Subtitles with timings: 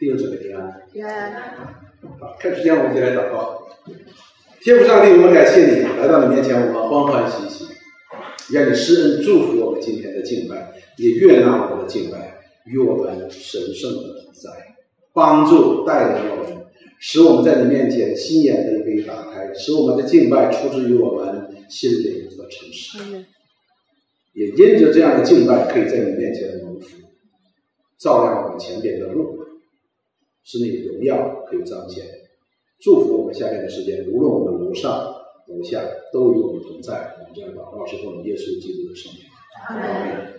[0.00, 0.80] 弟兄姊妹平安。
[0.90, 1.30] 平安。
[2.18, 3.68] 好，开始前我们就来祷告。
[4.62, 7.66] 天父上帝，我们感谢你来到你面前，我们欢欢喜喜。
[8.50, 14.74] 愿你施恩祝福我们今天的敬拜，也悦纳我们的敬拜，与我们神圣的同在，
[15.12, 16.64] 帮助带领我们，
[16.98, 23.26] 使我们在你面前心眼可以被打开，使我们的敬拜出自于我们心灵的诚实。
[24.32, 26.96] 也因着这样的敬拜，可以在你面前蒙福，
[27.98, 29.39] 照亮我们前边的路，
[30.44, 32.04] 使你的荣耀可以彰显。
[32.80, 35.14] 祝福我们下面的时间，无论我们楼上
[35.48, 37.16] 楼下，都与我们同在。
[37.18, 39.22] 我们这样祷告是奉耶稣基督的圣名。
[39.68, 39.76] 阿
[40.06, 40.34] 门。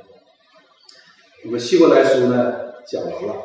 [1.46, 3.36] 我们希伯来书呢讲完了，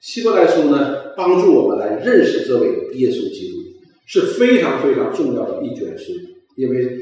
[0.00, 3.58] 希伯来书呢帮助我们来认识这位耶稣基督
[4.06, 6.12] 是非常非常重要的一卷书，
[6.56, 6.98] 因为。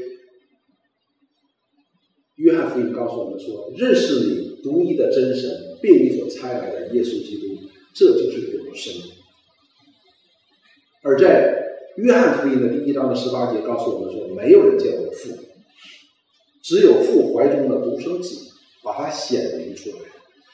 [2.37, 7.55] 约翰福音告诉我们说：“认识你独一的真神，并你所差来的耶稣基督，
[7.93, 8.93] 这就是永生。”
[11.03, 11.57] 而在
[11.97, 15.29] 约翰福音的第一章的十八节告诉我们说：“没有人见过父，
[16.61, 18.35] 只有父怀中的独生子
[18.83, 19.95] 把他显明出来。”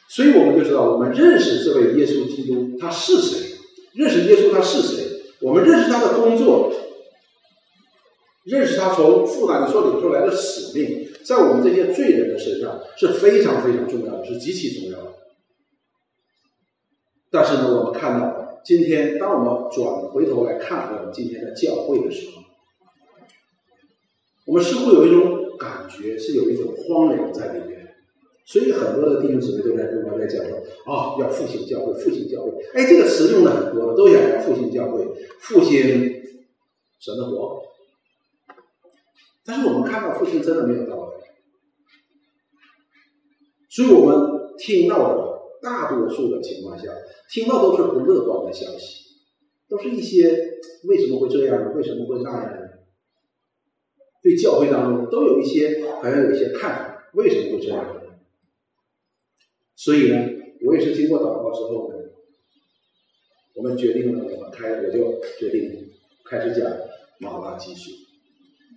[0.09, 3.57] 所以我们就知道，我们认识这位耶稣基督他是谁，
[3.93, 5.03] 认识耶稣他是谁，
[5.41, 6.73] 我们认识他的工作，
[8.45, 11.09] 认识他从父那里所领出来的使命。
[11.25, 15.13] 在我们这些罪人的身上是非常非常重要的，是极其重要的。
[17.29, 22.41] 但是呢，我们看到今天，当我们转回头来看我们今天的教会的时候，
[24.45, 27.77] 我们似乎有一种感觉，是有一种荒凉在里面。
[28.45, 35.05] 所以很多的弟兄姊妹都在跟我在讲说：“啊，要复兴教会，复兴教会。”哎，这个词用的很多，都想要复兴教会，
[35.41, 35.81] 复兴
[36.97, 37.61] 神的国。
[39.43, 41.17] 但是我们看到复兴真的没有到来。
[43.69, 46.85] 所以我们听到的大多数的情况下，
[47.29, 49.03] 听到都是不乐观的消息，
[49.67, 51.71] 都是一些为什么会这样呢？
[51.75, 52.67] 为什么会那样呢？
[54.21, 58.01] 对教会当中都有一些好像有一些看法，为什么会这样呢？
[59.75, 60.17] 所以呢，
[60.65, 61.95] 我也是经过祷告之后呢，
[63.55, 65.89] 我们决定了，我们开，我就决定
[66.25, 66.71] 开始讲
[67.19, 67.91] 马拉基书，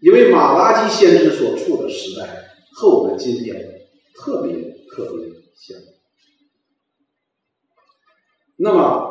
[0.03, 3.81] 因为马拉基先知所处的时代和我们今天
[4.15, 4.71] 特别。
[4.93, 5.79] 特别像。
[8.63, 9.11] 那么，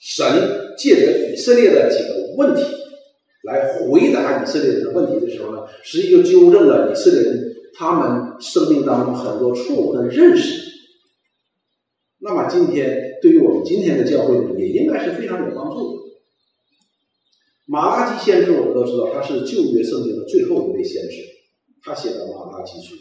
[0.00, 2.64] 神借着以色列的几个问题
[3.44, 10.68] 来回答以色列人的问题的时候呢，实际就纠正了以色列人他们生命当中很多错误的认识。
[12.18, 15.98] 那么，今天对于我们今天的教会呢，也应该是非常有帮助的。
[17.66, 21.22] 马拉基先知，我们都知道他是旧约圣经的最后一位先知，
[21.82, 22.96] 他写的马拉基书。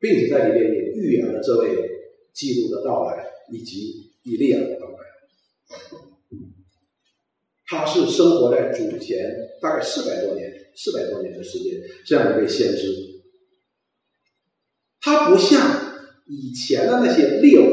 [0.00, 1.76] 并且在里面也预言了这位
[2.32, 4.98] 基督的到来以及以利亚的到来。
[7.66, 9.18] 他是生活在主前
[9.60, 11.74] 大概四百多年、四百多年的时间
[12.06, 12.86] 这样一位先知。
[15.00, 17.70] 他不像以前的那些列王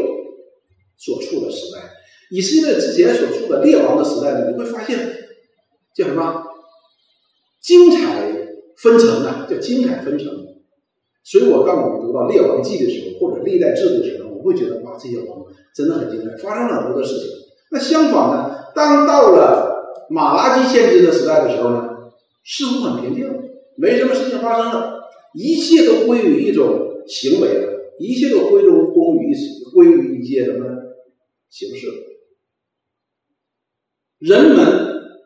[0.97, 1.91] 所处的时代，
[2.29, 4.97] 以色列之前所处的列王的时代呢，你会发现
[5.95, 6.44] 叫什么？
[7.61, 8.31] 精彩
[8.78, 10.28] 纷呈啊，叫精彩纷呈。
[11.23, 17.28] 所以我当我们读到《列王记》的时候，或者《历代志》的时候，会觉得哇，这些王真的很精彩，发生了很多的事情。
[17.72, 21.89] 那相反呢，当到了马拉基先知的时代的时候呢，
[22.44, 23.28] 似乎很平静，
[23.75, 25.01] 没什么事情发生了，
[25.34, 29.35] 一切都归于一种行为了，一切都归中功于
[29.73, 30.66] 归于一些什么
[31.50, 31.88] 形式。
[34.19, 35.19] 人们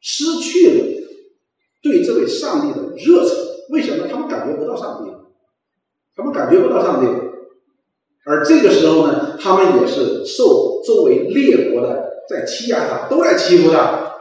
[0.00, 0.84] 失去了
[1.82, 3.36] 对这位上帝的热忱，
[3.70, 4.06] 为什么？
[4.08, 5.10] 他们感觉不到上帝。
[6.14, 7.06] 他们感觉不到上帝，
[8.44, 14.14] 这个时候呢，他们也是受周围列国的在欺压他，都在欺负他。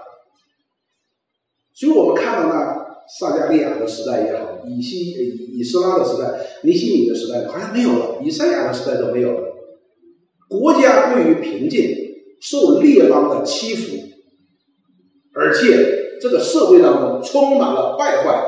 [1.74, 2.86] 所以我们看到那
[3.20, 9.47] 撒加利亚的时代也好，以西以以斯拉的时代，尼西米的时代好像没有了，以赛亚的时代都没有了。
[10.50, 11.96] 国家归于平静，
[12.41, 13.97] 受列邦的欺负，
[15.34, 18.44] 而且这个社会当中充满了败坏，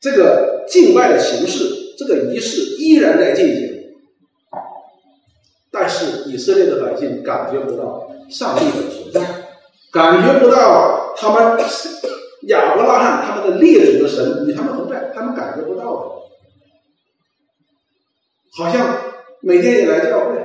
[0.00, 0.50] 这个。
[0.68, 1.64] 境外的形式，
[1.98, 3.71] 这个仪式依然在进行，
[5.72, 9.20] 但是以色列的百姓感觉不到上帝的存在，
[9.90, 11.58] 感觉不到他们
[12.42, 16.02] 亚伯拉罕他们的列祖的神与他们同在，他们感觉不到的，
[18.56, 18.98] 好像
[19.40, 20.36] 每天也来教会，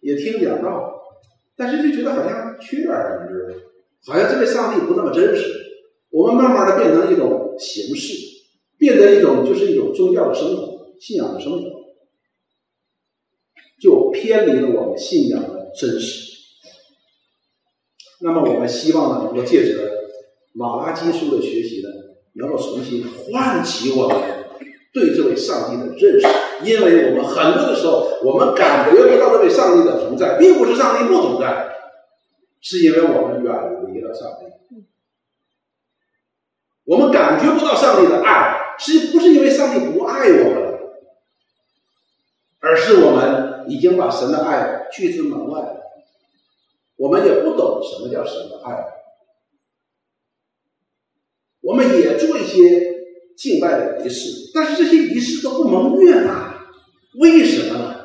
[0.00, 0.94] 也听讲道，
[1.56, 3.54] 但是就觉得好像缺点什么，
[4.06, 5.42] 好像这位上帝不那么真实，
[6.10, 8.30] 我们慢慢的变成一种形式。
[8.78, 11.70] 变得一种就是一种宗教的生活、信仰的生活，
[13.82, 16.30] 就偏离了我们信仰的真实。
[18.20, 19.90] 那么，我们希望呢，能够借着
[20.52, 21.88] 马拉基书的学习呢，
[22.34, 24.16] 能够重新唤起我们
[24.92, 26.26] 对这位上帝的认识。
[26.62, 31.74] 因为我们很多的时候，我们感觉不到这位上帝的同在，并不是上帝不同在，
[32.60, 33.52] 是因为我们远
[33.92, 34.46] 离了上帝。
[36.84, 40.78] 我们感觉不到上帝的爱，是不是因为上帝不爱我们，
[42.60, 45.82] 而是我们已经把神的爱拒之门外了。
[46.96, 48.84] 我们也不懂什么叫神的爱，
[51.60, 52.94] 我们也做一些
[53.36, 56.68] 敬拜的仪式，但是这些仪式都不蒙悦纳，
[57.18, 58.02] 为什么呢？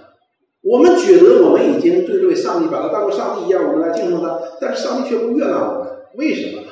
[0.62, 6.72] 我们觉得我们已经对这位上帝把他当做上帝一样，我们来敬重他，但是上帝却不悦纳我们，为什么呢？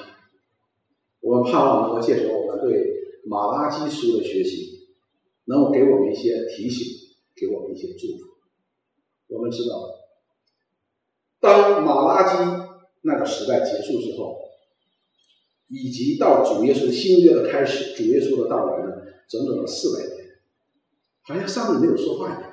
[1.22, 2.86] 我们盼望能够借着我们对
[3.26, 4.88] 马拉基书的学习，
[5.46, 6.88] 能够给我们一些提醒，
[7.36, 8.35] 给我们一些祝福。
[9.36, 9.90] 我们知道，
[11.42, 12.38] 当马拉基
[13.02, 14.40] 那个时代结束之后，
[15.68, 18.92] 以及到主耶稣新约的开始，主耶稣的到来呢，
[19.28, 20.40] 整整的四百年，
[21.22, 22.52] 好像上帝没有说话一样。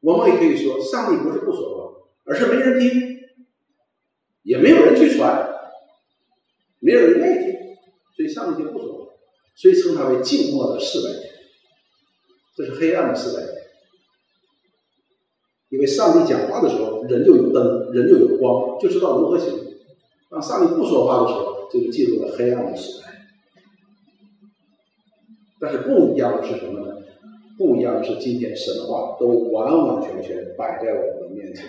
[0.00, 3.18] 我们也可以说，上帝不是不说话，而是没人听，
[4.42, 5.50] 也没有人去传。
[6.84, 7.76] 没有人愿意听，
[8.16, 9.12] 所以上帝就不说话，
[9.54, 11.30] 所以称它为静默的四百年。
[12.56, 13.51] 这是黑暗的四百年，
[15.82, 19.52] 为上帝讲话的时候，人就有灯，人就有光，就知道如何行；
[20.30, 23.08] 当上帝不说话的时候，这就进入了黑暗的时代。
[25.60, 26.96] 但是不一样的是什么呢？
[27.58, 31.64] 不一样的是，今天神话都完完全全摆在我们的面前，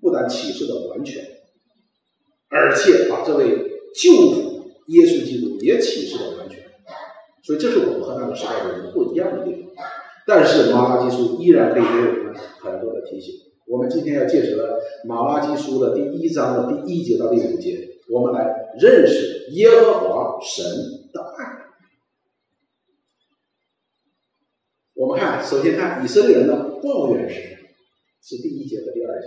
[0.00, 1.22] 不但启示的完全，
[2.48, 3.70] 而且把这位。
[3.94, 6.64] 救主耶稣基督也启示了完全，
[7.42, 9.84] 所以这是我们和那个时代的人不一样的地方。
[10.26, 13.34] 但是马拉基书依然可以给我们很多的提醒。
[13.66, 20.64] 我们今天要借着马拉基书的第一章的第一节到第五节，我们来认识耶和华神
[21.12, 21.62] 的爱。
[24.94, 27.68] 我们看，首先看以色列人的抱怨是什么？
[28.22, 29.26] 是第一节和第二节。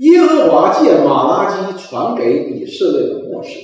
[0.10, 3.58] 耶和华借马拉基传给以色列的末世，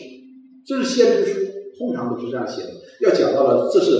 [0.66, 1.40] 这是先知书，
[1.78, 2.70] 通常都是这样写的。
[3.00, 3.90] 要讲到了，这是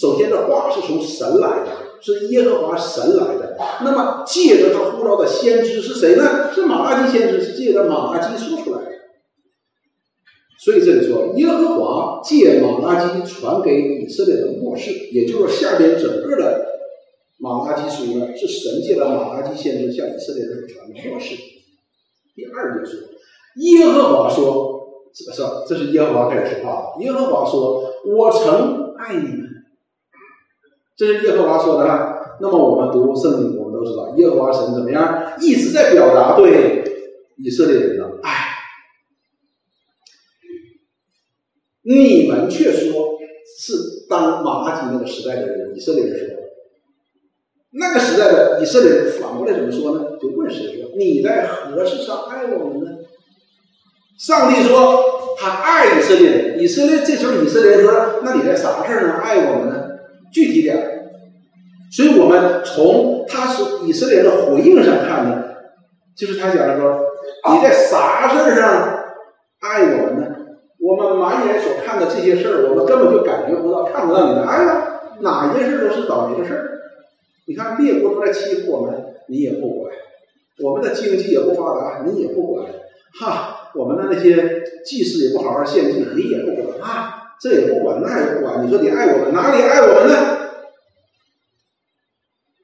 [0.00, 1.66] 首先这话是从神来的，
[2.00, 3.56] 是耶和华神来的。
[3.82, 6.52] 那么借着他呼召的先知是谁呢？
[6.54, 8.88] 是马拉基先知，是借着马拉基说出来的。
[10.60, 16.66] 所以这里说，耶和华借马拉基传给以色列的末世，也就是下边整个的
[17.38, 21.34] 马拉基书呢，是神借了马拉基先知向以色列人传的末世。
[22.36, 23.08] 第二就是
[23.56, 25.64] 耶和华说：“是吧？
[25.66, 26.94] 这是耶和华开始说话。
[27.00, 29.28] 耶和华说：‘我曾爱你。’
[30.98, 32.36] 这是耶和华说的哈。
[32.40, 36.84] 那么我们读圣经，我们都知道耶和华神怎么样，一直在表达对
[37.36, 38.48] 以色列人的爱。
[41.82, 43.16] 你们却说
[43.58, 46.36] 是当马拉基那个时代的人，以色列人说。”
[47.70, 50.16] 那个时代的以色列人反过来怎么说呢？
[50.20, 52.90] 就问谁说：“你在何事上爱我们呢？”
[54.18, 59.77] 上帝说：“他爱以色列人。”以色列这时候以色列人说：“那你在啥事儿上爱我们呢？
[60.32, 61.10] 具体点
[61.90, 65.44] 所以我们从他是以色列的回应上看呢，
[66.16, 67.00] 就是他讲的说
[67.54, 69.04] ：“你在啥事儿上
[69.60, 70.36] 爱我们呢？”
[70.80, 75.00] 我们满眼所看的这些事儿，我们根本就感觉不到、看不到你的爱呀。
[75.20, 76.78] 哪件事都是倒霉的事儿。
[77.46, 79.90] 你看列国都在欺负我们，你也不管；
[80.62, 82.66] 我们的经济也不发达，你也不管。
[83.20, 88.64] 哈，我们的那些祭祀也不好好献祭，你也不管啊，这也不管，那也不管。
[88.64, 90.38] 你说你爱我们，哪里爱我们呢？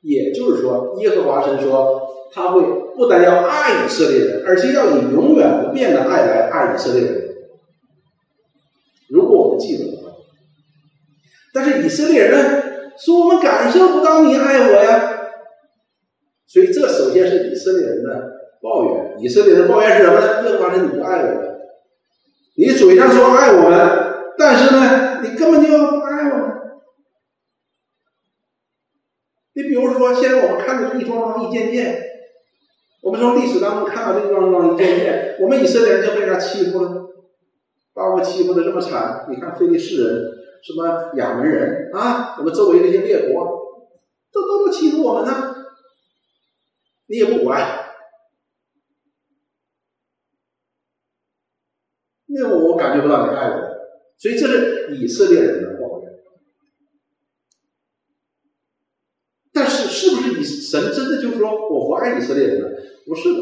[0.02, 2.02] 也就是说，耶和华神说，
[2.32, 2.62] 他会
[2.96, 7.34] 不但要爱以色列人，而且要以永远不变的爱来爱以色列人。
[9.08, 10.10] 如果我们记得的话，
[11.52, 12.64] 但是以色列人呢？
[12.96, 15.18] 说我们感受不到你爱我呀，
[16.46, 18.30] 所以这首先是以色列人的
[18.62, 19.16] 抱怨。
[19.18, 20.48] 以色列人抱怨是什么呢？
[20.48, 21.56] 耶和华神你不爱我们，
[22.56, 24.03] 你嘴上说爱我们，
[24.38, 26.34] 但是呢，你根本就不爱我。
[29.54, 32.02] 你比如说，现在我们看到一桩桩一件件，
[33.02, 37.06] 我们从历史当中看到这一桩桩一件件，我们以色列人就被人家欺负了，
[37.92, 39.26] 把我们欺负的这么惨。
[39.30, 40.34] 你看非利士人。
[40.66, 42.36] 什么亚门人啊？
[42.38, 43.90] 我们周围那些列国，
[44.32, 45.56] 都都能欺负我们呢，
[47.06, 47.90] 你也不管，
[52.28, 53.63] 那我我感觉不到你爱我，
[54.18, 56.12] 所以这是以色列人的抱怨。
[59.52, 62.68] 但是是不是以神真的就是说我不爱以色列人呢？
[63.06, 63.40] 不是的。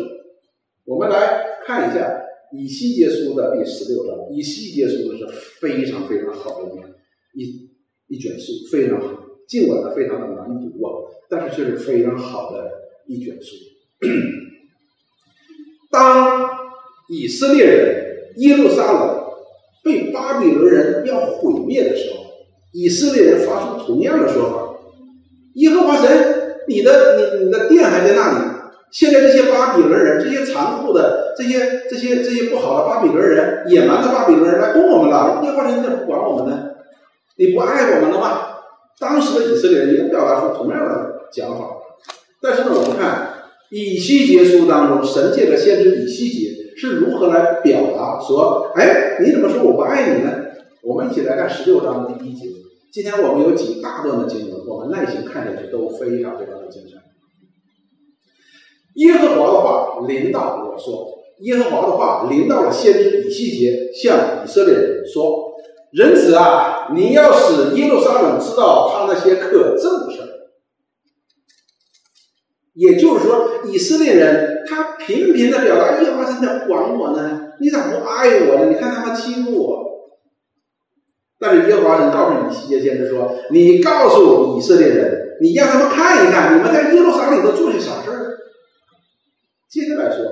[0.84, 2.20] 我们来看一下
[2.52, 4.16] 以西结书的第十六章。
[4.30, 5.26] 以西结书是
[5.60, 6.70] 非常非常好的
[7.34, 7.70] 一一
[8.08, 9.22] 一卷书，非常好。
[9.46, 10.90] 尽管它非常的难读啊，
[11.30, 12.70] 但是却是非常好的
[13.06, 13.56] 一卷书。
[15.90, 16.50] 当
[17.08, 19.21] 以色列人耶路撒冷
[19.82, 22.24] 被巴比伦人要毁灭的时候，
[22.72, 24.56] 以色列人发出同样的说法
[25.54, 28.52] ：“耶和华神，你的你你的殿还在那里。
[28.90, 35.40] 现在这些巴比伦人，这些残酷的、这些这些这些不好的巴比伦人、野蛮的巴比伦人来攻我们了。
[35.44, 36.70] 耶和华神你怎么不管我们呢？
[37.36, 38.48] 你不爱我们了吗？”
[39.00, 41.66] 当时的以色列人也表达出同样的讲法，
[42.40, 43.34] 但是呢，我们看
[43.70, 50.30] 以西结书当中，神借的先知以西结是如何来表达说：“哎，你怎么说我不爱你呢？”
[50.82, 52.46] 我们一起来看十六章的第一节。
[52.92, 57.00] 今天我们有几大段的经文，我们耐心看下去都非常非常的精彩。
[58.94, 61.08] 耶和华的话临到我说
[61.40, 65.50] ：“耶和华的话临到了先知以西结，向以色列人说。”
[65.92, 70.21] 人子啊，你要使耶路撒冷知道他那些可憎的事，
[72.74, 78.66] 也就是说，以色列人他频频的表达耶和华神在管我呢，你咋不爱我呢？
[78.70, 79.82] 你看他们欺负我。
[81.38, 88.38] 但是耶和华神告诉以西结先知说：“你告诉以色列人，你让他们看一看，你们在耶路撒冷都做些啥事儿。”
[89.68, 90.24] 接着来说，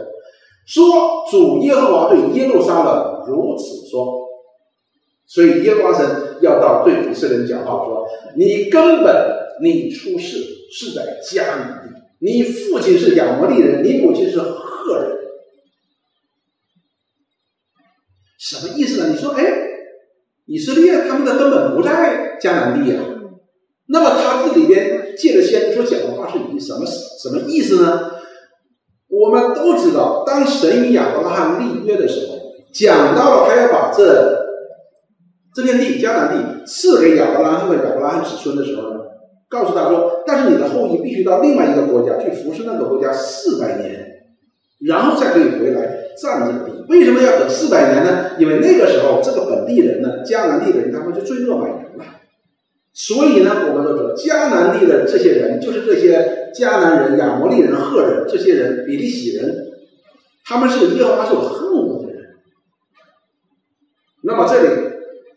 [0.67, 4.21] 说主耶和华对耶路撒冷如此说。
[5.27, 8.07] 所以耶和华神要到对以色列人讲话说
[8.37, 9.15] ：“你根本
[9.63, 10.39] 你出世
[10.73, 15.19] 是在迦南地，你父亲是亚摩利人，你母亲是赫人，
[18.39, 19.09] 什么意思呢？
[19.09, 19.53] 你说，哎，
[20.47, 23.01] 以色列他们的根本不在迦南地呀。
[23.87, 28.13] 那么他这里边借着先知所讲的话是以什么什么意思呢？
[29.09, 32.39] 我们都知道，当神与亚伯拉罕立约的时候，
[32.73, 34.39] 讲到了他要把这。
[35.53, 39.01] 这片地迦南地赐给亚伯拉罕和亚伯拉罕子孙的时候呢，
[39.51, 44.07] 告诉他说：“但是你的后裔必须到另外一个国家去服侍那个国家四百年，
[44.87, 46.85] 然后再可以回来占这个地。
[46.89, 48.31] 为什么要等四百年呢？
[48.39, 52.05] 因为那个时候这个本地人呢，迦南地的人他们就罪恶满盈了。
[52.93, 59.67] 所以呢，我们都说迦南地的这些人，就是这些迦南人、亚摩利人、赫人这些人、比利洗人，
[60.45, 62.23] 他们是耶和华所恨恶的人。
[64.23, 64.91] 那么这里。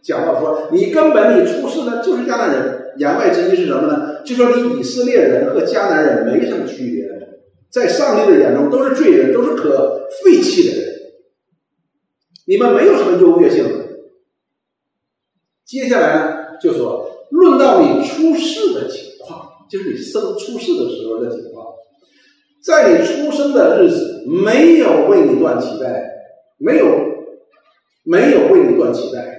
[0.04, 4.24] 讲到说，你根本你出世呢就是迦南人，言外之意是什么呢？
[4.24, 7.08] 就说你以色列人和迦南人没什么区别，
[7.70, 10.94] 在上帝的眼中都是罪人，都是可废弃的人，
[12.48, 13.66] 你们没有什么优越性。
[15.66, 21.68] 接下来呢，就说论到你出世的情况，就是你生出世的时候的情况，
[22.64, 26.10] 在你出生的日子，没有为你断脐带，
[26.58, 26.86] 没有
[28.04, 29.32] 没有为你断脐带。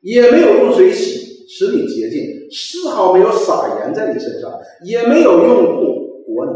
[0.00, 2.20] 也没有用水洗，使你洁净，
[2.52, 4.52] 丝毫没有撒盐在你身上，
[4.84, 6.52] 也没有用布裹你。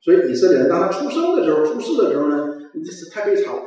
[0.00, 3.62] 所以以色列人当他出生的时候、出世的时候呢，你这是太悲惨了，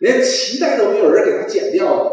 [0.00, 2.12] 连脐带都没有人给他剪掉了，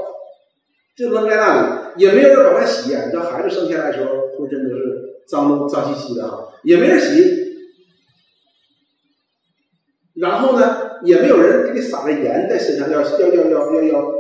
[0.98, 2.90] 就扔在那里，也没有人把他洗。
[2.90, 7.46] 你知道孩子生下来的时候浑身都是脏脏兮兮的啊，也没人洗。
[10.16, 14.14] 然后呢，也没有人给你撒了盐在身上，要要要要要要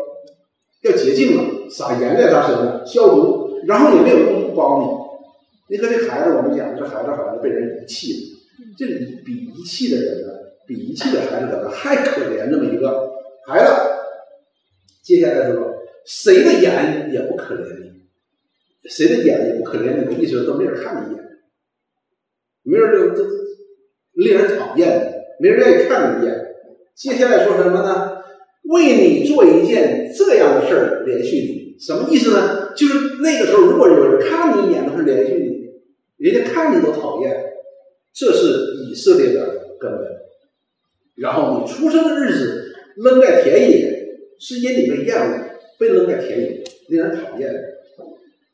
[0.83, 1.43] 要洁净了。
[1.69, 3.36] 撒盐在他身上消毒，
[3.67, 5.75] 然后也没有用布包你。
[5.75, 8.37] 你看这孩子，我们讲这孩子好像被人遗弃了。
[8.77, 8.87] 这
[9.25, 10.33] 比遗弃的人呢，
[10.65, 12.49] 比遗弃的孩子可能还可怜。
[12.49, 13.11] 这么一个
[13.45, 13.71] 孩子，
[15.03, 15.73] 接下来说，
[16.05, 21.25] 谁的眼也不可怜你，谁的眼也不可怜你的意思，都没人看你一眼，
[22.63, 23.29] 没人就都
[24.13, 26.55] 令人讨厌，没人愿意看你一眼。
[26.95, 28.16] 接下来说什么呢？
[28.69, 32.73] 为你做一件这样的事儿，连续你什么意思呢？
[32.75, 35.33] 就是那个时候，如果有人看你一眼都是连续
[36.17, 37.31] 你，人家看你都讨厌，
[38.13, 40.01] 这是以色列的根本。
[41.15, 44.07] 然后你出生的日子扔在田野，
[44.39, 45.39] 是因你被厌恶，
[45.79, 47.53] 被扔在田野，令人讨厌。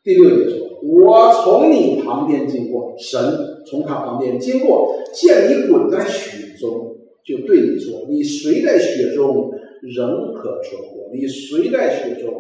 [0.04, 3.20] 第六节说：“我从你旁边经过，神
[3.66, 9.52] 从他旁边经过，见你滚在雪中，就对你说：你谁在雪中？”
[9.84, 12.32] 仍可存活，你谁在雪中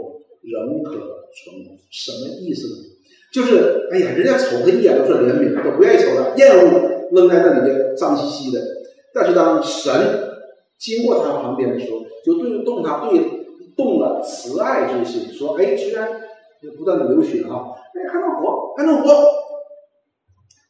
[0.41, 1.75] 仍可存活？
[1.91, 2.73] 什么意思呢？
[3.33, 8.61] 就是哎呀，人家瞅他一眼都是怜悯，都不愿意瞅他，厌恶扔在那里边脏兮兮的。
[9.13, 9.91] 但是当神
[10.79, 13.19] 经过他旁边的时候，就对动他对
[13.75, 16.07] 动了慈爱之心，说：“哎，居然
[16.77, 19.09] 不断的流血啊，哎，还能活，还能活。”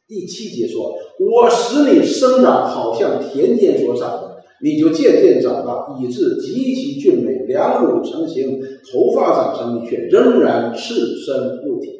[0.08, 4.33] 第七节说：“我使你生长，好像田间所长的，
[4.64, 8.58] 你就渐渐长大，以致极其俊美，两乳成形，
[8.90, 11.90] 头发长成，你却仍然赤身露体。”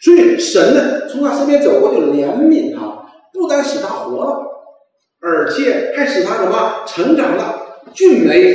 [0.00, 4.38] 所以神呢，从他身边走过去，怜悯他，不单使他活了，
[5.20, 7.60] 而且还使他什么成长了，
[7.92, 8.54] 俊美，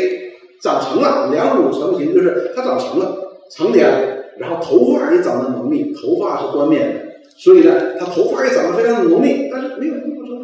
[0.63, 3.15] 长成了，两乳成形，就是他长成了，
[3.51, 6.99] 成年了，然后头发也长得浓密，头发是冠冕的。
[7.37, 10.39] 所以呢，他头发也长得非常的浓密，但是没有衣服穿。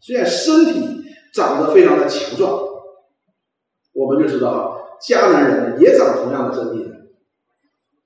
[0.00, 0.80] 虽然身体
[1.32, 2.58] 长得非常的强壮，
[3.94, 6.90] 我们就知道啊，迦南人也长同样的身体。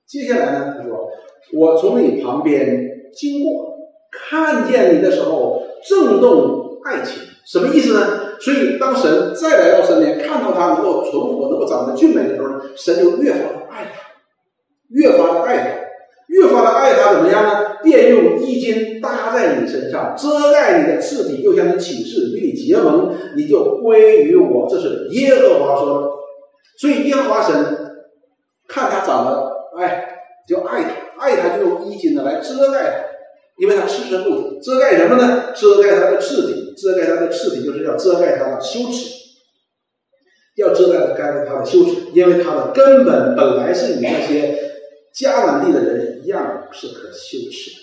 [0.05, 1.09] 接下来呢，他说
[1.53, 3.75] ：“我从你旁边经过，
[4.09, 7.21] 看见你的时候，震动爱情。
[7.45, 8.37] 什么意思呢？
[8.39, 13.99] 所以当神再来到身边，看到他能够存活，能够长得俊美的时候，神就越发的爱他，
[14.89, 15.86] 越发的爱他。”
[16.37, 17.77] 越发的爱他怎么样呢？
[17.81, 24.67] 便用衣襟搭在你身上，遮盖你的赤体，又向你起誓，与你结盟，你就归于我。
[24.69, 26.07] 这是耶和华说的。
[26.79, 27.55] 所以耶和华神
[28.67, 32.97] 看他长得哎，就爱他，爱他就用衣襟呢来遮盖他，
[33.57, 35.45] 因为他赤身露体，遮盖什么呢？
[35.55, 39.09] 遮盖他的赤体，遮盖他的赤体就是要遮盖他的羞耻，
[40.55, 44.67] 要遮盖盖他的羞耻，因为他的根本本来是你那些。
[45.17, 47.77] 迦南地的人样是可羞耻的，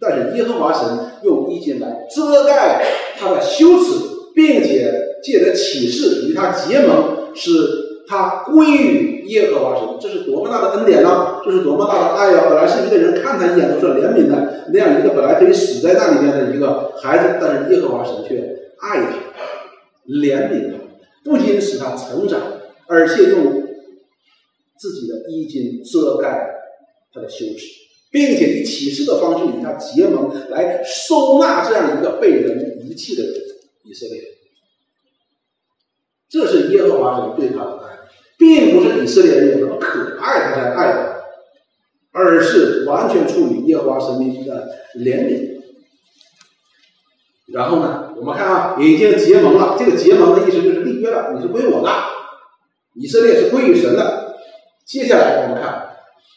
[0.00, 2.84] 但是耶和华神用衣襟来遮盖
[3.16, 3.94] 他的羞耻，
[4.34, 7.50] 并且借着启示与他结盟，使
[8.06, 11.40] 他归于耶和华神，这是多么大的恩典呢？
[11.44, 12.46] 这是多么大的爱呀！
[12.48, 18.36] 本来是一个人看他一眼都是怜悯的那样一个本来可以死在那里面的一个孩子，但是耶和华神却
[18.80, 19.12] 爱他、
[20.08, 20.78] 怜悯他，
[21.24, 22.40] 不仅使他成长，
[22.88, 23.62] 而且用
[24.78, 26.48] 自己的衣襟遮盖。
[27.14, 27.66] 他的羞耻，
[28.12, 33.22] 并且以启示的方式与他结盟，来收纳这样一个被人遗弃的
[33.84, 34.22] 以色列。
[36.28, 37.98] 这是耶和华神对他的爱，
[38.38, 41.16] 并不是以色列人有什么可爱他才爱他，
[42.12, 45.52] 而是完全出于耶和华神的怜悯。
[47.46, 49.76] 然后呢，我们看啊，已经结盟了。
[49.78, 51.90] 这个结盟的意思就是立约了，你是归我的，
[52.94, 54.36] 以色列是归于神的。
[54.84, 55.81] 接下来我们看。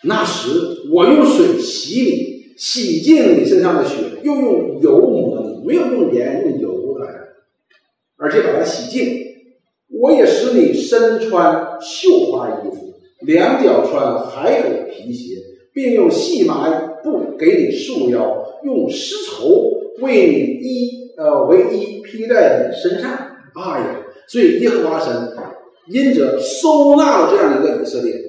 [0.08, 0.50] 那时，
[0.91, 7.08] 我用水洗你，洗净你身上的血，又用油抹你，没有用盐用油来，
[8.18, 9.26] 而且把它洗净。
[10.00, 12.94] 我也使你身穿绣花衣服，
[13.26, 15.36] 两脚穿海狗皮鞋，
[15.74, 16.70] 并用细麻
[17.04, 23.12] 布给你束腰，用丝绸为你衣呃为衣披在你身上。
[23.12, 25.34] 哎呀，所以耶和华神
[25.88, 28.25] 因着收纳了这样一个以色列。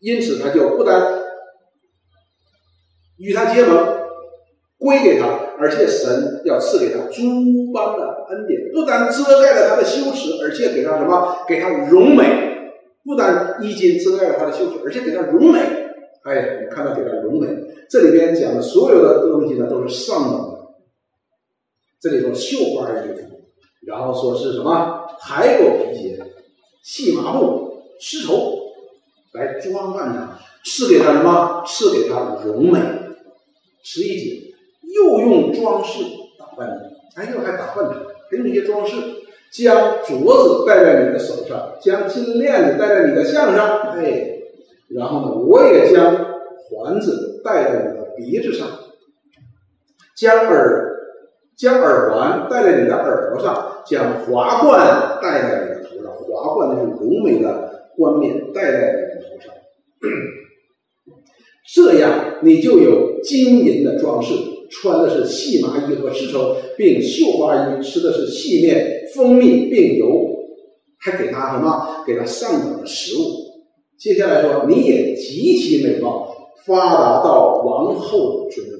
[0.00, 1.22] 因此，他就不单
[3.18, 3.98] 与他结盟，
[4.78, 5.26] 归给他，
[5.58, 11.36] 而且神要赐给他诸般的恩典，不但遮盖了他的羞耻，而且给他什么？
[11.46, 12.48] 给他荣美。
[13.02, 15.58] 不但衣襟遮盖了他的羞耻，而且给他荣美。
[16.22, 17.48] 哎，我们看到给他荣美，
[17.88, 20.58] 这里边讲的所有的东西呢，都是上等的。
[22.00, 23.40] 这里说绣花衣服，
[23.86, 25.06] 然后说是什么？
[25.18, 26.18] 海狗皮鞋、
[26.82, 28.59] 细麻布、丝绸。
[29.32, 31.62] 来装扮他，赐给他什么？
[31.66, 32.80] 赐给他荣美。
[33.82, 34.52] 十一节
[34.94, 36.02] 又用装饰
[36.38, 37.94] 打扮你，哎，又还打扮他，
[38.28, 38.96] 还用一些装饰，
[39.52, 44.40] 将镯子戴在你的手上，将金链子戴在你的项上，哎，
[44.88, 46.14] 然后呢，我也将
[46.68, 48.66] 环子戴在你的鼻子上，
[50.16, 50.90] 将耳
[51.56, 59.09] 将耳环戴在你的耳朵上，将华冠戴在你的头上，华冠就是荣美的冠冕戴在你。
[59.20, 59.54] 头上
[61.72, 64.34] 这样，你就有金银的装饰，
[64.70, 70.06] 穿的是细麻衣和丝绸，并绣花衣，吃的是细面、蜂蜜并油，
[70.98, 72.04] 还给他什么？
[72.06, 73.22] 给他上等的食物。
[73.98, 76.34] 接下来说，你也极其美貌，
[76.66, 78.79] 发达到王后的尊荣。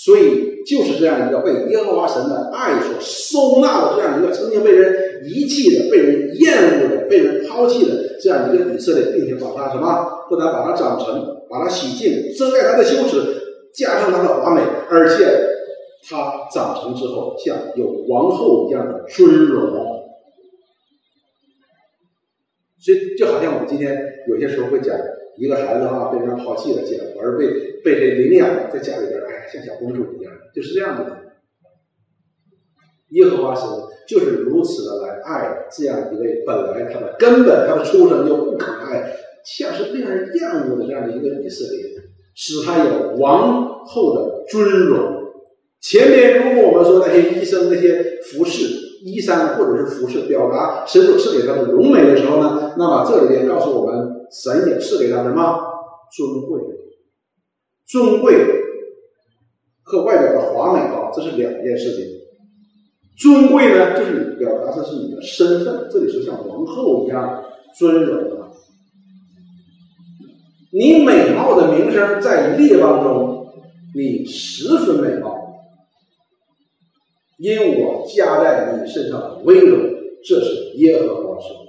[0.00, 10.24] 所以，就是这样一个被耶和华神的爱所收纳的这样一个曾经被人遗弃的、被人厌恶的、被人抛弃的这样一个以色列，并且把它什么？
[10.28, 13.42] 不但把它长成，把它洗净，遮盖它的羞耻，
[13.74, 15.26] 加上它的华美，而且
[16.08, 19.68] 它长成之后，像有王后一样的尊荣。
[22.78, 24.96] 所以，就好像我们今天有些时候会讲，
[25.36, 27.48] 一个孩子啊被人抛弃了，结而被
[27.82, 29.20] 被谁领养，在家里边，
[29.52, 31.16] 像小公主一样，就是这样的。
[33.10, 33.66] 耶和华神
[34.06, 39.14] 就是如此的来爱这样一位本来他的根本他的出生就不可爱。
[39.44, 41.82] 像是被人厌恶的这样的一个以色列，
[42.34, 45.22] 使他有王后的尊荣，
[45.80, 48.64] 前面如果我们说那些医生那些服饰
[49.06, 55.62] 衣衫或者是服饰表达神所赐给他的荣美的时候呢，那么这里边告诉我们，神也赐给他什么
[56.14, 56.60] 尊贵，
[57.86, 58.34] 尊贵
[59.88, 62.04] 和外表的华美啊，这是两件事情。
[63.16, 67.42] 尊贵呢，就是表达的是你的身份，这里是像王后一样
[67.76, 68.38] 尊荣的。
[70.70, 73.46] 你美貌的名声在列邦中，
[73.96, 75.36] 你十分美貌。
[77.38, 79.80] 因我加在你身上的威荣，
[80.22, 81.68] 这是耶和华说的。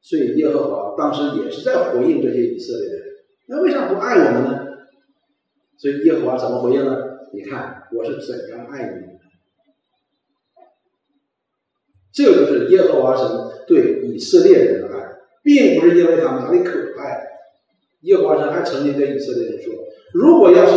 [0.00, 3.02] 所以耶和华当时也是在回应这些以色列人。
[3.48, 4.65] 那为啥不爱我们呢？
[5.78, 6.96] 所以耶和华怎么回应呢？
[7.32, 9.12] 你看我是怎样爱你的。
[12.12, 13.26] 这就是耶和华神
[13.66, 17.26] 对以色列人的爱，并不是因为他们哪里可爱。
[18.02, 19.74] 耶和华神还曾经跟以色列人说：
[20.14, 20.72] 如果要是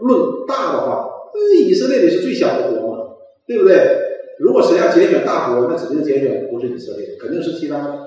[0.00, 2.98] 论大的话，那以色列得是最小的国嘛。
[3.44, 3.98] 对不对？
[4.38, 8.06] 如果谁要拣选大国，那指定拣选不是以色列，肯定是其他。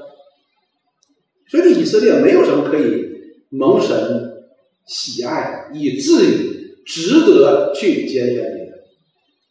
[1.47, 3.05] 所以以色列没有什么可以
[3.49, 4.34] 蒙神
[4.85, 8.75] 喜爱，以至于值得去拣选你的。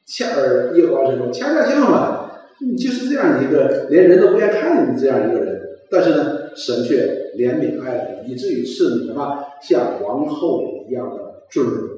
[0.06, 5.60] 恰而耶和华说：“恰恰相反，你就是这样一个连人都不愿看你这样一个人。
[5.90, 11.88] 但是呢，神却怜悯爱你，以至于赐你什么像王后一样的尊荣。”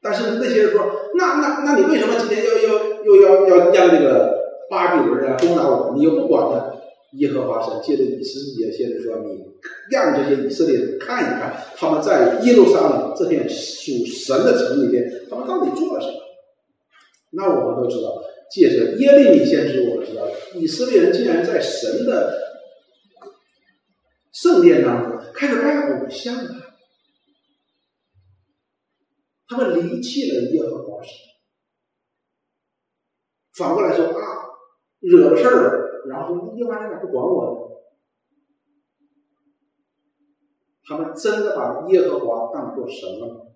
[0.00, 4.38] 但是那些人说，那那那你为什么今天要要又要要让这个
[4.70, 5.92] 巴比伦人攻打我？
[5.94, 6.77] 你又不管呢？
[7.12, 9.42] 耶和华神借着以斯帖先知说，你
[9.90, 16.18] 让这些以色列人看一看，他们在耶路撒冷这片属神的城里边，他们到底做了什么？
[17.30, 22.38] 那我们都知道，借着耶利米先知，我们知道以色列人竟然在神的
[24.32, 26.50] 圣殿当中开始拜偶像了。
[29.48, 31.12] 他们离弃了耶和华神，
[33.54, 34.12] 反过来说啊，
[35.00, 37.50] 惹了事儿了，然后说耶和华神咋不管我呢？
[40.88, 43.46] 他们真的把耶和华当作神了？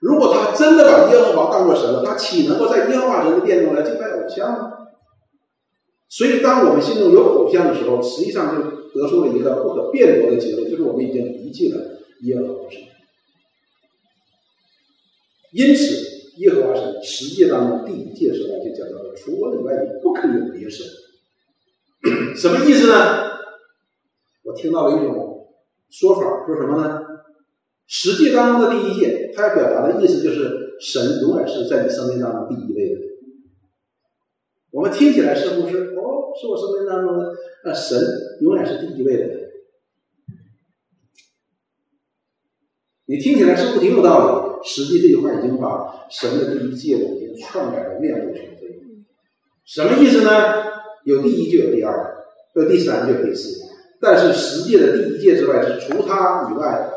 [0.00, 4.72] 如果他真的把耶和华当作神了，那岂能够在耶和华神的殿中来敬拜偶像呢？
[6.08, 12.82] 所以，当我们心中有偶像的时候，实际上就得出了一个不可辩驳的结论，就是我们已经离弃了耶和华神。
[15.52, 20.84] 因此，耶和华神十诫当中第一诫时候就讲到了：除我以外，你不可以有别神。
[22.34, 23.32] 什么意思呢？
[24.44, 25.48] 我听到了一种
[25.90, 27.00] 说法，说什么呢？
[27.86, 33.00] 实际当中的第一诫，它要表达的意思就是，神永远是在你生命当中第一位的。
[34.70, 37.32] 我们听起来似乎是哦，是我生命当中的
[37.64, 37.98] 那，神
[38.40, 39.26] 永远是第一位的。
[43.04, 44.68] 你听起来是不是挺有道理？
[44.68, 48.80] 实际这句话已经把神的第一诫已经篡改的面目全非。
[49.64, 50.72] 什么意思呢？
[51.04, 52.21] 有第一就有第二，
[52.54, 53.60] 有第三就有第四。
[54.00, 56.90] 但是十诫的第一诫之外，是除他以外，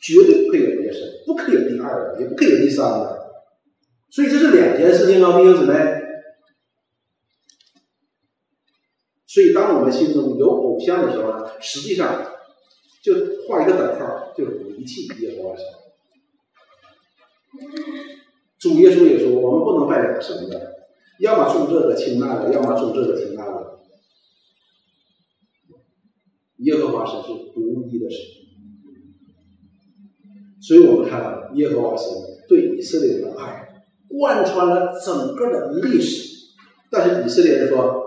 [0.00, 3.26] 绝对不可以有别神，不可以有第二个，也不可以有第三的。
[4.10, 5.74] 所以这是两件事情啊，弟兄姊妹。
[9.26, 12.24] 所以当我们心中有偶像的时候，实际上
[13.02, 13.14] 就
[13.48, 15.64] 画一个等号，就是离弃耶和华神。
[18.58, 20.74] 主耶稣也说：“我们不能拜两个神的，
[21.20, 23.80] 要么重这个轻那个，要么重这个轻那个。
[26.58, 28.18] 耶和华神是独一的神，
[30.60, 32.08] 所以我们看到耶和华神
[32.48, 33.68] 对以色列人的爱
[34.08, 36.36] 贯穿了整个的历史。
[36.90, 38.02] 但是以色列人说：‘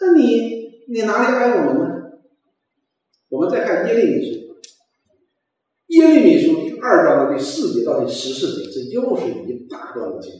[0.00, 1.94] 那你你哪里爱我们呢？’
[3.30, 4.56] 我们再看耶利米书，
[5.88, 10.32] 耶利米书第。”二章的第四节到第十四节，这又是一大段的经。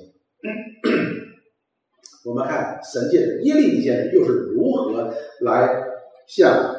[2.25, 5.83] 我们看神界的耶利米先生又是如何来
[6.27, 6.75] 向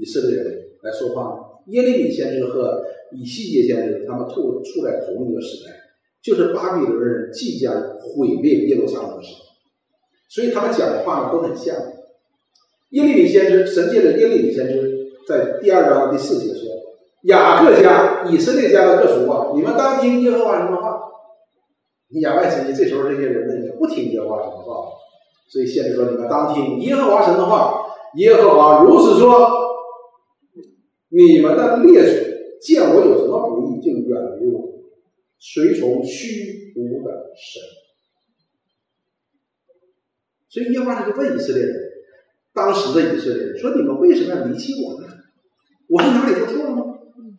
[0.00, 0.46] 以色列人
[0.82, 1.36] 来说话呢？
[1.66, 2.82] 耶利米先知和
[3.12, 5.72] 以西结先知，他们处处在同一个时代，
[6.22, 9.40] 就是巴比伦人即将毁灭耶路撒冷的时候，
[10.28, 11.74] 所以他们讲的话呢都很像。
[12.90, 16.68] 耶利米先知，神界的耶利米先知，在第二章第四节说。
[17.24, 21.00] 雅各家、以色列家的各属啊，你们当听耶和华什么话？
[22.10, 24.88] 你雅外之意，这时候这些人呢也不听耶和华神的话，
[25.50, 27.84] 所以先知说：你们当听耶和华神的话。
[28.14, 29.50] 耶和华如此说：
[31.10, 34.68] 你们的列祖见我有什么不义，就远离我，
[35.38, 37.62] 随从虚无的神。
[40.50, 41.76] 所以耶和华就问以色列人，
[42.54, 45.06] 当时的以色列人说：你们为什么要离弃我呢？
[45.88, 46.84] 我是哪里做错了吗？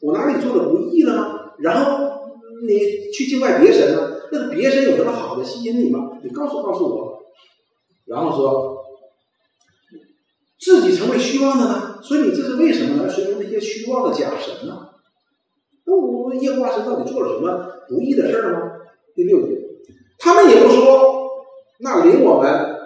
[0.02, 1.54] 我哪里做的不义了吗？
[1.60, 2.30] 然后
[2.68, 4.22] 你去敬拜别神呢？
[4.32, 6.20] 那个别神有什么好的吸引你吗？
[6.24, 7.20] 你告诉告诉我。
[8.06, 8.78] 然后说，
[10.60, 11.89] 自己成为虚妄的呢？
[12.02, 13.10] 所以你这是为什么呢？
[13.10, 14.90] 随从那些虚妄的假神呢？
[15.86, 18.72] 那我们耶和华神到底做了什么不义的事儿吗？
[19.16, 19.58] 第六节，
[20.18, 21.30] 他们也不说，
[21.80, 22.78] 那领我们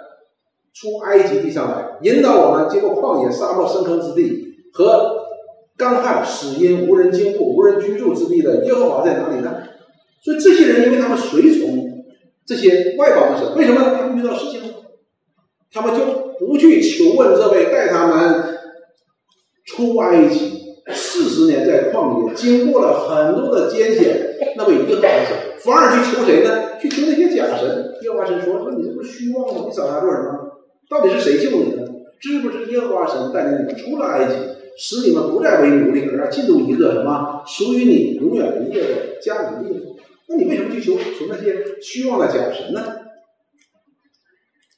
[0.72, 5.16] 出埃及地上来，引导我们经过旷野、沙漠、深坑之地和
[5.76, 9.54] 干旱、死因、无人经过、无人居住之地的耶和华在哪里呢？
[10.22, 12.04] 所以这些人，因为他们随从
[12.46, 13.80] 这些外邦的神，为什么？
[13.82, 14.74] 他们遇到事情了，
[15.70, 18.58] 他们就不去求问这位带他们
[19.64, 20.62] 出埃及。
[20.92, 26.78] 四十年在旷野，经过了很多的艰险，那位耶和华神，反而去求谁呢？
[26.78, 27.94] 去求那些假神。
[28.02, 29.64] 耶和华神说：“说你这不是虚妄吗？
[29.66, 30.60] 你找他做什么？
[30.90, 31.90] 到底是谁救你的？
[32.20, 34.34] 知不知耶和华神带领你们出了埃及，
[34.76, 39.80] 使你们不再为奴隶，而进入一个什么属于你永远的一个家园地？
[40.28, 42.96] 那你为什么去求求那些虚妄的假神呢？”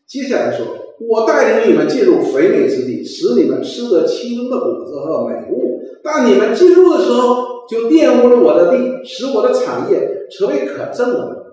[0.06, 0.66] 接下来说
[1.00, 11.46] ：“我带领你们进入肥美之地，使你们吃得其中的果子和美物。”当你们进入的时候，就玷污了我的地，使我的产业成为可憎的。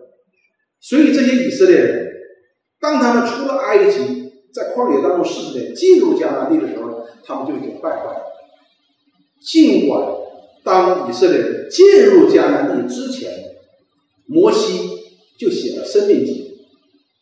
[0.80, 2.08] 所以这些以色列人，
[2.80, 8.24] 当他们出了埃及，在旷野当中四十年，进入迦南地的时候，他们就已经败坏了。
[9.44, 10.08] 尽管
[10.64, 13.32] 当以色列人进入迦南地之前，
[14.28, 14.90] 摩西
[15.40, 16.32] 就写了《生命记》。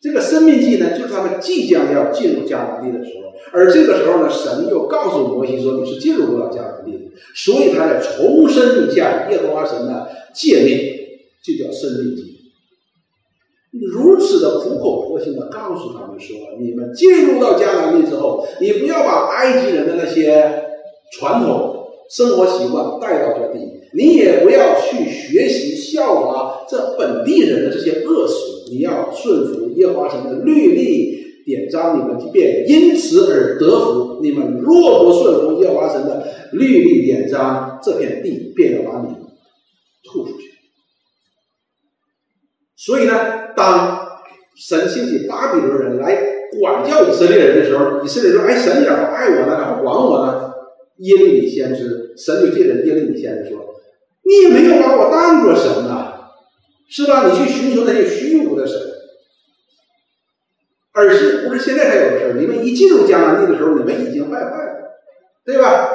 [0.02, 6.98] 这个生命记呢，就是他们即将要进入迦南地的时候，而这个时候呢，神又告诉摩西说：“你是进入不了迦南地的。”
[7.36, 10.76] 所以他在重申一下耶和华神的诫命，
[11.40, 12.32] 就叫生命记。
[13.94, 20.64] 如此的苦口婆心的告诉他们说：“你们进入到迦南地之后，你不要把埃及人的那些
[21.12, 23.60] 传统生活习惯带到这地，
[23.94, 28.34] 你也不要去学习效法这本地人的这些恶俗，
[28.72, 34.20] 你要顺服。”耶和华神的律例典章，你们便因此而得福。
[34.22, 39.08] 你们若不顺服耶和华神的律例典章，这片地便要把你
[40.04, 40.44] 吐出去。
[42.76, 44.08] 所以呢，当
[44.56, 46.16] 神兴起巴比伦人来
[46.60, 49.56] 管教以色列人的时候，以色列人说：“哎，神你咋不爱我呢？
[49.58, 50.52] 咋不管我呢？”
[50.98, 53.58] 耶利米先知，神就借着耶利米先知说
[54.22, 56.11] ：“你也没有把我当作神呐，
[56.92, 57.26] 是吧？
[57.26, 58.78] 你去寻求那些虚无的神。”
[60.94, 62.38] 而是不是现在才有的事？
[62.38, 64.92] 你们一进入迦南地的时候，你们已经败坏了，
[65.42, 65.88] 对吧？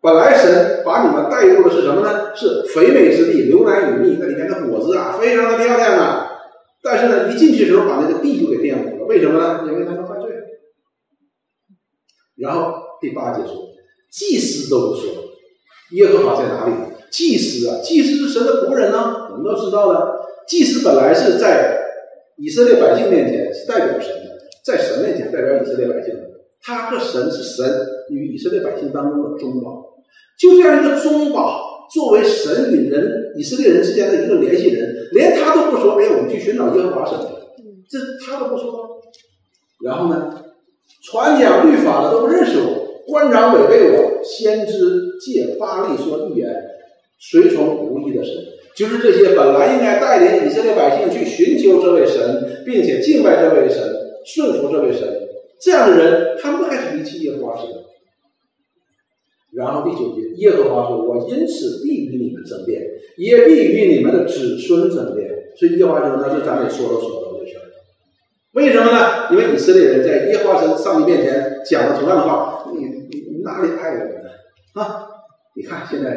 [0.00, 2.34] 本来神把你们带入的是什么呢？
[2.34, 6.30] 是肥美之地，牛奶与蜜，那里面的果子啊，非常的漂亮啊。
[6.82, 9.04] 但是呢，一进去的时候，把那个地就给玷污了。
[9.04, 9.66] 为什么呢？
[9.66, 10.30] 因为他们犯罪。
[12.38, 13.52] 然后第八节说，
[14.10, 15.12] 祭司都不说，
[15.90, 16.72] 耶和华在哪里？
[17.10, 20.19] 祭司啊，祭司是神的仆人呢，我们都知道的。
[20.48, 21.78] 祭司本来是在
[22.36, 24.30] 以色列百姓面前是代表神的。
[24.62, 26.20] 在神面前代表以色列百姓的，
[26.60, 27.66] 他和神是神
[28.10, 29.82] 与以色列百姓当中的中保，
[30.38, 37.18] 就这样一个中保，作为神与人以色列人之间的一个联系人，连他都不说，哎，我们去寻找耶和华神，
[37.88, 39.00] 这他都不说。
[39.82, 40.42] 然后呢，
[41.02, 46.54] 传讲律法的都不认识我，官长违背我，先知借巴利说预言，
[47.18, 48.34] 随从无义的神，
[48.74, 53.82] 就是这些本来应该带领以色列百姓去寻求这位神，并且敬拜这位神。
[54.22, 55.08] 顺服这位神，
[55.58, 57.66] 这样的人，他们开始离弃耶和华神。
[59.54, 62.82] 然后第九节，耶和华说：“我因此必与你们争辩，
[63.16, 65.26] 也必与你们的子孙争辩。”
[65.58, 67.64] 所以耶和华说：“那就咱们也说了说到这事儿。
[68.52, 69.30] 为什么呢？
[69.30, 74.30] 因为以色列人在耶和华神上帝面前讲了同样的话：“你你哪里爱我们呢？
[74.74, 75.06] 啊？
[75.56, 76.10] 你看现在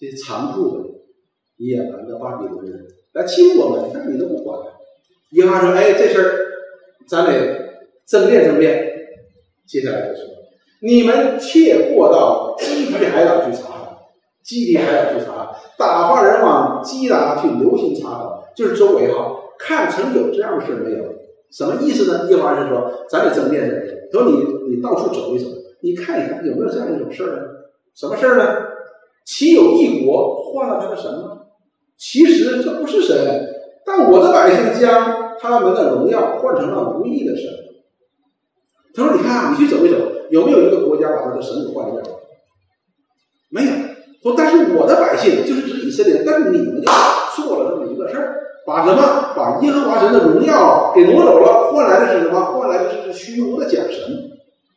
[0.00, 0.84] 这残酷的、
[1.58, 4.58] 野蛮的巴比伦人来欺负我们，那你都不管。”
[5.32, 6.34] 耶和华说：“哎，这事儿
[7.06, 8.86] 咱得争辩争辩。”
[9.68, 10.24] 接下来就说
[10.82, 13.98] ：“你们切过到基底海岛去查，
[14.42, 21.04] 基底海岛去查，打发人往基达去留心查看，就是周围哈，看曾有这样的事没有？
[21.52, 22.30] 什么意思呢？
[22.30, 24.00] 耶和华是说，咱得争辩争辩。
[24.10, 25.46] 说你你到处走一走，
[25.82, 27.42] 你看一看有没有这样一种事儿呢？
[27.94, 28.69] 什么事儿呢？
[29.30, 31.38] 岂有一国换了他的神吗？
[31.96, 33.46] 其实这不是神。”
[33.86, 37.44] 但我的百姓将他们的荣耀换成了无意的神。
[38.92, 39.96] 他说：“你看，你去走一走，
[40.30, 42.02] 有没有一个国家把他的神给换掉？
[43.50, 43.70] 没有。
[44.20, 46.90] 说，但是我的百姓就是指以色列，但是你们就
[47.36, 48.34] 做了这么一个事儿，
[48.66, 49.32] 把什么？
[49.36, 52.40] 把耶和华神的荣耀给挪走了，换来的是什么？
[52.52, 54.30] 换来的是虚无的假神。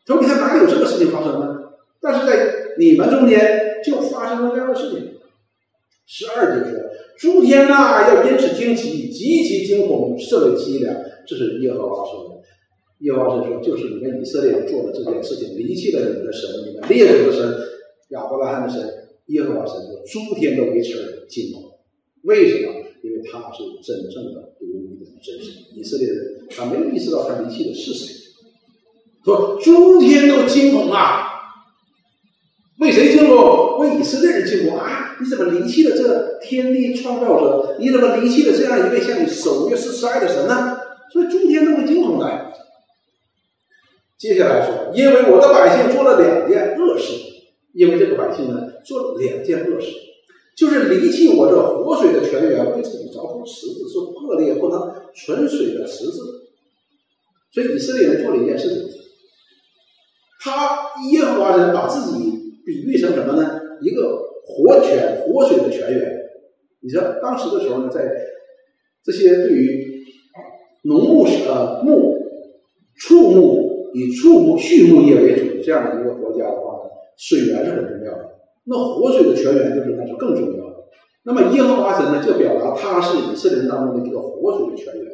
[0.06, 1.56] 他说：你看哪里有这个事情发生呢？
[2.00, 5.14] 但是在你们中间就发生了这样的事情。”
[6.06, 6.80] 十二节说
[7.18, 12.42] ：“诸天呐，要因此惊奇，极其惊恐，甚为凄凉。”这是耶和华说的。
[13.00, 17.60] 耶和华神说：“就是你们以色列人做的这件事情，离弃了你们的神，你们列祖的神，
[18.10, 18.82] 亚伯拉罕的神。”
[19.28, 21.64] 耶和华神说：“诸天都为此而惊恐。
[22.24, 22.74] 为什么？
[23.04, 25.54] 因为他是真正的独一的真神。
[25.76, 28.14] 以色列人他没意识到他离弃的是谁。
[29.24, 31.33] 说诸天都惊恐啊！
[32.84, 33.80] 为谁惊恐？
[33.80, 35.16] 为以色列人惊恐啊！
[35.20, 37.78] 你怎么离弃了这天地创造者？
[37.80, 40.78] 你怎么离弃了这样一位向你守约施慈爱的神呢？
[41.12, 42.52] 所以诸天都会惊恐的。”
[44.20, 47.14] 接下来说，因为我的百姓做了两件恶事，
[47.74, 49.88] 因为这个百姓呢做了两件恶事，
[50.58, 56.20] 就是离弃我这活水的泉源，为自己凿出池子，是破裂不能存水的池子。
[57.54, 58.90] 所以以色列人做了一件事情，
[60.42, 63.62] 他耶和华人把自己比喻成什么呢？
[63.82, 66.12] 一个活泉、活水的泉源。
[66.82, 68.12] 你知道当时的时候呢，在
[69.04, 70.04] 这些对于
[70.84, 72.18] 农牧呃牧
[72.96, 73.72] 畜牧。
[73.96, 78.26] 以畜牧、畜牧业为主的这样的一个国家的话呢，水源是很重要的。
[78.64, 80.76] 那活水的泉源就是那是更重要的。
[81.24, 85.06] 那么耶和华神呢，就表达他是以色列人当中的一个活水的泉源。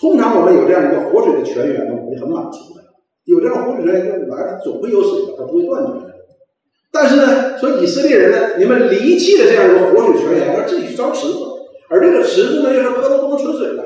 [0.00, 2.84] 通常我们有这样一个活水的泉源呢，我们就很满足的。
[3.24, 6.13] 有这样活水泉源来，总会有水的，它不会断绝的。
[6.94, 11.38] 但是呢，说以色列人呢，你们离弃了这样一个活水泉源，而自己去凿池子，
[11.90, 13.82] 而这个池子呢，又是河东不能存水的，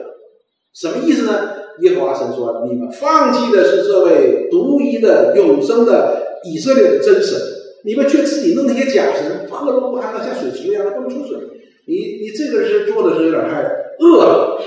[0.75, 1.57] 什么意思呢？
[1.81, 7.39] 耶和华神说：“你们放弃的是这位独一的永生的以色列的真神，
[7.85, 11.39] 你们却自己弄那些假神，破落不堪的像水池一样的不能出水。
[11.87, 13.63] 你你这个是做的是有点太
[14.01, 14.61] 恶了。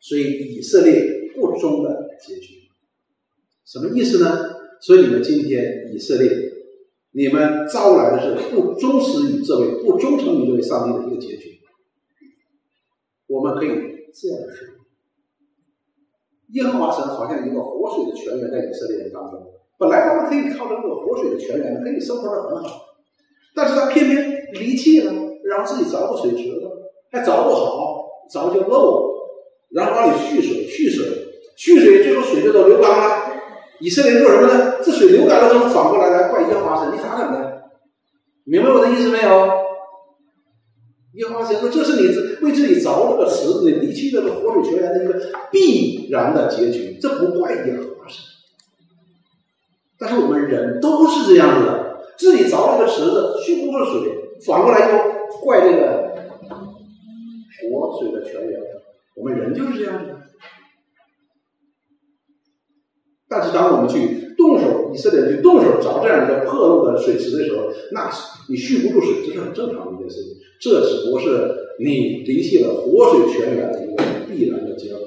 [0.00, 1.90] 所以以色列不忠的
[2.24, 2.54] 结局，
[3.66, 4.38] 什么意思呢？
[4.80, 6.30] 所以你们今天以色列，
[7.18, 11.58] 你们招来的是不忠实于这位、不忠诚于这位上帝的一个结局。
[13.26, 14.68] 我们可以这样说。”
[16.54, 22.86] 耶和华神好像一个活水的泉源在以色列人当中，本来他们可以靠着这个活水的泉源可以生活的很好，
[23.52, 26.70] 但是他偏偏离弃了，然后自己凿个水池子，
[27.10, 29.12] 还凿不好，凿就漏，
[29.70, 31.04] 然后往里蓄水，蓄水，
[31.56, 33.34] 蓄水，最后水就都流干了。
[33.80, 34.78] 以色列人做什么呢？
[34.82, 37.62] 这水流干了之后，反过来呢怪耶和华神，你咋整的？
[38.44, 39.58] 明白我的意思没有？
[41.14, 42.06] 耶和华神说：“这是你
[42.46, 45.20] 为自己凿了个池子，你离弃了个活水泉源的一个
[45.50, 46.96] 必然的结局。
[47.00, 48.24] 这不怪耶和华神，
[49.98, 54.12] 但是我们人都是这样子的，自己凿了个池子，蓄不住水，
[54.46, 56.14] 反过来又怪这个
[57.70, 58.60] 活水的泉源。
[59.16, 60.18] 我们人就是这样子的。
[63.28, 75.00] 但是当我们去动手，以色列人去动手凿这样一个破路的水池的时候，那是你蓄不住水，这是很正常的一件事情。”这只不过是你离弃了活水泉源的一个必然的结果。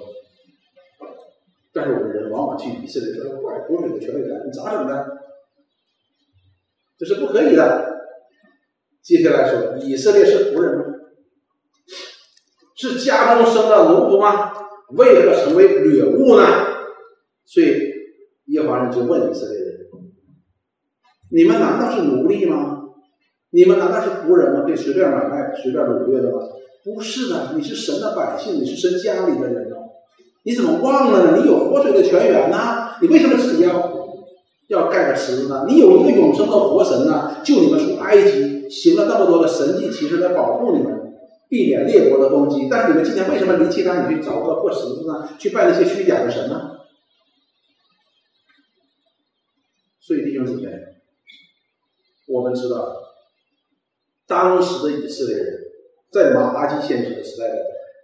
[1.74, 5.18] 但是我们人往往去以色列说：“怪活水的泉源，你咋整的？”
[7.00, 7.90] 这是不可以的。
[9.02, 10.84] 接下来说，以色列是仆人吗？
[12.76, 14.52] 是家中生的奴仆吗？
[14.90, 16.44] 为何成为掠物呢？
[17.46, 17.81] 所以
[18.90, 19.78] 就问以色列人
[21.30, 22.78] ：“你们难道是奴隶吗？”
[23.54, 24.64] 你们难道是仆人吗？
[24.66, 26.40] 可以随便买卖、随便掳掠的吗？
[26.86, 29.76] 不是的，你是神的百姓，你是神家里的人哦。
[30.44, 31.38] 你怎么忘了呢？
[31.38, 33.92] 你有活水的泉源呐，你为什么自己要
[34.70, 35.66] 要盖个池子呢？
[35.68, 40.98] 你有一个永生的活神呐，救你们出埃及，行了那么多的神迹奇事来保护你们，
[41.50, 42.70] 避免列国的攻击。
[42.72, 44.08] 但是你们今天为什么离弃他？
[44.08, 45.28] 你去凿个破池子呢？
[45.38, 46.71] 去拜那些虚假的神呢？
[50.12, 50.70] 所以弟兄姊妹，
[52.28, 52.98] 我们知道。
[54.28, 55.58] 当时的以色列人，
[56.12, 57.56] 在马拉基先知的时代的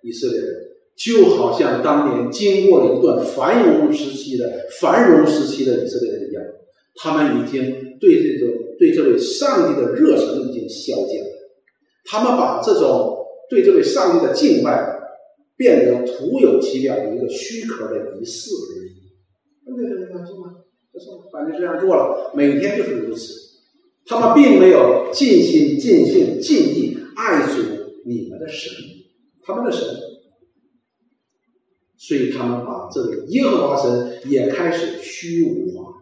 [0.03, 0.55] 以色列人，
[0.95, 6.41] 就好像当年经过了一段繁荣时期的繁荣时期的以色列人一样，
[6.95, 11.29] 他们已经对这种对这位上帝的热忱已经消减了，
[12.05, 13.17] 他们把这种
[13.49, 14.97] 对这位上帝的敬拜
[15.57, 19.75] 变得徒有其表的一个虚壳的仪式而已。
[19.75, 20.23] 对对对，是吗？
[20.23, 20.66] 这是
[21.37, 23.31] 反正这样做了，每天就是如此。
[24.07, 27.61] 他们并没有尽心尽性尽意爱主
[28.05, 28.73] 你们的神，
[29.43, 29.87] 他们的神，
[31.95, 35.93] 所以他们把这个耶和华神也开始虚无化。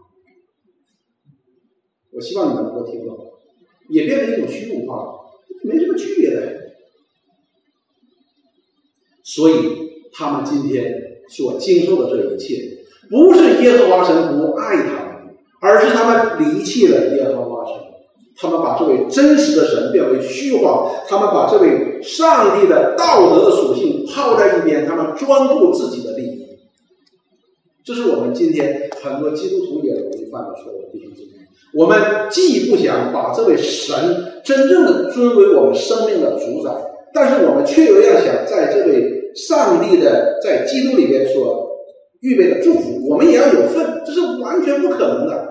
[2.13, 3.33] 我希望你们能够听懂，
[3.89, 5.19] 也变成一种虚无化，
[5.63, 6.61] 没什么区别的。
[9.21, 9.53] 所以
[10.13, 15.04] 他们今天所经受的这一切，不是耶和华神不爱他们，
[15.65, 17.73] 而是他们离弃了耶和华神。
[18.37, 26.45] 他们把这位真实的神变为虚幻，他们把这位上帝的道德的属性抛在一边，他们专顾自己的利益。
[27.83, 31.47] 这是我们今天很多基督徒也容易犯的错误，弟兄姊妹。
[31.73, 31.97] 我们
[32.29, 33.95] 既不想把这位神
[34.43, 36.69] 真正的尊为我们生命的主宰，
[37.13, 41.69] 但是我们却又要想在这位上帝的在基督里边所
[42.19, 45.44] 预备的祝福，我们也要有份，这是完全不可能的。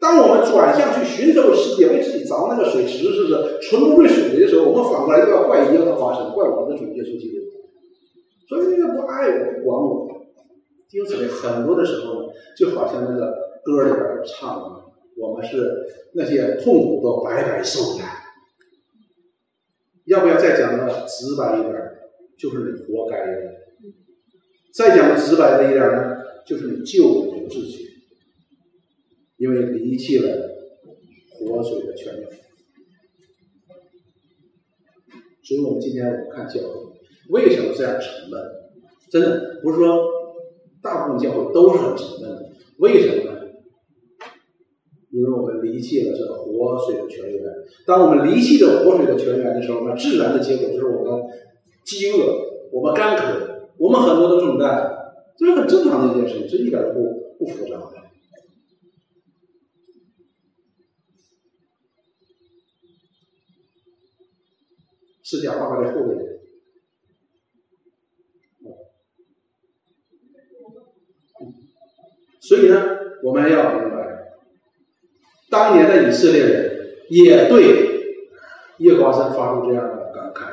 [0.00, 7.44] 当我们转向去寻找世界，为自己凿那个水池，是不是纯不兑水的时候，我们反过来又要怪耶和华神，怪我们的主耶稣基督。
[8.48, 10.08] 所以那个不爱我、管我，
[10.90, 13.32] 因此很多的时候呢，就好像那个
[13.62, 14.82] 歌里边唱的，
[15.18, 18.04] 我们是那些痛苦都白白受的。
[20.06, 21.74] 要不要再讲的直白一点？
[22.38, 23.32] 就是你活该的。
[24.72, 27.89] 再讲的直白的一点呢，就是你救我不自己。
[29.40, 30.50] 因为离弃了
[31.30, 32.28] 活水的泉源，
[35.42, 36.68] 所以我们今天我们看教会
[37.30, 38.38] 为什么这样沉闷？
[39.08, 40.04] 真的不是说
[40.82, 43.40] 大部分教会都是很沉闷的，为什么呢？
[45.10, 47.42] 因为我们离弃了这个活水的泉源。
[47.86, 51.22] 当我们离弃了活水的泉源的时候，那自然的结果就是我们
[51.82, 54.92] 饥饿，我们干渴，我们很多的重担，
[55.38, 57.80] 这是很正常的一件事情，这一点都不不复杂。
[65.30, 66.18] 释迦爸爸的后面，
[72.40, 72.82] 所以呢，
[73.22, 74.32] 我们要明白，
[75.48, 78.26] 当年的以色列人也对
[78.78, 80.52] 耶和华神发出这样的感慨：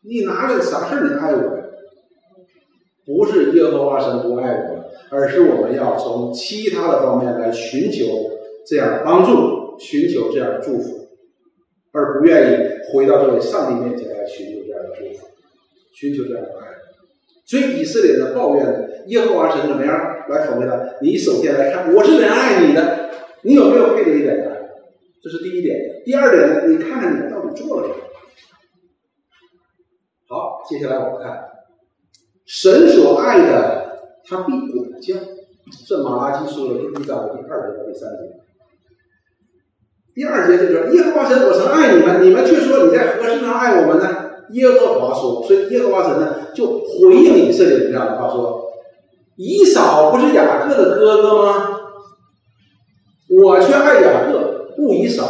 [0.00, 1.58] 你拿着啥事你爱我？
[3.04, 8.06] 不是耶和华神不爱我，而是我们要从其他的方面来寻求
[8.66, 11.07] 这样的帮助，寻求这样的祝福。
[11.92, 15.26] 而不愿意回到这位上帝面前来寻求这样的祝福，
[15.94, 16.66] 寻求这样的爱，
[17.46, 20.96] 所以以色列人抱怨耶和华神怎么样来否定他？
[21.00, 23.10] 你首先来看，我是怎样爱你的，
[23.42, 24.68] 你有没有配得一点爱？
[25.22, 26.02] 这是第一点。
[26.04, 26.66] 第二点呢？
[26.68, 28.00] 你看看你到底做了什么？
[30.28, 31.48] 好，接下来我们看
[32.46, 35.16] 神所爱的，他必管教。
[35.86, 38.47] 这马拉基书的第一章的第二节到第三节。
[40.18, 48.64] 第二节就说：“耶和华神，我曾爱你们，你们却说你在何事上爱我们呢？”耶和华说：“所以耶和华神呢，就回应以色列人这样的话说
[49.38, 51.70] ：‘以扫不是雅各的哥哥吗？
[53.30, 55.22] 我却爱雅各，不以扫，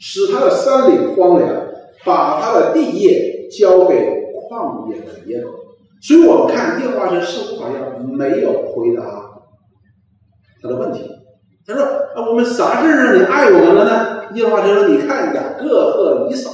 [0.00, 1.66] 使他的山岭荒凉，
[2.06, 4.10] 把他的地业交给
[4.48, 5.50] 旷野的野狗。’
[6.00, 9.04] 所以我们看耶和华神似乎好像没有回答
[10.62, 11.10] 他的问题。
[11.66, 11.82] 他说
[12.16, 16.50] ：‘啊，我们啥事让你爱我们了呢？’耶和华神说：“你看雅各和以扫，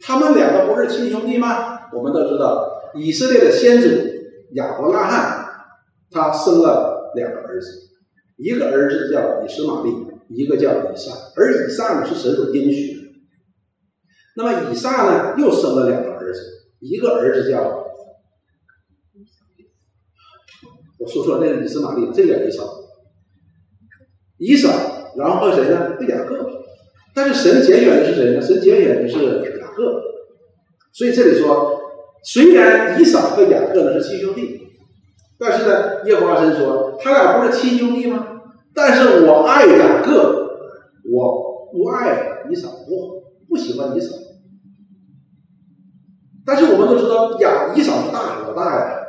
[0.00, 1.90] 他们两个不是亲兄弟吗？
[1.92, 3.88] 我们都知道，以色列的先祖
[4.54, 5.46] 亚伯拉罕，
[6.10, 7.68] 他生了两个儿子，
[8.36, 9.94] 一个儿子叫以实玛利，
[10.28, 11.12] 一个叫以撒。
[11.36, 13.00] 而以撒是神所应许的。
[14.36, 16.40] 那么以撒呢又生了两个儿子，
[16.80, 17.84] 一个儿子叫……
[20.98, 22.64] 我说错，那个以实玛利，这个以扫，
[24.38, 24.70] 以扫，
[25.16, 25.96] 然后和谁呢？
[25.98, 26.50] 和雅各。”
[27.14, 28.40] 但是神拣选的是谁呢？
[28.40, 29.18] 神拣选的是
[29.60, 30.02] 雅各，
[30.92, 31.80] 所以这里说，
[32.24, 34.68] 虽然以扫和雅各呢是亲兄弟，
[35.38, 38.40] 但是呢，耶和华神说他俩不是亲兄弟吗？
[38.74, 40.48] 但是我爱雅各，
[41.12, 44.14] 我不爱以扫，我不喜欢以扫。
[46.46, 49.00] 但是我们都知道，雅以扫是大老大呀，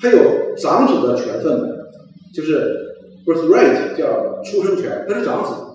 [0.00, 1.90] 他有长子的权分的，
[2.34, 5.69] 就是 birthright 叫出生权，他是长子。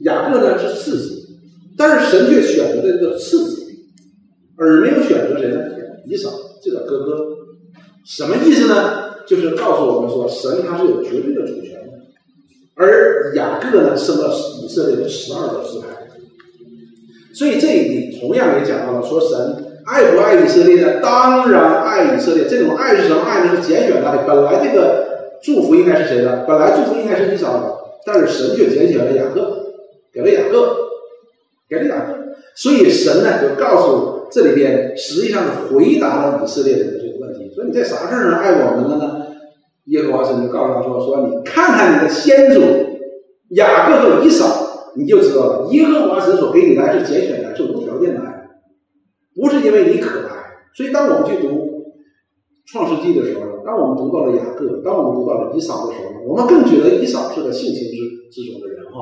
[0.00, 1.28] 雅各呢是次子，
[1.76, 3.66] 但是神却选择了这个次子，
[4.56, 5.60] 而没有选择谁呢？
[6.06, 6.30] 以扫
[6.62, 7.26] 这个哥哥，
[8.06, 9.10] 什么意思呢？
[9.26, 11.92] 就是告诉我们说，神他是有绝对的主权的，
[12.74, 15.86] 而雅各呢生了以色列的十二个支派，
[17.34, 21.00] 所以这里同样也讲到了，说神爱不爱以色列呢？
[21.00, 23.54] 当然爱以色列，这种爱是什么爱呢？
[23.54, 24.24] 是拣选他的。
[24.26, 26.44] 本来这个祝福应该是谁的？
[26.48, 27.74] 本来祝福应该是以扫的，
[28.04, 29.59] 但是神却拣选了雅各。
[30.12, 30.76] 给了雅各，
[31.68, 32.18] 给了雅各，
[32.54, 37.54] 所以神呢就告诉这里边，实际上是回答了以色列人的这个问题。
[37.54, 39.26] 说你在啥事儿上爱我们了呢？
[39.86, 42.60] 耶和华神就告诉他说：“说你看看你的先祖
[43.56, 45.68] 雅各和以扫，你就知道了。
[45.72, 48.50] 耶和华神所给你来是拣选的，是无条件的爱，
[49.34, 50.36] 不是因为你可爱。
[50.76, 51.66] 所以当我们去读
[52.66, 58.92] 创世纪的时候，当我们读到了雅各，当我们读到了以扫的时候，我们更觉得以扫是个性情之之中的人哈。”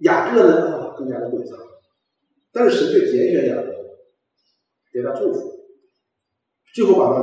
[0.00, 1.56] 雅各呢啊更加的诡诈，
[2.52, 3.72] 但是神却拣选雅各，
[4.92, 5.60] 给他祝福，
[6.74, 7.22] 最后把他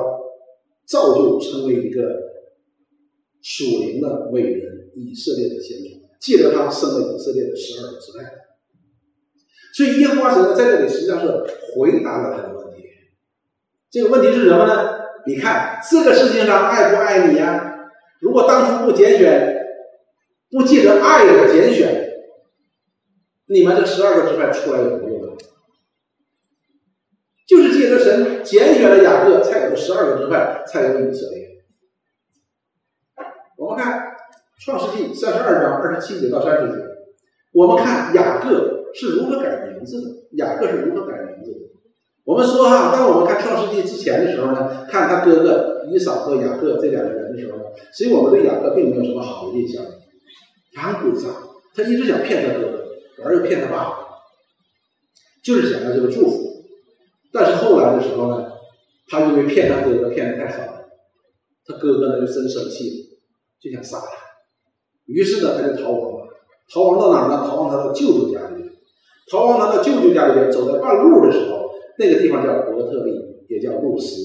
[0.85, 2.01] 造就成为一个
[3.41, 8.31] 属灵的伟人，以色列的先祖，借着他生了以色列的十二个支派。
[9.73, 11.27] 所以耶和华神呢在这里实际上是
[11.75, 12.83] 回答了他的问题。
[13.91, 14.97] 这个问题是什么呢？
[15.25, 17.89] 你看这个世界上爱不爱你呀？
[18.21, 19.55] 如果当初不拣选，
[20.49, 22.06] 不借着爱的拣选，
[23.49, 25.35] 你们这十二个支派出来有什么用啊？
[27.47, 31.47] 就是借着神拣选了雅各，才有了十二个支派，才有以色列。
[33.57, 34.03] 我们看
[34.59, 36.83] 创世纪三十二章二十七节到三十节，
[37.53, 40.07] 我们看雅各是如何改名字的。
[40.33, 41.59] 雅各是如何改名字的？
[42.25, 49.81] 我们说哈，当我们看创世纪之前的时候呢，看他哥哥以扫和雅各这两个人的时候呢，实我们对雅各并没有什么好的印象。
[50.73, 51.29] 他很诡诈，
[51.73, 52.76] 他一直想骗他哥哥，
[53.23, 53.97] 而又骗他爸爸，
[55.43, 56.63] 就是想要这个祝福。
[57.31, 58.51] 但是后来的时候呢，
[59.07, 60.85] 他因为骗他哥哥骗的太狠了，
[61.65, 63.19] 他哥哥呢就真生气了，
[63.61, 64.11] 就想杀他。
[65.05, 66.27] 于是呢，他就逃亡了。
[66.73, 67.47] 逃亡到哪儿呢？
[67.47, 68.73] 逃亡他的舅舅家里面。
[69.31, 73.11] 逃亡他的舅舅家里面，走在半路的时候，那个地方叫伯特利，
[73.49, 74.15] 也叫路斯。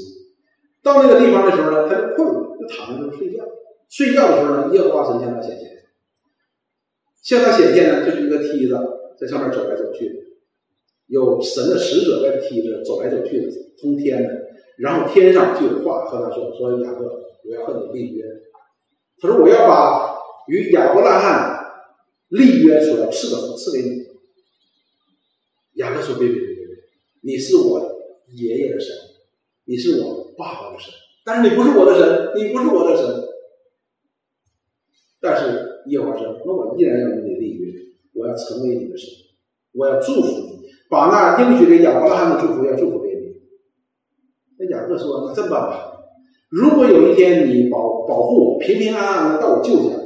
[0.82, 3.44] 到那个地方的时候呢，他就困了，就躺在那儿睡觉。
[3.88, 5.71] 睡觉的时候呢，耶和华神向他显现。
[7.22, 8.76] 向他显现呢，就是一个梯子，
[9.16, 10.10] 在上面走来走去，
[11.06, 14.42] 有神的使者在梯子走来走去的，通天的。
[14.78, 17.04] 然后天上就有话和他说：“说雅各，
[17.44, 18.24] 我要和你立约。
[19.20, 20.18] 他说我要把
[20.48, 21.72] 与亚伯拉罕
[22.28, 24.06] 立约所要赐的赐给你。”
[25.80, 26.76] 雅各说：“别别别别别，
[27.20, 28.00] 你是我
[28.34, 28.96] 爷爷的神，
[29.66, 30.92] 你是我爸爸的神，
[31.24, 33.28] 但是你不是我的神，你不是我的神。
[35.20, 37.72] 但是。”耶和华说：“那我依然要与你立约，
[38.14, 39.08] 我要成为你的神，
[39.74, 43.32] 我要祝福你，把那应许给亚伯拉罕的祝福要祝福给你。”
[44.58, 45.92] 那雅各说：“那这么办吧，
[46.50, 49.96] 如果有一天你保保护我平平安安的到我舅家，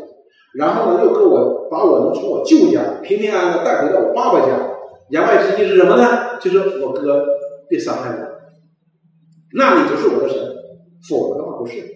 [0.55, 4.77] 然后呢又给我把我能从我舅家平平安安的带回到我爸爸家，
[5.11, 6.39] 言外之意是什么呢？
[6.41, 7.25] 就是我哥
[7.69, 8.27] 别伤害我，
[9.55, 10.39] 那你就是我的神，
[11.09, 11.96] 否则的话不是。”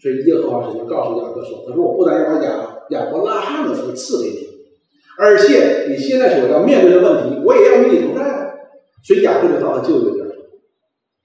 [0.00, 4.48] 所以耶和华神就告诉雅各说：“他说我不但要把雅雅伯拉罕的福赐给你，
[5.18, 8.20] 而且你现在所要面对的问题，我也要与你同在。”
[9.04, 10.24] 所以雅各就到他舅舅家。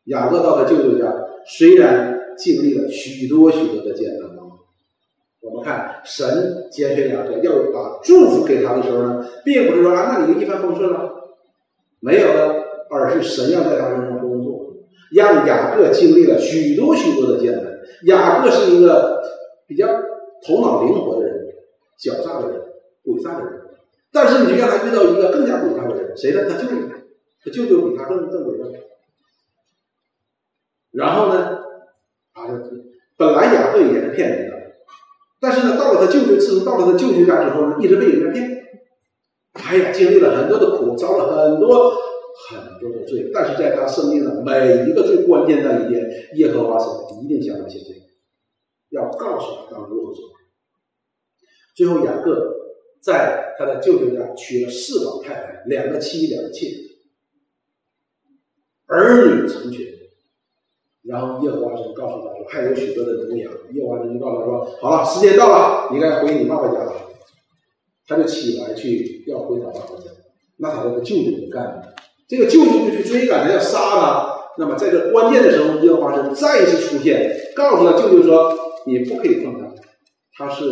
[0.05, 1.11] 雅各到他舅舅家，
[1.47, 4.29] 虽然经历了许多许多的艰难，
[5.41, 11.11] 我们看神拣选雅各要把祝福给他的时候呢，并不是说啊，那你就一帆风顺了，
[12.01, 12.53] 没有了，
[12.89, 14.73] 而是神要在他身上工作，
[15.11, 17.74] 让雅各经历了许多许多的艰难。
[18.03, 19.21] 雅各是一个
[19.67, 19.87] 比较
[20.45, 21.47] 头脑灵活的人，
[21.99, 22.61] 狡诈的人，
[23.03, 23.61] 诡诈的人。
[24.11, 26.45] 但是你让他遇到一个更加诡诈的人，谁呢？
[26.47, 26.75] 他舅舅，
[27.43, 28.79] 他舅舅比他更更诡诈。
[30.91, 31.59] 然后呢，
[32.31, 32.47] 啊，
[33.17, 34.55] 本来雅各也是骗人的，
[35.41, 38.55] 但是呢，到了他舅舅，自从到了他舅舅家之后呢，一直被人家骗。
[39.53, 41.93] 哎呀，经历了很多的苦，遭了很多
[42.49, 46.03] 很多的罪，但是在他生命的每一个最关键的一天，
[46.35, 46.87] 耶和华神
[47.23, 47.95] 一定向他显现。
[48.89, 50.23] 要告诉他当如何做。
[51.75, 52.53] 最后，雅各
[53.01, 56.67] 在他的舅舅家娶了四老太太，两个妻，两个妾，
[58.87, 59.93] 儿女成群。
[61.03, 63.51] 然后耶和华神告诉他说，还有许多的牛羊。
[63.73, 66.93] 耶和华神就告诉他说：“好了，时间到了，你该回你爸爸家了。”
[68.07, 70.09] 他就起来去要回他爸爸家。
[70.57, 71.95] 那他的舅舅干了，
[72.27, 74.35] 这个舅舅就去追赶他，要杀他。
[74.57, 78.53] 那么在这关键的时候，耶和华神再一次出现，告诉他舅舅说。
[78.87, 79.73] 你不可以碰他，
[80.37, 80.63] 他是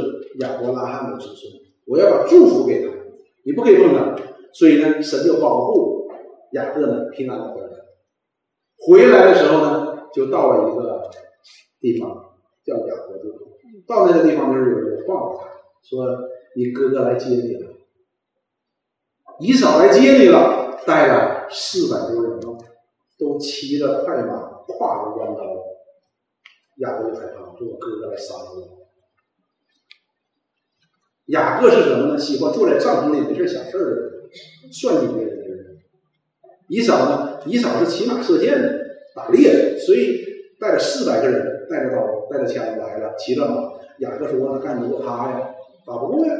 [0.42, 1.52] 亚伯拉罕的子孙，
[1.88, 2.94] 我要把祝福给他，
[3.44, 4.16] 你不可以碰他。
[4.54, 6.08] 所以呢，神就保护
[6.52, 7.70] 雅各呢平安的回来。
[8.86, 11.10] 回来的时候呢，就到了一个
[11.82, 12.08] 地方
[12.64, 13.34] 叫雅各地。
[13.88, 15.50] 到那个地方就是有人报告他
[15.82, 16.06] 说
[16.56, 17.72] ：“你哥哥来接你了，
[19.40, 22.40] 以嫂来接你了，带了四百多人
[23.18, 24.34] 都骑着快马，
[24.68, 25.44] 挎着弯刀。”
[26.78, 28.84] 雅各就害怕，说：“我哥哥来杀我。”
[31.28, 32.18] 雅各是什么呢？
[32.18, 34.30] 喜欢坐在帐篷里没事想事儿的人，
[34.72, 35.78] 算计别人的人。
[36.68, 37.40] 以扫呢？
[37.46, 38.80] 以扫是骑马射箭的，
[39.16, 40.26] 打猎的，所以
[40.60, 43.72] 带着四百个人，带着刀，带着枪来了，骑着马。
[44.00, 45.54] 雅各说：“那干不过他呀，
[45.86, 46.34] 打不过呀。”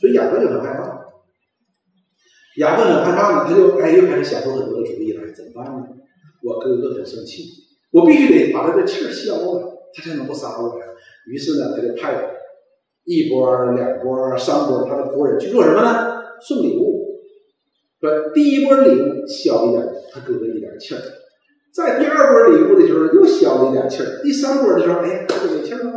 [0.00, 0.99] 所以雅各就很害怕。
[2.56, 5.86] 雅各很害怕呢，他就哎又开始想出很多的主意来，怎么办呢？
[6.42, 7.44] 我哥哥很生气，
[7.92, 9.76] 我必须得把他的气儿消了。
[9.92, 10.86] 他才能不杀我呀？
[11.26, 12.14] 于是呢，他就派
[13.04, 16.22] 一波、两波、三波他的仆人去做什么呢？
[16.40, 17.18] 送礼物，
[18.00, 21.00] 说，第一波礼物消一点，他哥哥一点气儿；
[21.74, 25.92] 在第二波礼物的时候又消了一点气儿；第三波的时候，哎，哥哥有气儿了。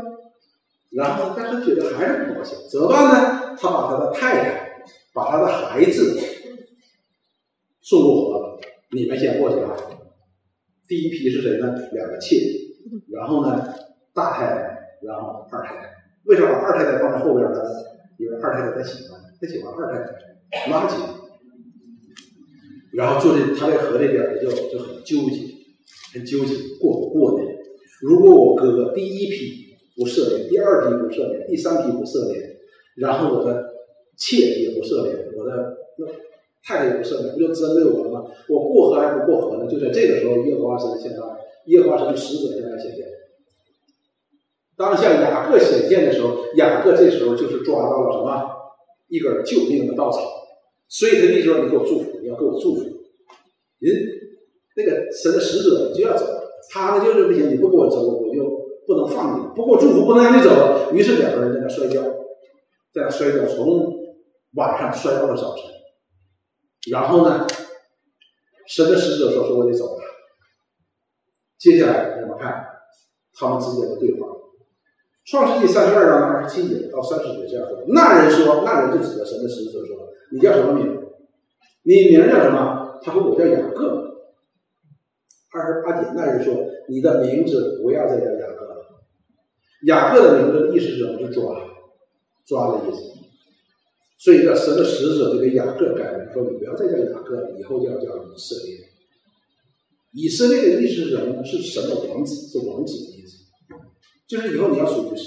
[0.91, 3.55] 然后，但是觉得还是不高兴，怎么办呢？
[3.59, 4.83] 他把他的太太，
[5.13, 6.17] 把他的孩子
[7.83, 8.59] 送入河了。
[8.91, 9.77] 你们先过去吧。
[10.87, 11.75] 第一批是谁呢？
[11.91, 12.37] 两个妾，
[13.11, 13.73] 然后呢，
[14.13, 15.93] 大太太，然后二太太。
[16.25, 17.59] 为什么把二太太放在后边呢？
[18.17, 20.95] 因为二太太她喜欢，她喜欢二太太，垃圾。
[22.93, 25.41] 然后坐在他在河这边就就很纠结，
[26.13, 27.45] 很纠结，过不过呢？
[28.01, 32.57] 如果我哥哥第一批不涉猎，第二批不涉猎，第三批不涉猎，
[32.97, 33.73] 然后我的
[34.15, 36.11] 妾也不涉猎，我的太
[36.65, 38.23] 太也不涉猎，不就针对我了吗？
[38.47, 39.67] 我过河还不过河呢？
[39.69, 41.17] 就在这个时候，耶和华神现在，
[41.65, 43.05] 耶和华神的使者现在显现。
[44.77, 48.49] 当向雅各显现的时候，雅各这时候就是抓到了什么
[49.09, 50.19] 一根救命的稻草，
[50.87, 52.81] 所以他那时候你给我祝福，你要给我祝福。
[53.79, 53.93] 人
[54.77, 56.25] 那个神的使者就要走，
[56.71, 58.41] 他呢就是不行，你不给我走，我就
[58.87, 60.93] 不能放你，不给我祝福，不能让你走。
[60.93, 62.01] 于是两个人在那摔跤，
[62.93, 63.93] 在那摔跤，从
[64.55, 65.65] 晚上摔到了早晨。
[66.91, 67.47] 然后呢，
[68.67, 70.03] 神的使者说：“说我得走了。”
[71.57, 72.65] 接下来我们看
[73.33, 74.27] 他们之间的对话。
[75.25, 81.01] 创世纪三十二章二十七节到三十节这样说：那人说，那人就指着神的使者说：“你叫什么名？
[81.83, 84.11] 你名叫什么？”他说：“我叫雅各。”
[85.55, 86.53] 二十八节，那人说
[86.89, 88.75] ：“你的名字不要再叫雅各了。
[89.85, 91.19] 雅各的名字意思是什么？
[91.19, 91.55] 是抓，
[92.45, 93.01] 抓的意思。
[94.23, 98.79] 所以，这神的使者就给雅各改名，说：你不要再叫雅各，以后就要叫以色列。
[100.13, 101.43] 以色列的意思是什么？
[101.43, 103.43] 是神的王子，是王子的意思。”
[104.25, 105.25] 就是以后你要属于神，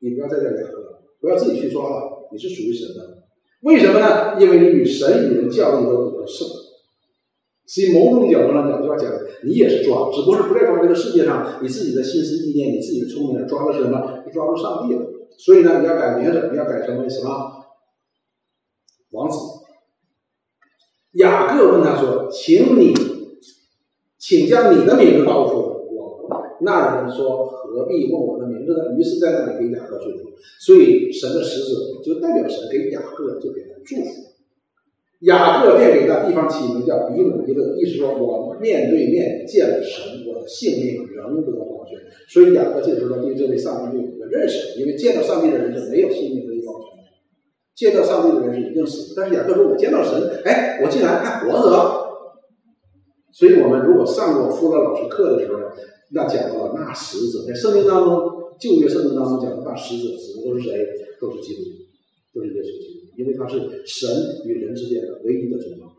[0.00, 3.24] 你不要再叫雅各，不要自己去抓了，你是属于神的。
[3.62, 4.38] 为什么呢？
[4.38, 6.44] 因为你与神与人教育都不是。
[6.44, 9.10] 所以某种角度上讲，就要讲
[9.44, 14.22] 你也是抓，只不过是不再抓这个世界上你自己的心思意念，你自己的聪明，抓的是什么？
[14.26, 15.00] 你抓住上帝了。
[15.38, 17.63] 所以呢，你要改名字，你要改成为什么？
[19.14, 19.38] 王子。
[21.12, 22.92] 雅各问他说：“请你，
[24.18, 25.54] 请将你的名字告诉。”
[25.94, 26.28] 我
[26.60, 27.52] 那人说。
[27.74, 28.94] 何必问我的名字呢？
[28.96, 30.30] 于是，在那里给雅各祝福。
[30.60, 34.30] 所以，神的使者就代表神给雅各就给他祝福。
[35.22, 41.98] 雅各便给那地方起名叫比努伊勒，意思说我面对面见了神，我的性命仍得保全。
[42.28, 46.53] 所以，雅各这时候对这位上帝就有一个认识，因为见到上帝的人是没有性命的，
[47.74, 49.14] 见到上帝的人是一定死。
[49.16, 52.04] 但是雅各说：“我见到神，哎，我竟然还活着。”
[53.32, 55.60] 所以我们如果上过辅导老师课的时候。
[56.10, 60.86] 那讲到了那使者，在圣经当中，旧约圣经当中讲的那使者指的都是谁？
[61.18, 61.62] 都是基督，
[62.32, 64.08] 都是耶稣基督，因为他是神
[64.44, 65.92] 与人之间的唯一的中保。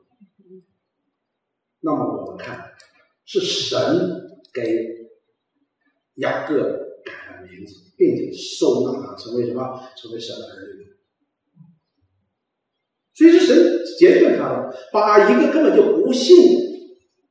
[1.82, 2.72] 那么我们看，
[3.26, 3.78] 是神
[4.54, 5.10] 给
[6.18, 6.56] 雅各
[7.04, 9.82] 改了名字，并且收纳他成为什么？
[9.98, 10.85] 成为神的儿女。
[13.16, 16.36] 所以是神拣选他的，把一个根本就不信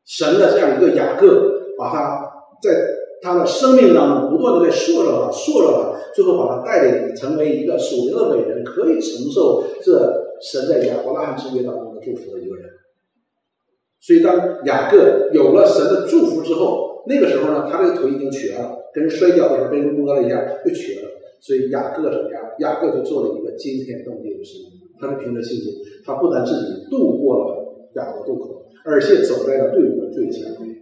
[0.05, 2.31] 神的这样一个雅各，把他。
[2.63, 2.71] 在
[3.21, 9.93] 他的生命当中，不断的在塑造他，塑造他，最后把他带领成为一个属灵的伟人，可以承受这
[10.41, 12.65] 神在亚伯拉罕之约当中的祝福的一个人。
[14.01, 21.11] 所以，当雅各有了神的祝福之后，那个时候呢，他这个腿已经瘸了，跟摔跤的时候被人摸了一下，就瘸了。
[21.43, 22.43] 所以，雅各怎么样？
[22.61, 24.84] 雅各就做了一个惊天动地的事情。
[25.07, 25.73] 他凭着信心，
[26.05, 30.75] 他不但自己渡过了雅各渡口，而且走在了队伍的最前面。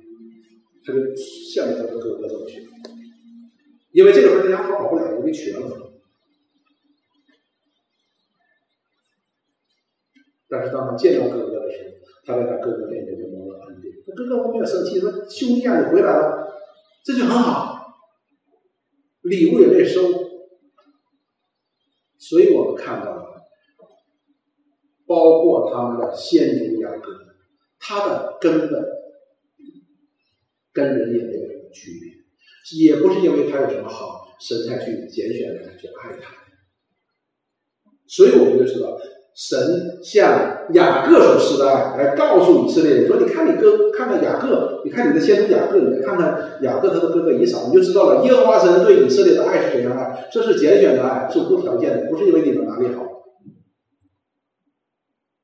[0.85, 2.67] 他就向着他的哥哥走去，
[3.93, 5.61] 因为这个时候他家跑不了，因为瘸了。
[10.49, 11.93] 但是当他见到哥哥的时候，
[12.27, 13.95] 他在他哥哥面前就蒙了恩典。
[14.05, 16.53] 他哥哥没有生气，说：“兄弟啊，你回来了，
[17.05, 17.95] 这就很好，
[19.23, 20.03] 礼物也被收。”
[22.19, 23.22] 所以我们看到，
[25.13, 27.11] 包括他们的先祖雅各，
[27.79, 28.83] 他的根本。
[30.75, 36.33] 跟人也没有什么区别，也不是因为他有什么好，神才去拣选他去爱他。
[38.07, 38.97] 所以我们就知道，
[39.35, 48.25] 神向雅各所施的爱，来告诉以色列人说：“你看你哥，看看雅各，你看你的先祖雅各，你再看看雅各他的哥哥以扫，你就知道了。
[48.25, 50.27] 耶和华神对以色列的爱是怎样爱？
[50.33, 53.12] 这是拣选的爱，是无条件的，不是因为你们哪里好，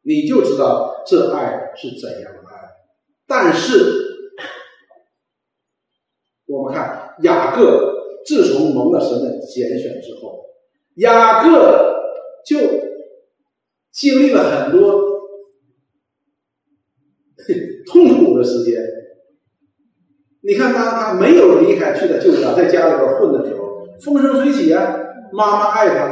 [0.09, 2.70] 你就知道这爱是怎样的爱。
[3.28, 4.06] 但是。”
[6.50, 10.46] 我们看雅各，自从蒙了神的拣选之后，
[10.94, 11.94] 雅各
[12.46, 12.56] 就
[13.92, 14.98] 经历了很多
[17.86, 18.82] 痛苦的时间。
[20.40, 24.96] 你看，当他没有离开去的舅家，在家里边混的时候，风生水起啊，
[25.34, 26.04] 妈妈爱他，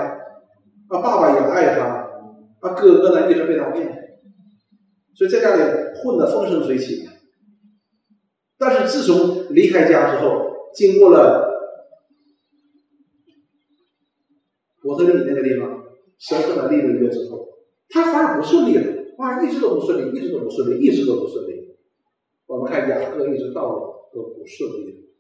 [0.89, 2.06] 啊，爸爸也爱他，
[2.61, 3.87] 啊，哥哥呢一直被他骗，
[5.15, 5.63] 所以在家里
[5.97, 7.09] 混得风生水起。
[8.59, 11.47] 但是自从离开家之后，经过了
[14.81, 15.85] 伯特利那个地方，
[16.19, 17.49] 生活了六个之后，
[17.89, 21.77] 他反而不顺利了，哇，一直都不顺利，一直都不顺利，一直都不顺利。
[22.47, 23.97] 我们看雅各一直到了。
[24.15, 25.11] 都不顺利，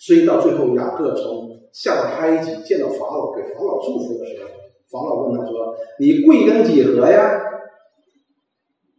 [0.00, 4.48] 所以到最后，雅各从下到埃及见到法老，给法老祝福的时候，
[4.90, 7.40] 法老问他说：“你贵庚几何呀？”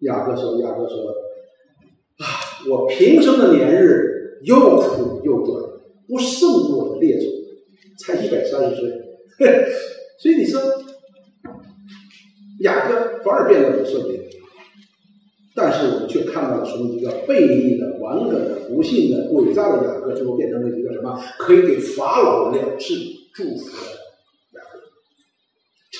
[0.01, 1.11] 雅各说：“雅各说，
[2.17, 2.25] 啊，
[2.69, 5.63] 我平生的年日又苦又短，
[6.07, 7.25] 不胜我的列祖，
[7.99, 8.89] 才一百三十岁。
[10.19, 10.61] 所以你说，
[12.61, 14.19] 雅各反而变得不顺利。”
[15.53, 21.21] 但是我们却看到了从一个背逆的、顽梗的、不幸的、诡诈的雅各，最后变成了一个什么？
[21.37, 22.95] 可以给法老了事
[23.33, 24.00] 祝福的，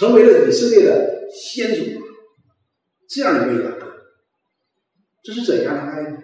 [0.02, 2.02] 成为了以色列的先祖。
[3.08, 3.86] 这样一位雅各，
[5.22, 6.18] 这是怎样的爱呢？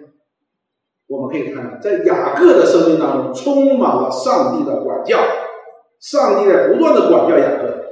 [1.06, 5.20] 我们可以看到，在雅各的生命当中，充满了上帝的管教，
[6.00, 7.84] 上帝在不断的管教雅各。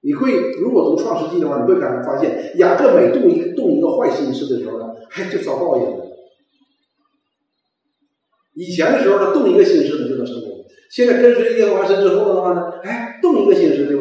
[0.00, 6.06] 你会如果读创世纪的话，你会感发现雅各每动一动一个坏心思的时候呢，哎就遭报应了。
[8.54, 10.59] 以前的时候呢，动一个心思呢就能成功，
[10.90, 14.00] 现在跟随耶和华神之后的话呢，哎，动一个心思就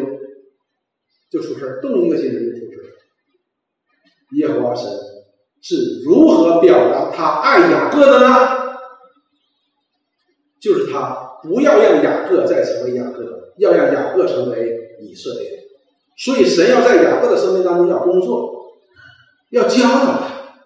[1.29, 2.89] 就出事儿，动一个心思就出事儿。
[4.37, 4.89] 耶和华神
[5.61, 8.69] 是如何表达他爱雅各的呢？
[10.59, 15.59] 就是他不要让雅各再成为雅各，要让雅各成为以色列。
[16.17, 18.73] 所以，神要在雅各的生命当中要工作，
[19.51, 20.57] 要教导他，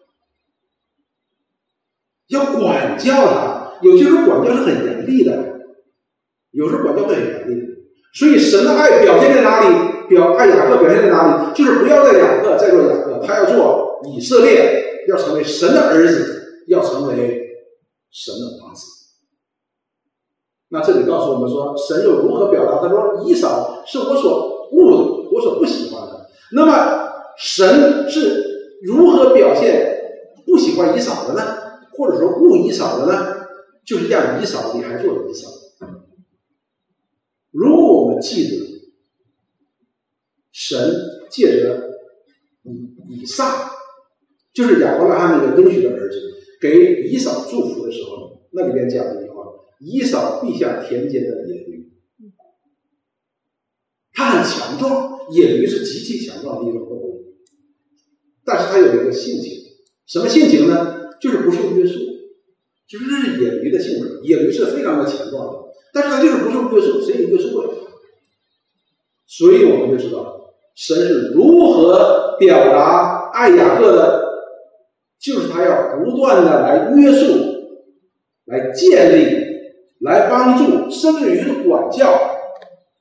[2.27, 3.73] 要管教他。
[3.83, 5.52] 有些时候管教是很严厉的，
[6.63, 7.53] 有时候管教会很严厉。
[8.13, 9.75] 所以，神的爱表现在哪里？
[10.07, 11.53] 表爱雅各表现在哪里？
[11.53, 17.15] 就是不要在雅各再做雅各，他要做以色列，要成为神的儿子，要成为
[18.11, 18.85] 神的王子。
[20.69, 22.79] 那这里告诉我们说，神又如何表达？
[22.81, 27.09] 他说：“以扫是我所恶的。”我所不喜欢的，那么
[27.39, 29.97] 神是如何表现
[30.45, 31.41] 不喜欢以扫的呢？
[31.97, 33.35] 或者说误以扫的呢？
[33.83, 35.49] 就是让以扫，你还做以扫。
[38.23, 38.65] 记得，
[40.51, 40.95] 神
[41.29, 41.91] 借着
[42.63, 43.69] 以以撒，
[44.53, 46.17] 就是亚伯拉罕那个应许的儿子，
[46.61, 49.43] 给以扫祝福的时候，那里边讲了一句话：
[49.79, 51.91] 以扫必下田间的野驴，
[54.13, 55.11] 他很强壮。
[55.31, 57.33] 野驴是极其强壮的一种动物，
[58.43, 59.53] 但是它有一个性情，
[60.05, 61.11] 什么性情呢？
[61.21, 61.99] 就是不受约束，
[62.85, 64.19] 就是这是野驴的性格。
[64.21, 65.59] 野驴是非常的强壮的，
[65.93, 67.73] 但是它就是不受约束，谁也约束不了。
[69.37, 74.23] 所以我们就知道，神是如何表达爱雅各的，
[75.19, 77.25] 就是他要不断的来约束、
[78.45, 79.37] 来建立、
[80.01, 82.13] 来帮助，甚至于管教，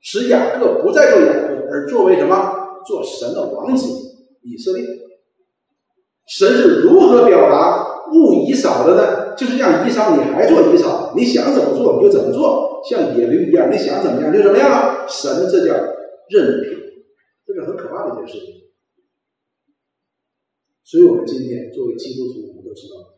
[0.01, 1.53] 使雅各不再做雅各。
[1.71, 2.61] 而作为什么？
[2.85, 3.87] 做神的王子，
[4.43, 4.85] 以色列。
[6.27, 9.35] 神是如何表达勿以扫的呢？
[9.37, 15.07] 就是让以扫，你还做以扫，你想怎么做你就怎么做，像野驴一样，你想怎么样就怎么样了。
[15.09, 15.75] 神这叫
[16.33, 16.79] 任凭，
[17.47, 18.55] 这是很可怕的一件事情。
[20.83, 23.15] 所以我们今天作为基督徒，我们都知道，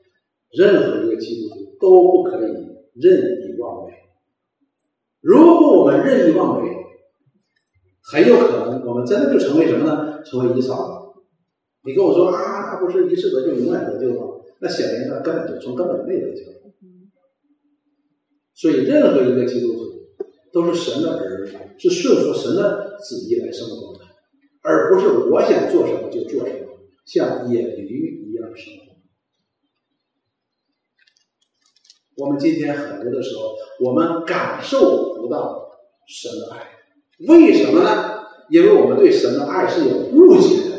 [0.50, 2.52] 任何一个基督徒都不可以
[2.94, 3.92] 任意妄为。
[5.20, 6.70] 如果我们任意妄为，
[8.02, 10.22] 很有可能，我们真的就成为什么呢？
[10.22, 11.14] 成为遗少了。
[11.84, 14.40] 你跟我说啊，那不是一次得救，永远得救吗？
[14.60, 16.42] 那显然他根本就从根本没得救。
[18.54, 19.84] 所以，任何一个基督徒
[20.55, 24.05] 都是神的儿女，是顺服神的旨意来生活的，
[24.62, 28.84] 而不是我想做什么就做什么，像野驴一样生活。
[32.16, 35.66] 我们今天很多的时候，我们感受不到
[36.07, 36.68] 神的爱。
[37.26, 38.22] 为什么呢？
[38.48, 40.74] 因为我们对神的爱是有误解的。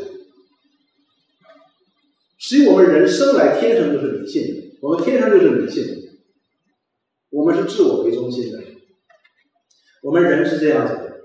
[2.38, 5.96] 所以我们人生来天生就是迷信的，我们天生就是迷信的，
[7.28, 8.62] 我们是自我为中心的。
[10.06, 11.16] 我们人是这样子的，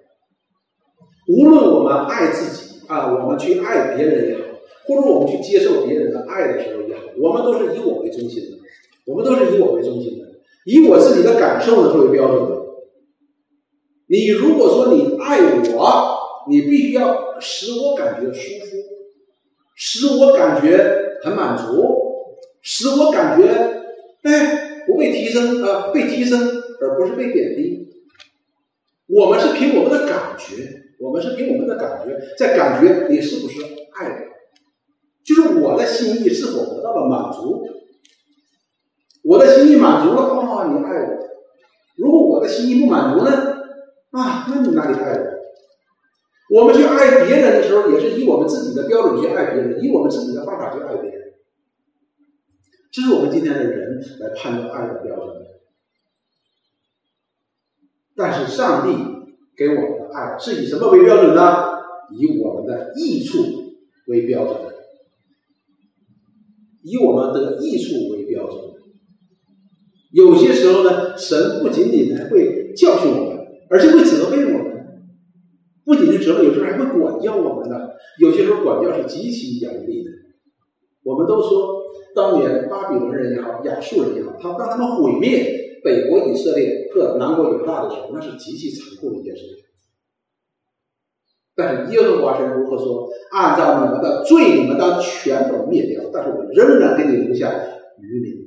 [1.28, 4.42] 无论我们爱自己啊，我们去爱别人也好，
[4.88, 8.58] 或者我们去接受别人的爱的时候也好，我们都是以我为中心的，
[9.06, 10.26] 我们都是以我为中心的，
[10.66, 12.60] 以我自己的感受呢作为标准。
[14.08, 15.40] 你如果说你爱
[15.76, 16.18] 我，
[16.50, 18.78] 你必须要使我感觉舒服，
[19.76, 21.84] 使我感觉很满足，
[22.64, 23.48] 使我感觉
[24.24, 26.40] 哎不被提升啊，被提升
[26.82, 27.90] 而不是被贬低。
[29.14, 30.64] 我们是凭我们的感觉，
[30.99, 34.18] 我们是凭我们的感觉在感觉你是不是爱我，
[35.24, 37.68] 就是我的心意是否得到了满足。
[39.24, 41.28] 我的心意满足了，啊，你爱我；
[41.97, 43.32] 如果我的心意不满足呢，
[44.12, 45.12] 啊，那你哪里爱
[46.49, 46.62] 我？
[46.62, 51.22] 我们去爱别人的时候，也是以我们自己的标准去爱别人，以我们自己的方法去爱别人。
[52.91, 55.36] 这是我们今天的人来判断爱的标准。
[58.16, 58.95] 但是上帝
[59.55, 61.80] 给我们的爱是以什么为标准呢？
[62.14, 63.38] 以我们的益处
[64.07, 64.57] 为标准，
[66.84, 68.59] 以我们的益处为标准。
[70.12, 74.72] 有些时候呢，神不仅仅还会教训我们，而且会责备我们。
[75.86, 77.91] 不仅是责备，有时候还会管教我们呢。
[78.20, 80.09] 有些时候管教是极其严厉的。
[81.03, 81.82] 我们都说，
[82.14, 89.66] 当年巴比伦人也好，亚述人也好，他当他们毁灭北国以色列和南国犹大的时候，那是极其残酷的一件事情。
[91.54, 93.10] 但是耶和华神如何说？
[93.32, 97.50] 按照你们的罪，你们当全都灭掉，但是我仍然给你留下
[97.98, 98.42] 余民。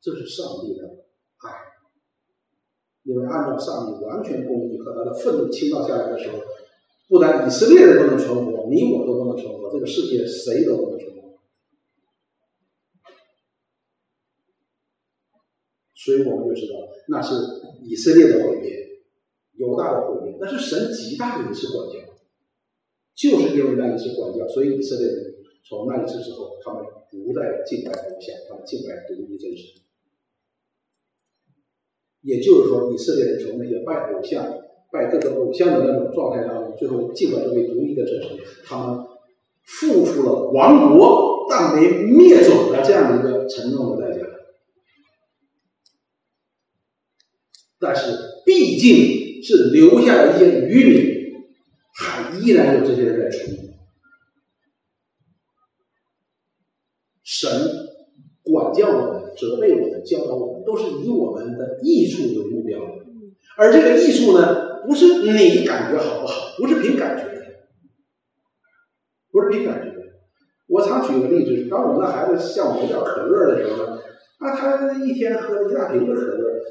[0.00, 0.86] 这是上帝的
[1.38, 1.50] 爱，
[3.02, 6.38] 因为按照上帝完全公义和他的愤怒倾倒下来的时候，
[7.08, 11.15] 不但以色列人不能存活，你我都不能存活，这个世界谁都不能存活。
[16.06, 17.34] 所以我们就知道，那是
[17.82, 18.70] 以色列的毁灭，
[19.58, 21.98] 犹大的毁灭，那是神极大的一次管教，
[23.16, 25.34] 就是因为那一次管教，所以以色列人
[25.68, 29.82] 从那一次之后，他们不再敬拜偶像，他们敬拜独一真神。
[32.22, 34.46] 也就是说，以色列人从那些拜偶像、
[34.92, 38.30] 拜各个偶像的那种状态当中，最后敬拜这位独一的真神，
[38.64, 39.04] 他们
[39.64, 44.15] 付出了亡国但没灭种的这样的一个沉重的代价。
[47.86, 48.10] 但是，
[48.44, 51.32] 毕竟是留下了一些余民，
[51.94, 53.62] 还依然有这些人在存活。
[57.22, 57.50] 神
[58.42, 59.26] 管教我们。
[59.36, 62.80] 责备我们、教导我们，都是以我们的益处为目标。
[63.58, 67.44] 而这个益处呢，不是你感觉好不好，不是凭感觉的，
[69.30, 69.92] 不是凭感觉。
[70.68, 73.98] 我常举个例子，当我们的孩子向我们要可乐的时候呢，
[74.38, 76.62] 啊，他一天喝一大瓶的可乐，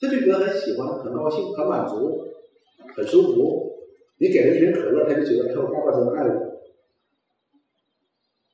[0.00, 2.26] 他就觉得很喜欢、很高兴、很满足、
[2.94, 3.72] 很舒服。
[4.18, 6.60] 你给他一瓶可乐，他就觉得他爸爸真爱我，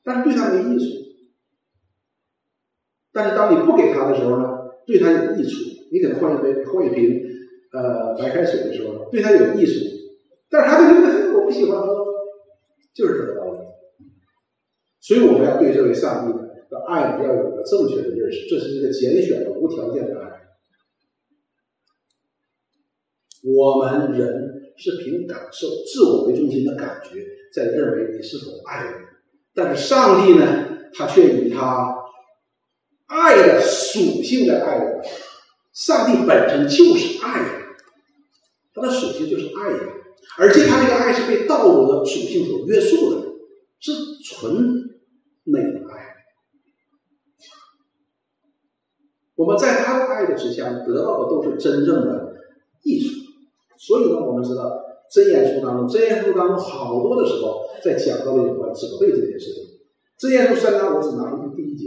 [0.03, 0.84] 但是对他没意思。
[3.12, 4.45] 但是当你不给他的时候呢，
[4.86, 5.72] 对他有益处。
[5.92, 7.22] 你给他换一杯、换一瓶
[7.72, 9.72] 呃白开水的时候，对他有益处。
[10.51, 12.05] 但是他就觉得我不喜欢喝，
[12.92, 13.59] 就是这个道理。
[15.01, 16.32] 所以我们要对这位上帝
[16.68, 20.34] 的爱要有个正确的认识，这是一个拣选的无条件的爱。
[23.45, 28.92] 我们人是凭感受、自我为中心的感觉在认为你是否爱我，
[29.55, 31.95] 但是上帝呢，他却以他。
[33.07, 35.03] 爱的属性在爱我，
[35.74, 37.76] 上帝本身就是爱，
[38.72, 39.78] 他的属性就是爱呀，
[40.38, 43.26] 而且他这个爱是被道德的属性所约束的，
[43.78, 43.92] 是
[44.24, 44.55] 纯
[45.45, 46.16] 美的爱。
[49.36, 52.34] 我们在他的爱的之下得到的都是真正的
[52.82, 53.24] 艺术，
[53.87, 54.80] 所以呢，我们知道
[55.12, 59.62] 真言书当中，真言书当中好多的时候在讲到了有关责备这件事情。
[60.18, 61.85] 真言书三章，我只拿出第一节。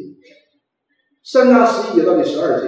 [1.24, 2.68] 三章十一节到第十二节，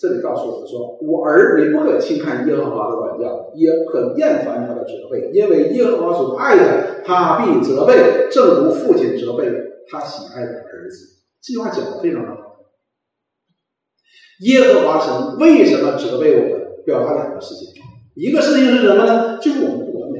[0.00, 9.46] 这里告诉我们说：“我儿，你不可轻看耶和华的管教，也不可厌烦他的责备，因为耶和华所爱的，他必责备，正如父亲责备
[9.88, 12.32] 他喜爱的儿子。”这句话讲的非常好。
[14.40, 16.60] 耶和华神为什么责备我们？
[16.86, 17.74] 表达两个事情，
[18.20, 19.38] 一个事情是什么呢？
[19.38, 20.18] 就是我们不完美，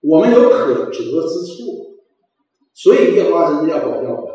[0.00, 1.98] 我们有可责之处，
[2.72, 4.34] 所以耶和华神要管教我们。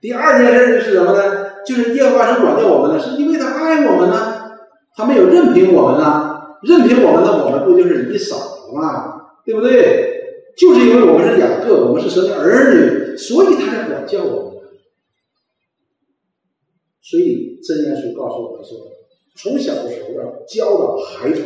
[0.00, 1.62] 第二件事是什么呢？
[1.64, 4.50] 就是耶和华神管教我们呢，是因为他爱我们呢，
[4.96, 9.22] 他没有任凭我们呢，任凭我们呢，我们不就是一扫了吗？
[9.44, 10.12] 对不对？
[10.58, 14.62] 就是因为我们是雅各，我们是神的儿女，所以他才管教我们。
[17.00, 18.76] 所以真言书告诉我们说，
[19.36, 21.42] 从小的时候要教导孩子，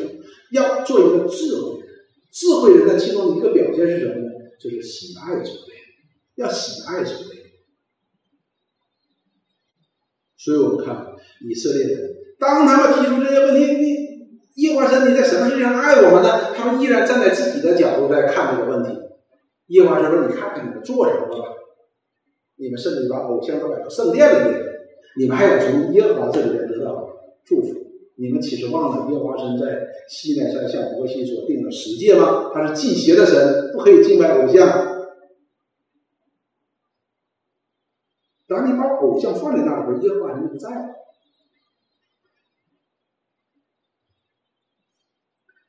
[0.52, 1.88] 要做一个智慧人。
[2.30, 4.30] 智慧人的其中一个表现是什么呢？
[4.60, 5.74] 就是喜爱责备，
[6.36, 7.40] 要喜爱责备。
[10.36, 11.14] 所以我们看
[11.48, 16.54] 以色列人，当他们提出这些问题，你耶和华神，你在什么事情上爱我们呢？
[16.54, 18.96] 他们依然站在自己的角度在看这个问题。
[19.66, 21.56] 耶和华神说：“你看看你们做什么了？
[22.56, 24.62] 你们甚至把偶像都摆到圣殿里面，
[25.18, 27.08] 你们还要从耶和华这里边得到
[27.44, 27.86] 祝福。
[28.16, 32.50] 你们岂是忘了耶和华神在西奈山向摩西所定的十诫吗？
[32.52, 34.90] 他是祭邪的神，不可以敬拜偶像。
[38.46, 40.96] 当你把偶像放在那里边，耶和华神就不在了。”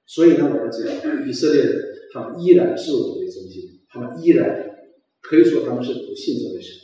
[0.05, 0.91] 所以呢，我们知道
[1.25, 4.89] 以色列人，他们依然自我为中心，他们依然
[5.21, 6.81] 可以说他们是不信这位神。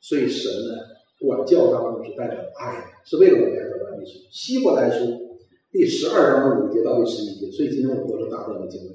[0.00, 0.89] 所以神呢，
[1.20, 4.18] 管教当中是带着爱，是为了我们来得到益处。
[4.32, 5.04] 希伯来书
[5.70, 8.90] 第十二章的五节到第十一节，所以今天我们都是大段的经文。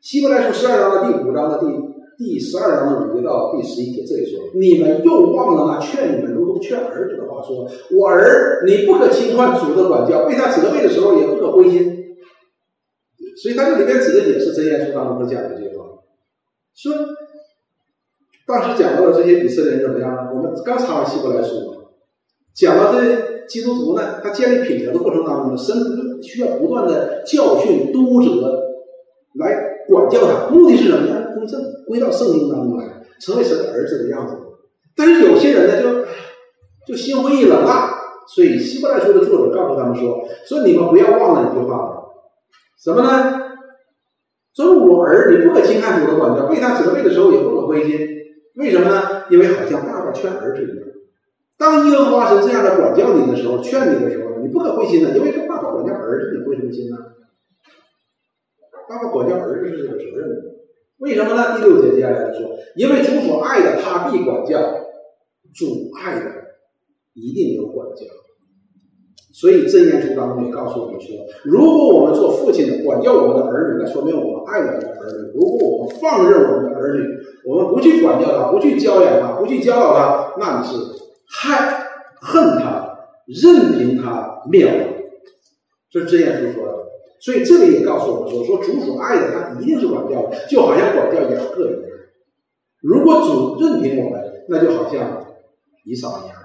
[0.00, 1.94] 希伯来书十二章的第五章的第。
[2.16, 11.92] 第十二章的五节到第十一节，这里说：“你们又忘了那劝你们如同劝儿子的话，说我儿，你不可轻看主的管教，被他责备的时候也不可灰心。”
[13.42, 15.86] 所以他这里边指的也是真言书当中讲的这些话。
[16.76, 16.94] 说
[18.54, 20.30] 当时讲到了这些以色列人怎么样呢？
[20.32, 21.56] 我们刚查完希伯来书，
[22.54, 25.74] 讲到这基督徒呢，他建立品格的过程当中呢，神
[26.22, 28.62] 需要不断的教训督责
[29.40, 31.32] 来管教他，目的是什么呢？
[31.34, 34.36] 归正归到圣经当中来，成为神的儿子的样子。
[34.94, 37.90] 但是有些人呢，就就心灰意冷了。
[38.28, 41.92] 所以希伯来书的作者告诉他们说：“说你们不要忘了一句话，
[42.84, 43.40] 什么呢？
[44.54, 48.13] 说我儿，你不可轻看主的管教，被他责备的时候也不可灰心。
[48.54, 49.24] 为什么呢？
[49.30, 50.86] 因为好像爸爸劝儿子一样。
[51.56, 56.96] 当耶和华神这样的管教你的时候，劝你的时候，你不可灰心呢，因为这爸爸管教儿子，你会灰心呢？
[58.88, 60.54] 爸爸管教儿子是有责任的。”
[60.98, 61.56] 为什么呢？
[61.56, 64.58] 第六节接下来说，因为主所爱的，他必管教；
[65.52, 66.30] 主爱的，
[67.14, 68.04] 一定有管教。
[69.34, 77.02] 所以真言书当中也告诉我们说，如果我们做父亲的管教我们的儿女，那说明我们爱我们的儿女；如果我们放任我们的儿女，
[77.44, 80.76] 我们不去管教他，不去教养他，不去教导他，那你是
[81.26, 81.84] 害
[82.20, 84.74] 恨他，任凭他灭亡。
[85.90, 86.74] 这是真言书说的。
[87.18, 91.80] 所以这里也告诉我们说，说主所爱的，他一定是管教的，就好像管教雅各一样。
[92.80, 95.26] 如果主任凭我们，那就好像
[95.84, 96.36] 以扫一样。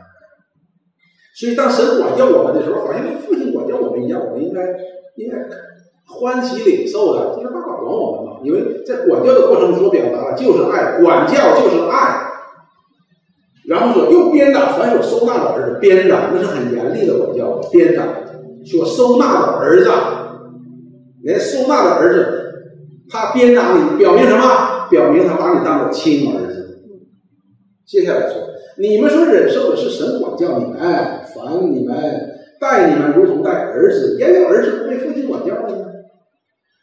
[1.39, 4.61] 所以当神管教我们的时候，好像跟父亲管教我们一样，我们应该
[5.15, 5.37] 应该
[6.05, 8.39] 欢喜领受的，就是爸爸管我们嘛。
[8.43, 12.27] 因为在管教的过程中所表达的就是爱，管教就是爱。
[13.69, 18.03] 然后说又鞭打凡所收纳的儿子，鞭打那是很严厉的管教，鞭打
[18.65, 19.89] 所收纳的儿子。
[21.21, 22.53] 连收纳的儿子，
[23.09, 24.87] 他鞭打你，表明什么？
[24.89, 26.79] 表明他把你当做亲儿子。
[27.85, 28.35] 接下来说，
[28.79, 35.85] 你们所忍受的是神管教你们，烦你们，待你们如同待儿子，也有儿子不被父亲管教的呢。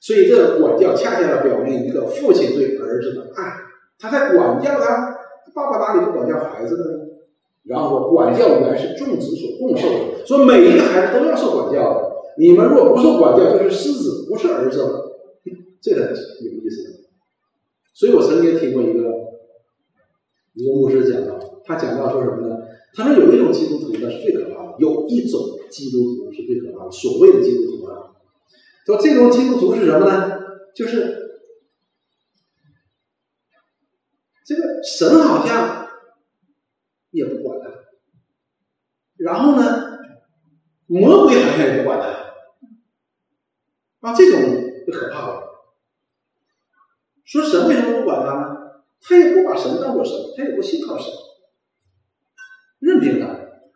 [0.01, 3.55] 所以这个管教恰恰的表明一个父亲对儿子的爱，
[3.99, 5.17] 他在管教他。
[5.55, 7.05] 爸爸哪里不管教孩子的呢？
[7.65, 12.13] 然后，管教原是众子所共受的，说每一个孩子都要受管教的。
[12.37, 15.17] 你们若不受管教，就是狮子，不是儿子了。
[15.81, 17.07] 这个有意思。
[17.95, 19.01] 所以我曾经听过一个
[20.53, 22.57] 一个牧师讲到，他讲到说什么呢？
[22.95, 25.41] 他说有一种基督徒呢是最可怕的，有一种
[25.71, 26.91] 基督徒是最可怕的。
[26.91, 28.15] 所谓的基督徒啊，
[28.87, 30.41] 说这种基督徒是什么呢？
[30.75, 31.27] 就是
[34.45, 35.89] 这个神好像
[37.11, 37.69] 也不管他，
[39.17, 39.99] 然后呢，
[40.87, 42.07] 魔鬼好像也不管他。
[44.09, 44.41] 啊，这种
[44.87, 45.43] 就可怕了。
[47.25, 48.57] 说神为什么不管他呢？
[49.01, 51.13] 他也不把神当做神，他也不信靠神，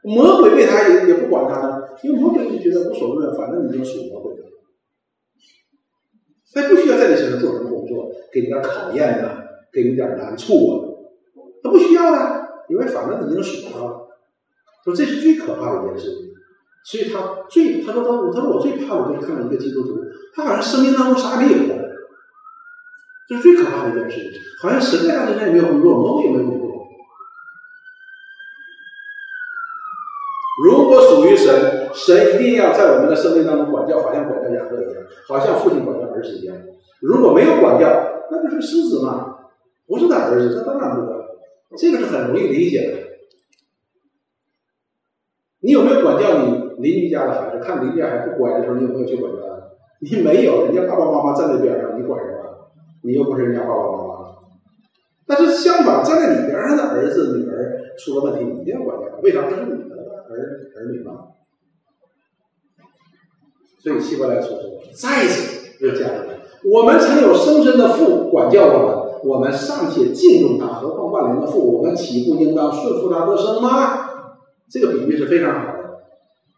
[0.03, 4.41] 魔鬼为他也也不管他呢，因为魔鬼就觉得无所谓，反正你就属魔鬼了。
[6.53, 10.73] 他不需要在你身上做什么工作，给你点考验呐，给你点难处啊，
[11.63, 14.09] 他不需要的，因为反正你已经属他了。
[14.85, 16.11] 说这是最可怕的一件事。
[16.83, 19.99] 所以他最，他说他，他说我最怕的就是看到一个基督徒，
[20.35, 21.75] 他好像生命当中啥也没有，
[23.29, 24.33] 这是最可怕的一件事。
[24.63, 26.71] 好像神在他身上也没有工作，魔鬼也没有工作。
[30.65, 36.57] 如果属于神，神一定要在我们的生命当中管教，好像管教雅各一样，好像父亲管教儿子一样。
[37.01, 37.89] 如果没有管教，
[38.31, 39.37] 那不是狮子吗，
[39.87, 41.19] 不是他儿子，他当然不管。
[41.77, 42.97] 这个是很容易理解的。
[45.61, 46.71] 你有没有管教你？
[46.81, 49.41] 邻居家的孩子看邻居家还不乖的时候，你有没有去管他？
[50.01, 52.71] 你没有，人家爸爸妈妈站在边上，你管什么？
[53.03, 54.37] 你又不是人家爸爸妈妈。
[55.27, 59.43] 但是相反，站在你边上的儿子、女儿出了问题，你一定要管教，为啥？
[59.51, 61.29] 这是你的儿儿女嘛。
[63.83, 64.61] 所以希伯来书说，
[64.95, 66.25] 再一次又加了，
[66.65, 69.01] 我们曾有生身的父管教我们。
[69.23, 71.61] 我们尚且敬重他，何况万灵的父？
[71.61, 74.09] 我们岂不应当顺服他的生吗？
[74.71, 76.01] 这个比喻是非常好的。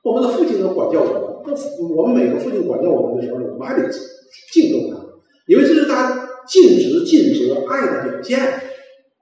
[0.05, 1.15] 我们的父亲能管教我们，
[1.45, 3.89] 那我们每个父亲管教我们的时候，我们还得
[4.53, 4.97] 敬重他，
[5.49, 8.39] 因为这是他尽职尽责爱的表现，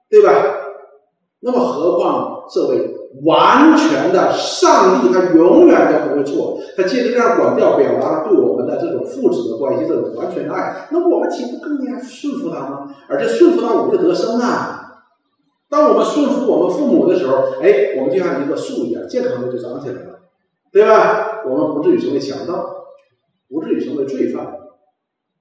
[0.07, 0.29] 对吧？
[1.39, 2.93] 那么何况这位
[3.23, 6.59] 完全的上帝，他永远都不会错。
[6.77, 10.87] 他借着这样管教，表达了对我们的这种父子的关系，这种完全的爱。
[10.91, 12.95] 那我们岂不更加顺服他吗？
[13.09, 14.77] 而且顺服他，我们就得生啊！
[15.69, 20.19] 当我们顺服我们父母的时候，哎，我们就像一棵树一样，健康的就长起来了，
[20.71, 21.43] 对吧？
[21.45, 22.85] 我们不至于成为强盗，
[23.49, 24.57] 不至于成为罪犯。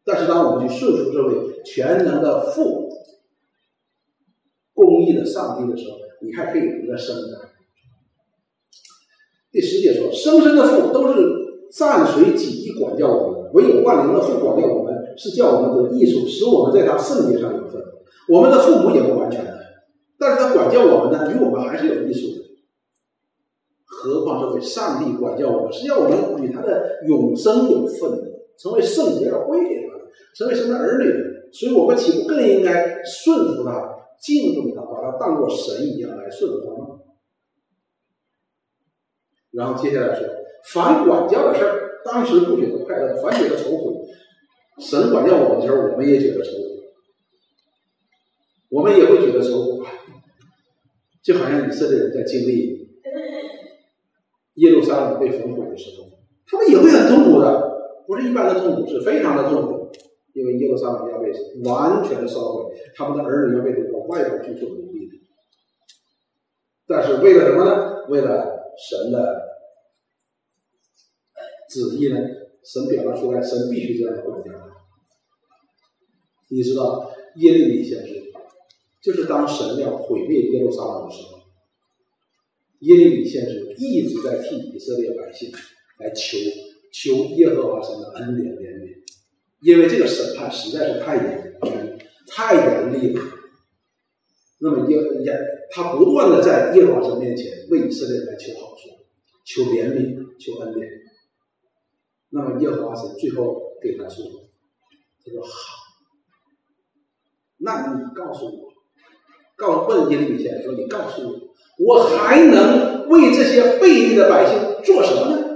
[0.04, 2.88] 但是当我们去顺服这位全能的父、
[4.74, 7.49] 公义的上帝的时候，你还可以得生的。
[9.52, 11.26] 第十节说：“生身的父都是
[11.72, 17.82] 暂随己意管教我们，唯有万灵的父管教我们，是叫我们得益处，使我们在他圣洁上有份。
[18.28, 19.58] 我们的父母也不完全的，
[20.18, 22.44] 但是他管教我们呢，与我们还是有益处的。
[23.84, 28.22] 何况这位上帝管教我们，是要我们与他的永生有份的，
[28.56, 30.04] 成为圣洁而归给他的，
[30.36, 31.18] 成为神的儿女的。
[31.52, 36.99] 所以我们岂不更应该顺服他、敬重他，把他当作神一样来顺服他吗？”
[39.52, 40.26] 然后接下来说，
[40.72, 44.06] 反管教的事儿，当时不觉得快乐，反觉得愁苦。
[44.78, 46.82] 神管教我们的时候，我们也觉得愁苦，
[48.70, 49.84] 我们也会觉得愁苦，
[51.22, 52.88] 就好像以色列人在经历
[54.54, 56.06] 耶路撒冷被焚毁的时候，
[56.46, 59.90] 他们也会很痛苦的，不是一般的痛苦，是非常的痛苦，
[60.34, 61.32] 因为耶路撒冷要被
[61.64, 65.10] 完全的烧毁，他们的儿女要被掳到外头去做奴隶。
[66.86, 68.06] 但是为了什么呢？
[68.08, 68.59] 为了。
[68.88, 69.42] 神的
[71.68, 72.18] 旨意呢？
[72.62, 74.50] 神表达出来，神必须这样管教。
[76.48, 78.32] 你知道耶利米先知，
[79.00, 81.38] 就是当神要毁灭耶路撒冷的时候，
[82.80, 85.50] 耶利米先知一直在替以色列百姓
[85.98, 86.36] 来求
[86.92, 88.96] 求耶和华神的恩典怜悯，
[89.62, 93.22] 因为这个审判实在是太严太严厉了。
[94.58, 95.38] 那么耶耶，
[95.72, 98.88] 他不断的在耶和华神面前为以色列来求好处、
[99.44, 100.88] 求怜悯、求恩典。
[102.30, 104.24] 那么耶和华神最后给他说
[105.24, 105.50] ：“他说好，
[107.58, 108.72] 那你告诉我，
[109.56, 111.38] 告问耶利米先说，你告诉我，
[111.84, 115.46] 我还能为这些背逆的百姓做什么呢？”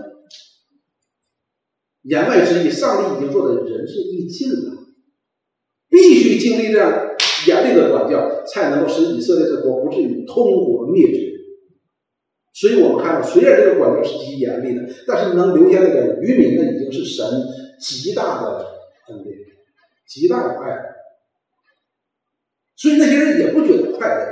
[2.03, 4.85] 言外之意，上帝已经做的仁至义尽了，
[5.89, 7.09] 必须经历这样。
[7.51, 11.33] 严厉的管教，才能够使以色列这国不至于通国灭绝。
[12.53, 17.27] 所以我们看到，虽然这个管教是极严厉的，但是能留下那个渔民呢，已经是神
[17.81, 18.67] 极大的
[19.09, 19.37] 恩典，
[20.07, 20.79] 极大的爱。
[22.77, 24.27] 所以那些人也不觉得快乐，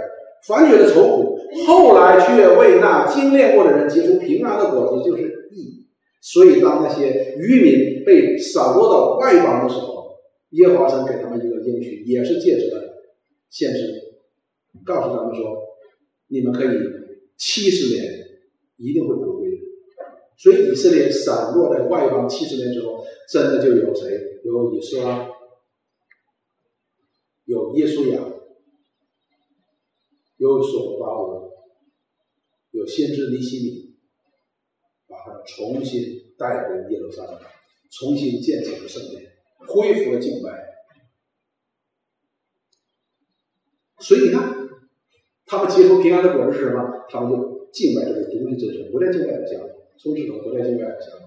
[0.47, 1.39] 反觉得愁苦。
[1.67, 5.87] 后来却为那精炼过的人结出平安的果子，就是义。
[6.21, 10.13] 所以当那些渔民被扫落到外邦的时候，
[10.51, 12.92] 耶和华神给他们一个应许，也是借着。
[13.53, 14.17] 限制，
[14.83, 15.59] 告诉他们说，
[16.29, 16.69] 你们可以
[17.37, 18.41] 七十年
[18.79, 19.57] 一定会回归的。
[20.39, 24.41] 所以以色列散落在外邦七十年之后，真的就有谁？
[24.43, 25.29] 有以色列，
[27.45, 28.25] 有耶稣亚，
[30.39, 31.53] 有所巴伯，
[32.71, 33.97] 有先知尼西米，
[35.07, 37.39] 把他重新带回耶路撒冷，
[37.91, 39.31] 重新建起了圣殿，
[39.69, 40.72] 恢复了敬拜。
[44.03, 44.69] 所以你看，
[45.47, 46.83] 他们接受平安的果子是什么？
[47.09, 49.61] 他们就敬拜这个独立真神，不再敬拜偶像，
[49.97, 51.19] 从此之后不再敬拜偶像。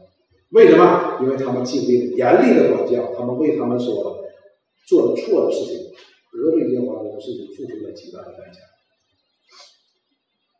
[0.49, 1.17] 为什么？
[1.21, 4.21] 因为他们经历了严厉的管教，他们为他们所
[4.87, 5.89] 做的错的事情，
[6.31, 8.59] 得罪耶和华的事情，付出了极大的代价。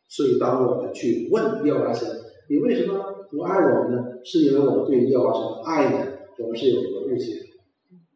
[0.08, 2.08] 所以，当我们去问耶和华神
[2.48, 6.12] ：“你为什么不爱我们呢？”是因为我们对耶和华神的爱呢？
[6.38, 7.34] 我们是有一个误解。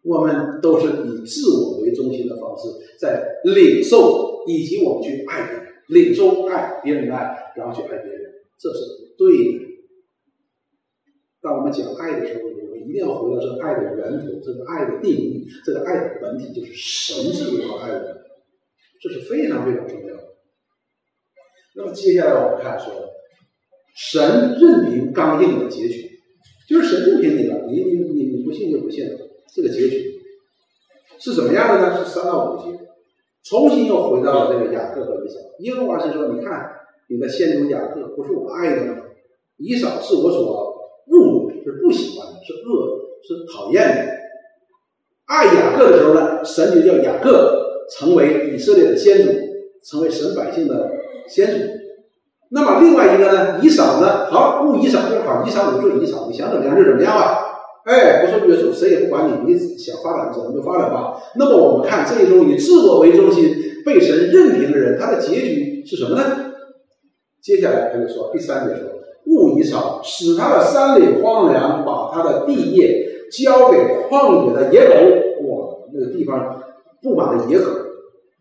[0.03, 2.69] 我们都是以自我中心的方式
[2.99, 9.67] 在领受，以及我们去爱别人，领受爱别人的爱，然后去爱别人，这是不对的。
[11.43, 18.17] 当我们讲爱的时候，我们一定要回到这个爱的源头，这个爱的定义，这个爱的本体就是神是如何爱我们，
[19.01, 20.23] 这是非常非常重要的。
[21.77, 22.93] 那么接下来我们看说，
[23.97, 26.11] 神任凭刚硬的结局，
[26.69, 29.19] 就是神任凭你了，你你你你不信就不信了。
[29.55, 30.20] 这个结局
[31.21, 31.99] 是怎么样的呢？
[31.99, 32.81] 是三到五节，
[33.45, 35.39] 重新又回到了这个雅各和以扫。
[35.59, 36.71] 耶和华是说：“你看，
[37.09, 38.97] 你的先祖雅各不是我爱的吗？
[39.59, 40.75] 以扫是我所
[41.09, 44.13] 误的，是不喜欢的，是恶，是讨厌的。
[45.27, 49.31] 爱雅各的时候呢，神就叫雅各成为以色列的先祖，
[49.85, 50.91] 成为神百姓的
[51.29, 51.59] 先祖。
[52.49, 57.50] 那么另外一个呢，以扫呢，好，误以扫就好，以扫有罪，以扫你想怎么样就怎么样吧。
[57.85, 61.17] 哎，不受约束，谁也不管你，你想发展怎么就发展吧。
[61.37, 63.55] 那么我们看这一种以自我为中心、
[63.85, 66.23] 被神任凭的人，他的结局是什么呢？
[67.43, 68.87] 接下来他就说第三点说，
[69.27, 73.79] 误以少使他的山岭荒凉，把他的地业交给
[74.09, 74.95] 旷野的野狗。
[75.47, 76.63] 哇，那个地方
[77.03, 77.65] 布满了野狗。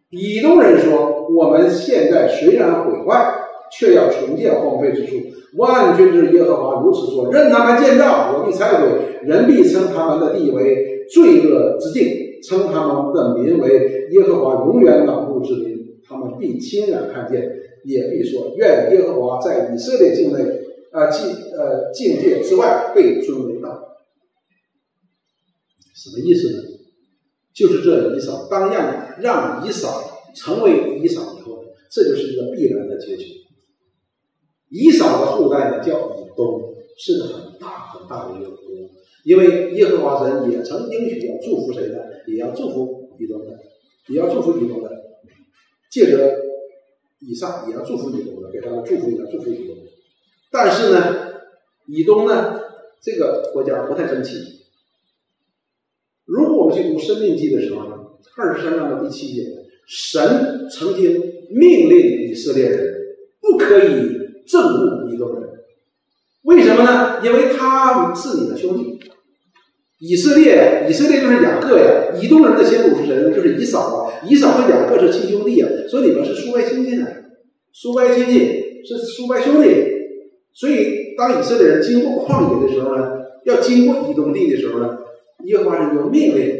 [0.09, 3.38] 以东人说，我们现在虽然毁坏，
[3.71, 5.15] 却要重建荒废之处。
[5.57, 8.87] 万军之耶和华如此说：任他们建造，我必拆毁。
[9.23, 12.07] 人必称他们的地为罪恶之境，
[12.43, 15.77] 称他们的民为耶和华永远挡路之民。
[16.07, 17.41] 他们必亲眼看见，
[17.83, 20.39] 也必说：愿耶和华在以色列境内，
[20.91, 23.69] 啊境呃境界之外被尊为大。
[25.95, 26.63] 什么意思呢？
[27.53, 30.01] 就是这以扫当让让以扫
[30.33, 33.25] 成为以扫以后，这就是一个必然的结局。
[34.69, 38.59] 以扫的后代呢，叫以东，是个很大很大的一个国。
[39.25, 41.97] 因为耶和华神也曾应许要祝福谁呢？
[42.25, 43.59] 也要祝福以东的，
[44.07, 44.89] 也要祝福以东的，
[45.91, 46.37] 借着
[47.19, 49.75] 以撒也要祝福以东的，给他们祝福一下祝福以东。
[50.49, 51.33] 但是呢，
[51.87, 52.61] 以东呢
[53.01, 54.37] 这个国家不太争气。
[56.25, 57.97] 如果我们去读《生命记》的时候呢，
[58.37, 59.49] 二十三章的第七节，
[59.85, 61.19] 神曾经
[61.49, 62.95] 命令以色列人
[63.41, 64.17] 不可以。
[64.49, 65.43] 憎恶一个人，
[66.43, 67.21] 为什么呢？
[67.23, 68.99] 因为他是你的兄弟。
[69.99, 72.17] 以色列，以色列就是雅各呀。
[72.19, 73.31] 以东人的先祖是谁呢？
[73.31, 74.13] 就是以扫啊。
[74.25, 77.05] 以扫和雅各是亲兄弟啊，所以你们是叔伯亲戚呢。
[77.73, 78.39] 叔伯亲戚
[78.83, 79.67] 是叔伯兄弟。
[80.53, 83.11] 所以当以色列人经过旷野的时候呢，
[83.45, 84.97] 要经过以东地的时候呢，
[85.45, 86.55] 耶和华神就命令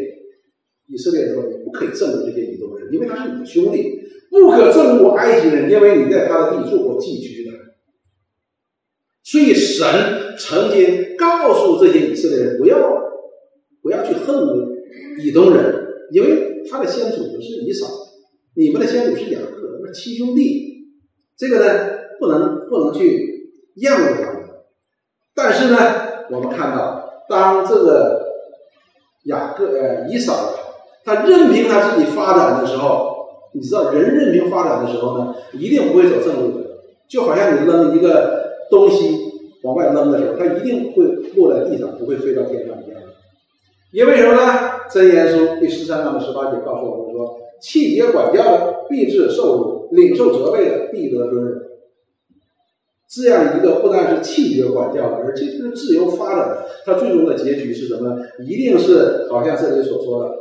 [0.87, 3.99] 以色列人说：“你不可以憎恶这些以东人，因为他是你的兄弟；
[4.29, 7.39] 不可憎恶埃及人，因为你在他的地做过寄居。”
[9.29, 9.85] 所以神
[10.39, 12.79] 曾经告诉这些以色列人，不要
[13.83, 14.35] 不要去恨
[15.23, 17.85] 以东人，因为他的先祖是以扫，
[18.55, 20.87] 你们的先祖是雅各，那亲兄弟，
[21.37, 24.49] 这个呢不能不能去厌恶他们。
[25.35, 25.77] 但是呢，
[26.31, 28.25] 我们看到，当这个
[29.25, 30.55] 雅各呃以扫
[31.05, 36.67] 他任凭他自己发展的时候，你知道，人任凭发展的时候呢，一定不会走正路的，
[37.07, 38.39] 就好像你扔一个。
[38.71, 39.18] 东西
[39.63, 41.05] 往外扔的时候，它一定会
[41.35, 43.01] 落在地上，不会飞到天上一样。
[43.91, 44.79] 因为什么呢？
[44.91, 51.53] 真言书第十三章的十八节告诉我们说：“气节管教的必致受辱，领受责备的必得尊荣。”
[53.09, 58.17] 这样一个不但是气节管教的，而且是自由发展的，它最终的结局是什么？
[58.47, 60.35] 一定是好像这里所说的：“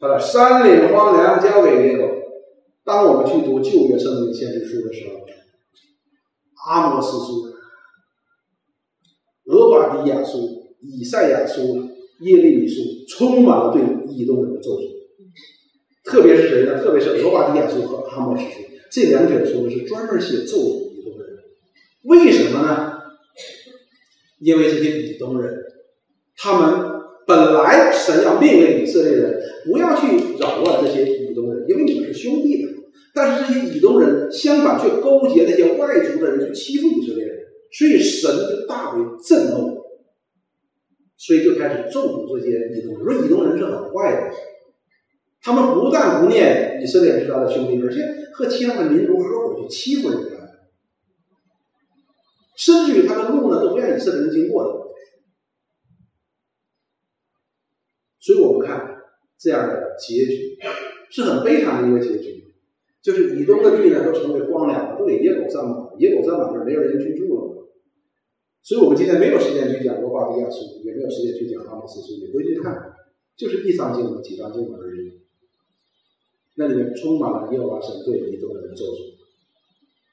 [0.00, 2.04] 他的山岭荒凉，交给野狗。”
[2.84, 5.20] 当我们去读旧约圣经先知书的时候，
[6.66, 7.51] 阿摩斯书。
[9.46, 11.76] 俄巴底亚书、以赛亚书、
[12.20, 13.82] 耶利米书，充满了对
[14.14, 14.92] 以东人的咒诅。
[16.04, 16.82] 特别是谁呢？
[16.82, 18.60] 特别是俄巴底亚书和阿摩斯书
[18.90, 21.28] 这两卷书是专门写咒诅以东人。
[22.02, 22.92] 为什么呢？
[24.40, 25.54] 因为这些以东人，
[26.36, 32.68] 他们本来神要命令以色列人不要去扰乱这些以东人，因为你们是兄弟的。
[33.14, 37.38] 但是这些以东人相反却勾结那些外族的人去欺负以色列人。
[37.72, 39.82] 所以神就大为震怒，
[41.16, 43.04] 所以就开始咒诅这些以东人。
[43.04, 44.36] 说以东人是很坏的，
[45.40, 48.00] 他们不但不念以色列人是他的兄弟，而且
[48.34, 50.30] 和其他的民族合伙去欺负人家，
[52.56, 54.82] 甚至于他的路呢都不让以色列人经过的。
[58.20, 59.02] 所以我们看
[59.38, 60.58] 这样的结局
[61.10, 62.54] 是很悲惨的一个结局，
[63.02, 67.51] 就是以东的地呢都成为荒凉，都给野狗占满了，野狗占满了，没有人居住了。
[68.62, 72.94] 所以我们今天没有时间去讲罗巴比亚书，也没有时间去讲阿姆斯书，你回去看，
[73.36, 75.20] 就是一章经文、几章经文而已。
[76.54, 79.14] 那里面充满了耶和华神对以东人的咒诅，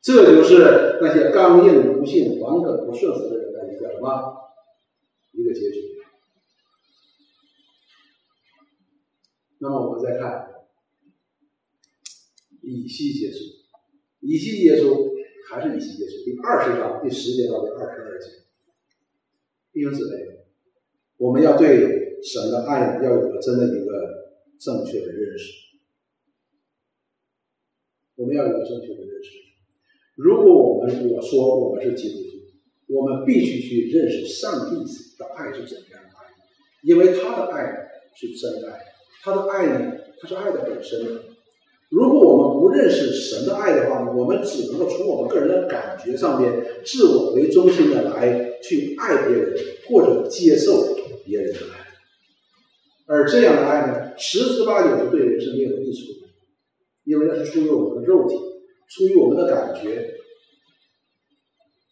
[0.02, 4.34] 这就是那些刚硬、不信、顽梗、不顺服的人的一个什么
[5.34, 6.00] 一个结局。
[9.60, 10.48] 那么我们再看
[12.62, 13.44] 以西结书，
[14.22, 15.14] 以西结书
[15.50, 18.28] 还是以西结书第二十章第十节到第二十二节。
[19.74, 20.46] 弟兄姊妹，
[21.18, 25.52] 我们要对神的爱要有个真的一个正确的认识。
[28.16, 29.32] 我们要有个正确的认识。
[30.18, 34.76] 如果我们我说我们是基督徒，我们必须去认识上帝
[35.18, 36.30] 的爱是怎样的爱。
[36.84, 38.80] 因为他的爱是真爱，
[39.24, 41.24] 他的爱呢，他是爱的本身。
[41.90, 42.29] 如果我
[42.60, 49.58] 不认识神的爱的话，我们只能够从我们个人的感觉上边，自我为中心的来去爱别人
[49.88, 50.96] 或者接受
[51.26, 51.88] 别人的爱，
[53.08, 56.28] 而这样的爱呢，十之八九是对人是没有益处的，
[57.06, 58.36] 因为那是出于我们的肉体，
[58.90, 60.16] 出于我们的感觉，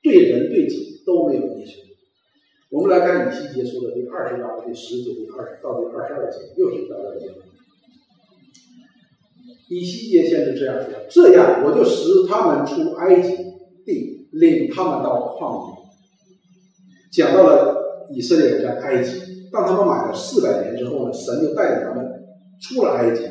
[0.03, 1.72] 对人对己都没有益处。
[2.69, 7.57] 我们来看以西结书的第二十章第十九第二十到第二十二节，又是一段经文。
[9.69, 13.30] 以西结先是这样说：“这样，我就使他们出埃及
[13.85, 15.77] 地，领他们到旷野。”
[17.11, 19.19] 讲到了以色列人在埃及，
[19.52, 22.06] 当他们买了四百年之后呢，神就带领他们
[22.61, 23.23] 出了埃及，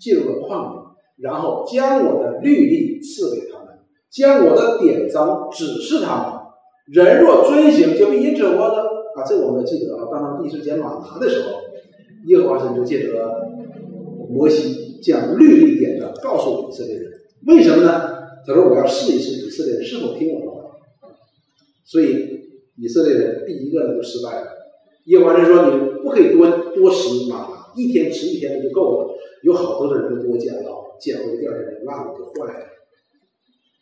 [0.00, 0.80] 进入了旷野，
[1.18, 3.68] 然后将我的律例赐给他们，
[4.10, 6.40] 将我的典章指示他们。
[6.86, 8.82] 人若遵行，就必因此活的。
[9.16, 10.08] 啊，这我们记得啊。
[10.10, 11.50] 当他们第一次捡马拿的时候，
[12.26, 13.32] 耶和华神就借着
[14.28, 17.12] 摩西将律例典章告诉以色列人。
[17.46, 18.24] 为什么呢？
[18.46, 20.62] 他说：“我要试一试以色列人是否听我的话。”
[21.84, 22.40] 所以
[22.76, 24.48] 以色列人第一个呢就失败了。
[25.06, 29.14] 耶和华说：“你不可以多多食马，一天吃一天就够了。”
[29.44, 32.66] 有好多的人就多捡到，捡回第二天烂了，就坏了。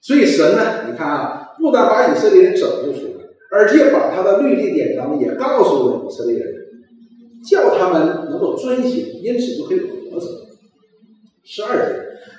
[0.01, 3.13] 所以神呢，你看啊，不但把以色列人拯救出来。
[3.53, 6.55] 而且把他的律例典章也告诉了以色列人，
[7.49, 10.27] 叫他们能够遵行，因此就可以活着。
[11.45, 11.99] 十二节，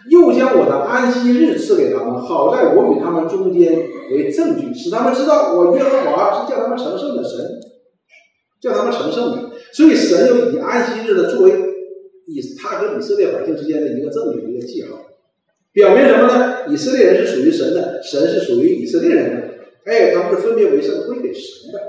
[0.10, 7.40] 又将我的安息日赐给他们，好在我与他们中间为证据，使他们知道我耶和华是叫他们成圣的神，
[8.62, 9.50] 叫他们成圣的。
[9.74, 11.52] 所以神又以安息日的作为
[12.28, 14.98] 以他和以色列百姓之间的一个证据，一个记号，
[15.74, 16.68] 表明什么呢？
[16.70, 19.54] 以色列人是属于神的，神是属于以色列人的。
[19.86, 21.80] 哎，他们是分别为圣归给神的。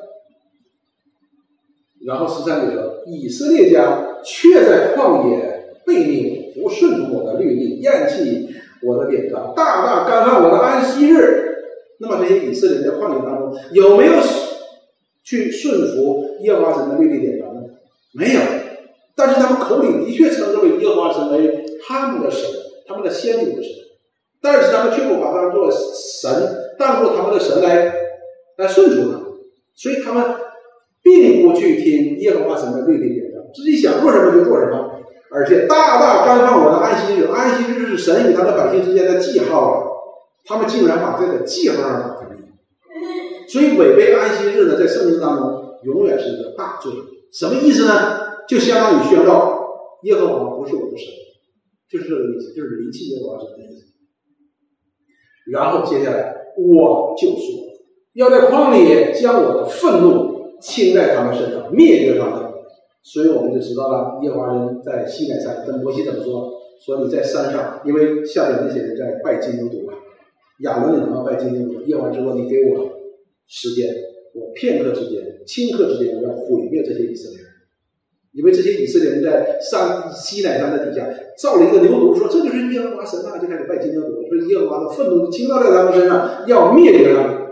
[2.04, 8.48] 然后十三节说，以色列家却在旷野背逆，不顺从我的律例，厌弃
[8.82, 11.56] 我的典章，大大干犯我的安息日。
[11.98, 14.14] 那么这些以色列人在旷野当中有没有
[15.22, 17.60] 去顺服耶和华神的律例典章呢？
[18.12, 18.40] 没有。
[19.14, 22.48] 但是他们口里的确称这位耶和华神为他们的神，
[22.86, 23.70] 他们的先祖的神。
[24.42, 26.30] 但是他们却不把他做神。
[26.76, 27.94] 当做他们的神来
[28.56, 29.20] 来顺从他们，
[29.76, 30.24] 所以他们
[31.00, 34.93] 并不去听耶和华神的律例典章，自己想做什么就做什么，
[35.34, 37.24] 而且大大干犯我的安息日。
[37.26, 39.86] 安息日是神与他的百姓之间的记号啊，
[40.44, 42.36] 他们竟然把这个记号打开了。
[43.48, 46.92] 所以违背安息日呢，在圣经当中永远是一个大罪。
[47.32, 48.44] 什么意思呢？
[48.48, 49.66] 就相当于宣告
[50.04, 51.06] 耶和华不是我的神，
[51.90, 53.86] 就是这个意思，就是离弃耶和华神的意思。
[55.50, 56.32] 然后接下来。
[56.56, 57.66] 我就说，
[58.12, 62.53] 要在旷野将我的愤怒倾在他们身上，灭绝他们。
[63.04, 66.50] 所以我们就知道了，耶和华人在西奈山跟摩西怎么说？
[66.84, 69.94] 说你在山上，因为下面那些人在拜金牛犊啊，
[70.60, 71.84] 亚伦也能拜金牛犊。
[71.84, 72.90] 耶和华说：“你给我
[73.46, 73.94] 时间，
[74.34, 77.46] 我片刻之间，顷刻之间，我要毁灭这些以色列人。”
[78.32, 81.06] 因为这些以色列人在山西奈山的底下
[81.38, 84.28] 造了一个牛犊，说这就是耶和华神啊，就开始拜金牛犊。
[84.28, 87.46] 说耶和华的愤怒倾倒在他们身上，要灭掉他们。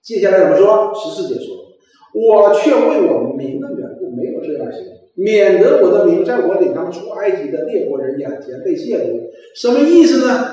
[0.00, 0.92] 接下来怎么说？
[0.94, 1.56] 十四节说
[2.14, 3.68] ：“我却为我名的
[4.44, 4.84] 这样行，
[5.14, 10.44] 免得我的名在我领他们出埃及的列国人眼前被亵渎。”什么意思呢？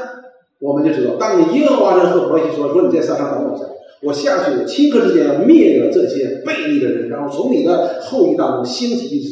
[0.60, 3.66] 我们就知道，当你耶和华人和摩西说：“说你在山上等我一下。”
[4.04, 9.30] 我下去，顷刻之间灭了这些悖逆的人，然后从你的后裔当中兴起一支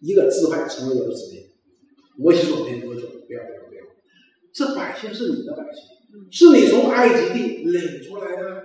[0.00, 1.42] 一个支派，成为我的子民。
[2.16, 3.82] 摩西说：“不要，不要，不要，不要！
[4.52, 5.82] 这百姓是你的百姓，
[6.30, 8.62] 是你从埃及地领出来的。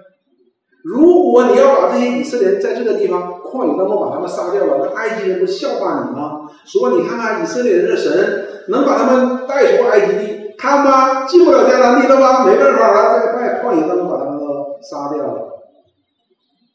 [0.86, 6.48] 如果你要把这些以色列人在这个地方旷野当中把他们杀掉了，那埃及人不笑话你吗？
[6.64, 12.46] 说你看看以色列人的神能把他们带出埃及地，看吧，进不了迦南地了吧？
[12.46, 14.36] 没办法了，在旷野当中把他们。”
[14.82, 15.64] 杀掉了，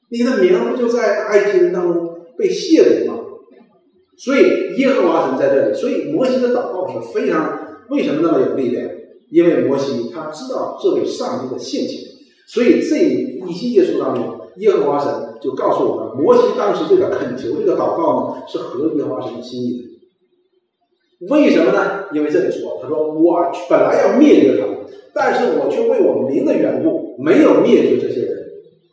[0.08, 3.14] 你的名不就在埃及人当中被亵渎吗？
[4.16, 7.56] 所以耶和华神在这里，所以摩西的祷告是非常
[7.88, 8.90] 为什么那么有力量？
[9.30, 12.00] 因为摩西他知道这位上帝的性情，
[12.52, 21.28] 所以这一系列书当中，耶和华神就告诉我们，摩西当时这个恳求这个祷告呢，是合耶和华神心意的。
[21.28, 22.06] 为什么呢？
[22.12, 24.78] 因为这里说，他说我本来要灭绝他们，
[25.14, 28.36] 但是我却为我名的缘故没有灭绝这些人，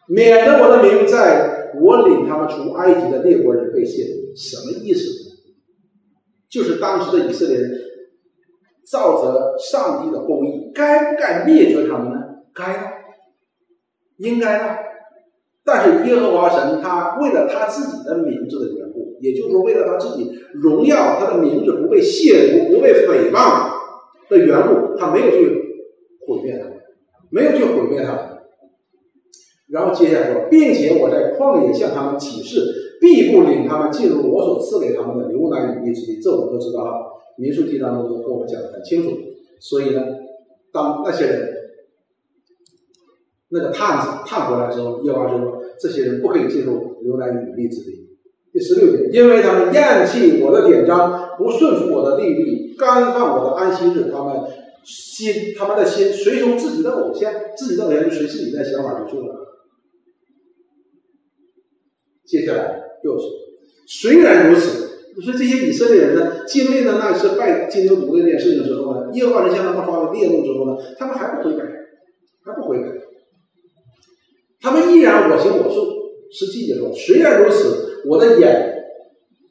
[0.08, 4.38] 免得我的名在我领他们出埃及的列国人被亵渎。
[4.38, 5.10] 什么意思？
[6.48, 7.72] 就是当时的以色列人
[8.86, 12.20] 照着上帝的公义，该不该灭绝他们呢？
[12.54, 12.97] 该，
[14.18, 14.78] 应该的。
[15.64, 18.98] 但是耶和华神他为了他自己的名字的缘故。
[19.20, 23.72] 也就是说，为了他自己荣耀，他的名字不被亵渎、不被诽谤
[24.30, 25.48] 的缘故，他没有去
[26.28, 26.70] 毁灭他，
[27.32, 28.38] 没有去毁灭他。
[29.70, 32.62] 然后接下来说，并且我在旷野向他们起誓，
[33.02, 36.22] 必不领他们进入我所赐给他们的流奶与蜜之地。
[36.22, 36.92] 这我们都知道哈，
[37.40, 39.18] 民数记当中都跟我们讲的很清楚。
[39.60, 40.04] 所以呢，
[40.72, 41.57] 当那些人
[43.50, 48.08] 那个探子探回来之后，耶和华说，这些人不可以进入流奶与蜜之地。
[48.52, 54.36] 第十六节，因为他们厌弃我的典章，不顺服我的律例，干犯我的安息日，他们
[54.84, 59.36] 心他们的心随从自己的偶像，自己的偶像就随自己的想法去做了。
[62.26, 63.26] 接下来又是，
[63.88, 64.88] 虽然如此，
[65.22, 71.64] 所以这些以色列人呢，经历了那次拜金牛犊的这件事情之后呢，耶和华人向他们发了烈怒之后呢，他们还不悔改，
[72.44, 72.90] 还不悔改，
[74.62, 75.98] 他们依然我行我素。
[76.30, 78.84] 十七节说，虽然如此，我的眼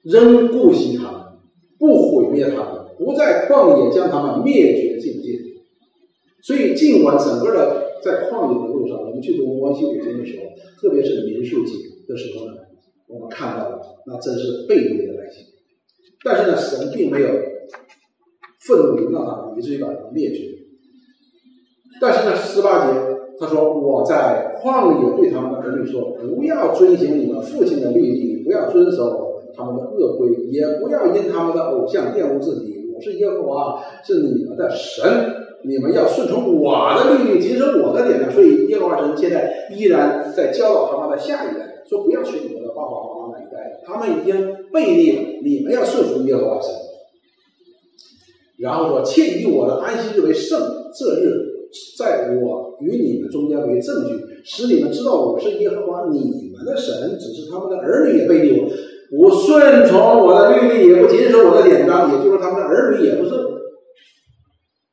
[0.03, 1.21] 仍顾惜他们，
[1.79, 5.41] 不毁灭他们，不在旷野将他们灭绝尽尽。
[6.43, 10.45] 所以，尽管整个的在旷野的路上，我们去读摩西五经的时候，
[10.81, 11.75] 特别是民数记
[12.07, 12.53] 的时候呢。
[13.09, 15.47] 我们看到了，那真是背逆的百姓。
[16.25, 17.29] 但是呢，神并没有
[18.61, 20.43] 愤怒临到他们，以至于把他们灭绝。
[22.01, 23.01] 但是呢，十八节
[23.39, 32.91] 他说：“我在旷野对他们的儿女说，不要遵行你们父亲的律例，不要遵守他们的恶规，也不要因他们的偶像玷污自己。
[32.95, 35.05] 我是耶和华，是你们的神，
[35.65, 38.31] 你们要顺从我的律例，谨守我的典章。
[38.31, 45.23] 所以耶和华神现在依然在教导他们的下一代。”说不要学你们的爸爸妈妈那一代，他们已经背逆了。
[45.45, 46.73] 你们要顺服耶和华神。
[48.59, 50.59] 然后说，切以我的安息日为圣，
[50.93, 51.46] 这日
[51.99, 54.15] 在我与你们中间为证据，
[54.45, 57.19] 使你们知道我是耶和华你们的神。
[57.19, 58.69] 只是他们的儿女也背逆我，
[59.11, 63.41] 不顺从我的律例，也不谨守我的典章，也就是他们的儿女也不顺，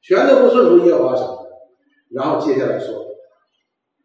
[0.01, 1.25] 全都不顺从耶和华神。
[2.11, 2.95] 然后接下来说，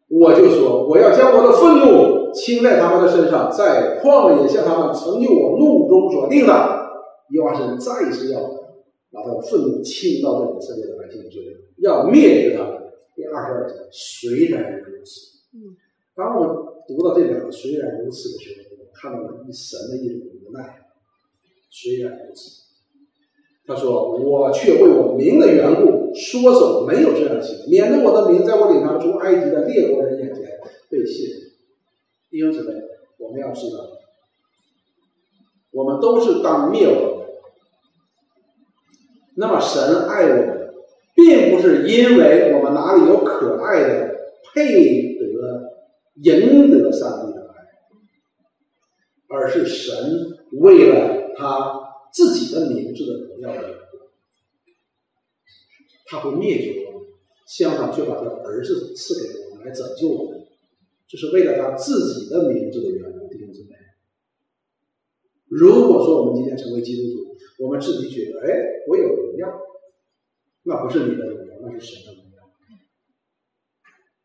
[0.09, 2.19] 我就说，我要将我的愤怒。
[2.31, 6.53] 倾在他们的身上，在旷野向他们成就我怒中所定的，
[7.31, 8.39] 耶和华神再一次要
[9.10, 12.82] 把他的愤怒倾到这以色列的百姓之上，要灭绝他们。
[13.14, 15.76] 第二十二节，虽然如此，嗯，
[16.14, 20.86] 当我读到这两个“虽然如此”的时候，我看到了一神的一种无奈。
[21.70, 22.62] 虽然如此，
[23.66, 30.44] 他说：“我却为我名的缘故，说手没有这样行，免得我的名在我领他们出埃及的列国人眼前
[30.89, 31.48] 被亵。”
[32.30, 32.74] 弟兄姊妹，
[33.18, 33.85] 我们要知道，
[35.72, 37.18] 我们都是当灭亡的。
[39.40, 40.74] 那么神爱我们，
[41.15, 44.16] 并不是因为我们哪里有可爱的、
[44.52, 45.78] 配得、
[46.16, 47.55] 赢得上帝的爱，
[49.28, 49.94] 而是神
[50.60, 51.81] 为了他
[52.12, 53.98] 自己的名字的荣耀的缘故，
[56.06, 57.09] 他会灭绝我们，
[57.47, 60.48] 相反却把他儿子赐给我们来拯救我们。
[61.06, 63.77] 就是为了他自己的名字的缘故，弟兄姊妹。
[65.47, 67.27] 如果说我们今天成为基督徒，
[67.59, 68.47] 我们自己觉得，哎，
[68.86, 69.60] 我有荣耀，
[70.62, 72.39] 那不是你的荣耀，那是神的荣耀。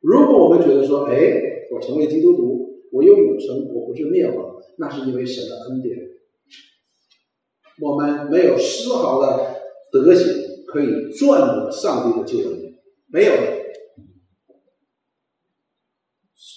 [0.02, 5.98] 如果我们觉得说，哎，我成为基督徒，我有永生，我不是灭亡，那是因为神的恩典。
[7.82, 9.56] 我们没有丝毫的
[9.92, 12.76] 德行可以赚得上帝的救恩，
[13.08, 13.34] 没有。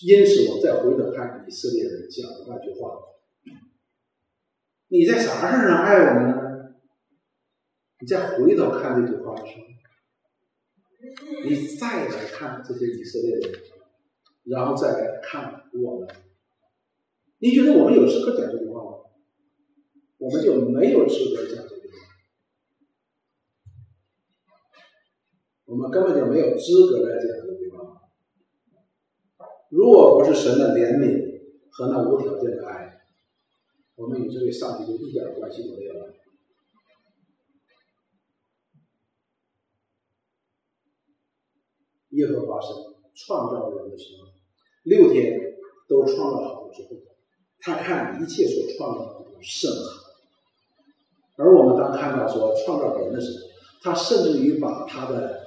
[0.06, 2.98] 因此，我再回头看以色列人讲的那句话
[4.88, 6.42] ：“你在啥事上爱我们呢？”
[7.98, 9.64] 你再回头看这句话的时候，
[11.44, 13.60] 你再来看这些以色列人，
[14.44, 16.08] 然后再来看我们，
[17.38, 18.90] 你觉得我们有资格讲这句话吗？
[20.18, 21.94] 我们就没有资格讲这句话，
[25.64, 28.02] 我们根本就没有资格来讲这句话。
[29.70, 31.40] 如果不是神的怜悯
[31.70, 33.00] 和那无条件的爱，
[33.94, 36.15] 我们与这位上帝就一点关系都没有了。
[42.16, 42.70] 耶和华神
[43.14, 44.28] 创造人的时候，
[44.82, 45.38] 六天
[45.88, 46.88] 都创造好了之后，
[47.60, 50.02] 他看一切所创造的都甚好。
[51.36, 53.46] 而我们当看到说创造人的时候，
[53.82, 55.46] 他甚至于把他的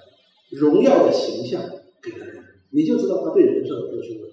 [0.51, 1.61] 荣耀的形象
[2.01, 2.43] 给了人。
[2.71, 4.29] 你就知道他对人是很特殊的。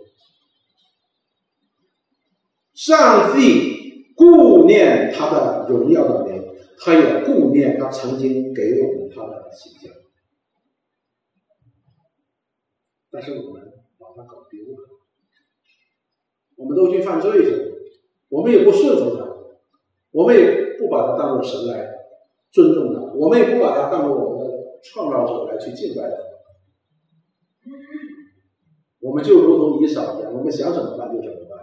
[2.74, 6.44] 上帝顾念他的荣耀的名，
[6.78, 9.90] 他也顾念他曾经给我们他的形象。
[13.16, 14.88] 但是我们把他搞丢了，
[16.54, 17.64] 我们都去犯罪去了，
[18.28, 19.26] 我们也不顺服他，
[20.10, 21.94] 我们也不把他当做神来
[22.52, 26.16] 尊重他，我们也不把他当做我们的创造者来去敬拜他。
[29.00, 31.58] 我们就如同以扫一样，我们想怎么办就怎么办。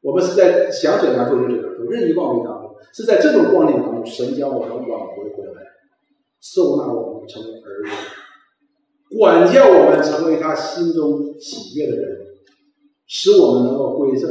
[0.00, 5.62] 我们是在想怎样做就怎样做，任意妄为当中，是在这种光景当中，神将我们挽回回来，
[6.40, 7.90] 收纳我们成为儿女，
[9.16, 12.26] 管教我们成为他心中喜悦的人，
[13.06, 14.30] 使我们能够归正，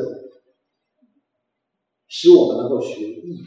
[2.07, 3.41] 使我们能够学艺，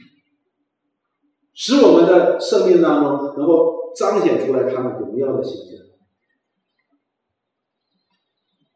[1.54, 5.86] 使我们的生命当中能够彰显出来他们荣耀的形象。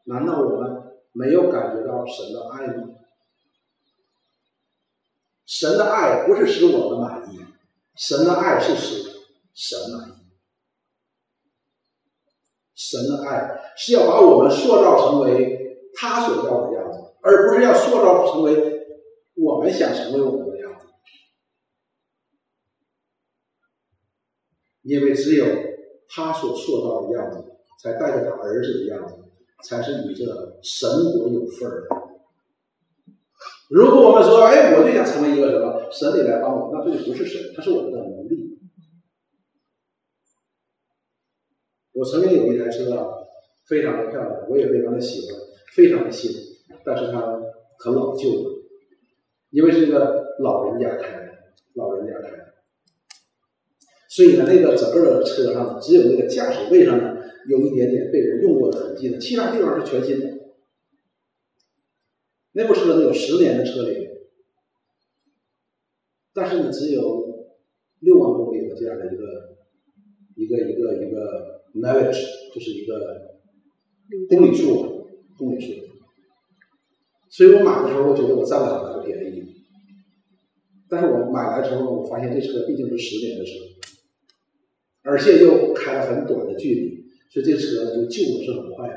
[0.05, 2.89] 难道我们没有感觉到神的爱吗？
[5.45, 7.39] 神的爱不是使我们满意，
[7.95, 9.03] 神的爱是使
[9.53, 10.22] 神满意。
[12.91, 15.57] 神的爱是要把我们塑造成为
[15.93, 18.81] 他所要的样子，而不是要塑造成为
[19.35, 20.85] 我们想成为我们的样子。
[24.81, 25.45] 因为只有
[26.09, 27.43] 他所塑造的样子，
[27.81, 29.15] 才带着他儿子的样子。
[29.63, 30.25] 才是与这
[30.61, 31.95] 神国有份儿的。
[33.69, 38.42] 如果我们说，哎，我就想成为一个什么神里来帮我，那这就不是神，它是我们的能力。
[41.93, 43.07] 我曾经有一台车啊，
[43.67, 45.39] 非常的漂亮，我也非常的喜欢，
[45.75, 46.31] 非常的新，
[46.83, 47.41] 但是它
[47.79, 48.63] 很老旧了，
[49.51, 51.31] 因为是一个老人家开的，
[51.75, 52.53] 老人家开的，
[54.09, 57.13] 所以呢，那个整个的车上只有那个驾驶位上呢。
[57.45, 60.29] 有一点点被人用过的痕迹的，其他地方是全新的。
[62.53, 64.07] 那部车呢有十年的车龄，
[66.33, 67.49] 但是呢只有
[67.99, 69.57] 六万公里的这样的一个
[70.37, 72.23] 一个一个一个 mileage，
[72.53, 72.93] 就是一个
[74.29, 75.73] 公里数，公里数。
[77.29, 79.43] 所以我买的时候，我觉得我占了很大便宜。
[80.89, 83.51] 但是我买来之后，我发现这车毕竟是十年的车，
[85.03, 87.03] 而且又开了很短的距离。
[87.31, 88.95] 所以这车就旧的是很快的，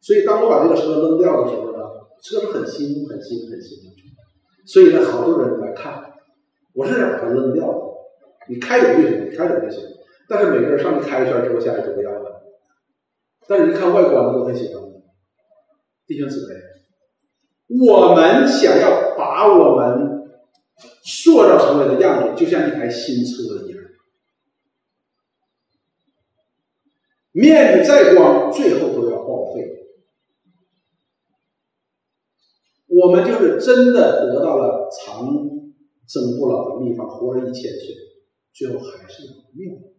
[0.00, 1.78] 所以当我把这个车扔掉的时候呢，
[2.22, 3.92] 车是很新很新很新的，
[4.64, 6.14] 所以呢，好多人来看，
[6.72, 7.78] 我是想把它扔掉的，
[8.48, 9.84] 你开走就行，你开走就行。
[10.28, 12.42] 但是每个人上去开一圈之后，下来就不要了。
[13.48, 14.82] 但是一看外观，都很喜欢。
[16.06, 16.54] 弟兄姊妹，
[17.84, 20.28] 我们想要把我们
[21.04, 23.78] 塑造成为的样子，就像一台新车一样。
[27.32, 29.68] 面子再光，最后都要报废。
[32.88, 35.26] 我们就是真的得到了长
[36.06, 37.94] 生不老的秘方，活了一千岁，
[38.54, 39.95] 最后还是要命。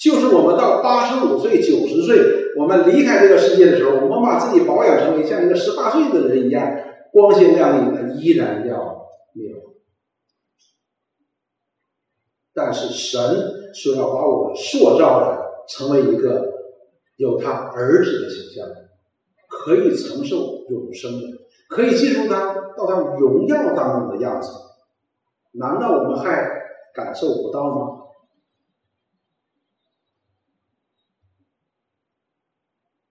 [0.00, 6.74] 就是我们到八十五岁、九十岁，我们离开这个世界的时候，我们把自己保养成为像一个十八岁的人一样
[7.12, 9.74] 光鲜亮丽，那，依然要灭亡。
[12.54, 13.60] 但是神。
[13.72, 16.52] 说要把我们塑造的成为一个
[17.14, 18.66] 有他儿子的形象，
[19.46, 24.50] 可以承受永生的，可以进入他到他荣耀当中的样子，
[25.52, 26.50] 难道我们还
[26.92, 27.96] 感受不到吗？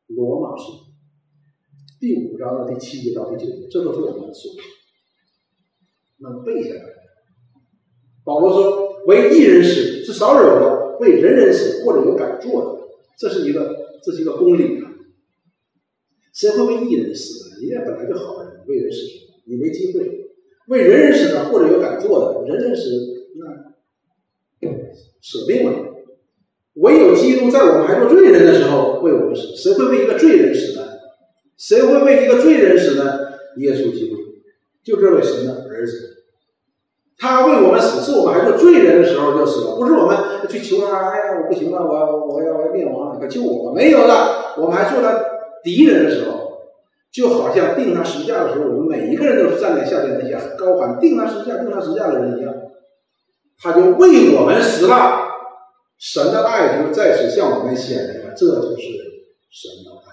[0.07, 0.73] 罗马书
[2.09, 4.51] 第五章的第七节到第九节，这都是我们说
[6.17, 6.95] 能背下来的。
[8.25, 8.89] 保罗说。
[9.05, 12.81] 为一人死，是少有的；为人人死，或者有敢做的，
[13.17, 13.73] 这是一个，
[14.03, 14.91] 这是一个公理啊。
[16.33, 17.61] 谁会为一人死呢？
[17.61, 18.97] 人家本来就好人，为人死，
[19.45, 20.27] 你没机会。
[20.67, 22.89] 为人人死呢，或者有敢做的，人人死，
[23.35, 24.69] 那
[25.21, 25.71] 舍命了。
[26.73, 30.98] 唯有基督在我们还做罪人的时候为我们死，谁会为一个罪人死呢？
[31.59, 33.19] 谁会为一个罪人死呢？
[33.57, 34.15] 耶稣基督，
[34.81, 36.15] 就这位神的儿子。
[37.17, 40.17] 他为我们死，是我们还是罪人的时候就死了，不是我们
[40.47, 41.09] 去求他。
[41.09, 43.75] 哎呀，我不行了，我我要我要灭亡，你快救我吧！
[43.75, 45.21] 没有的，我们还做他
[45.61, 46.61] 敌人的时候，
[47.11, 52.53] 就好像定他十字架的时候，我们每一个人都是站在下边那些高喊定他十字架、定他十字架的人一样，
[53.61, 55.27] 他就为我们死了。
[55.97, 58.81] 神的爱就在此向我们显明了，这就是
[59.51, 60.09] 神的爱。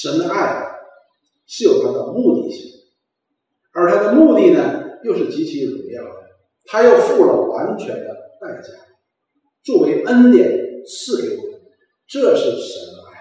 [0.00, 0.66] 神的爱
[1.46, 2.70] 是有它的目的性。
[3.72, 6.30] 而它的目的呢，又是极其荣耀的，
[6.64, 8.06] 它又付了完全的
[8.40, 8.68] 代价，
[9.62, 11.60] 作为恩典赐给我们，
[12.08, 13.20] 这是神的爱。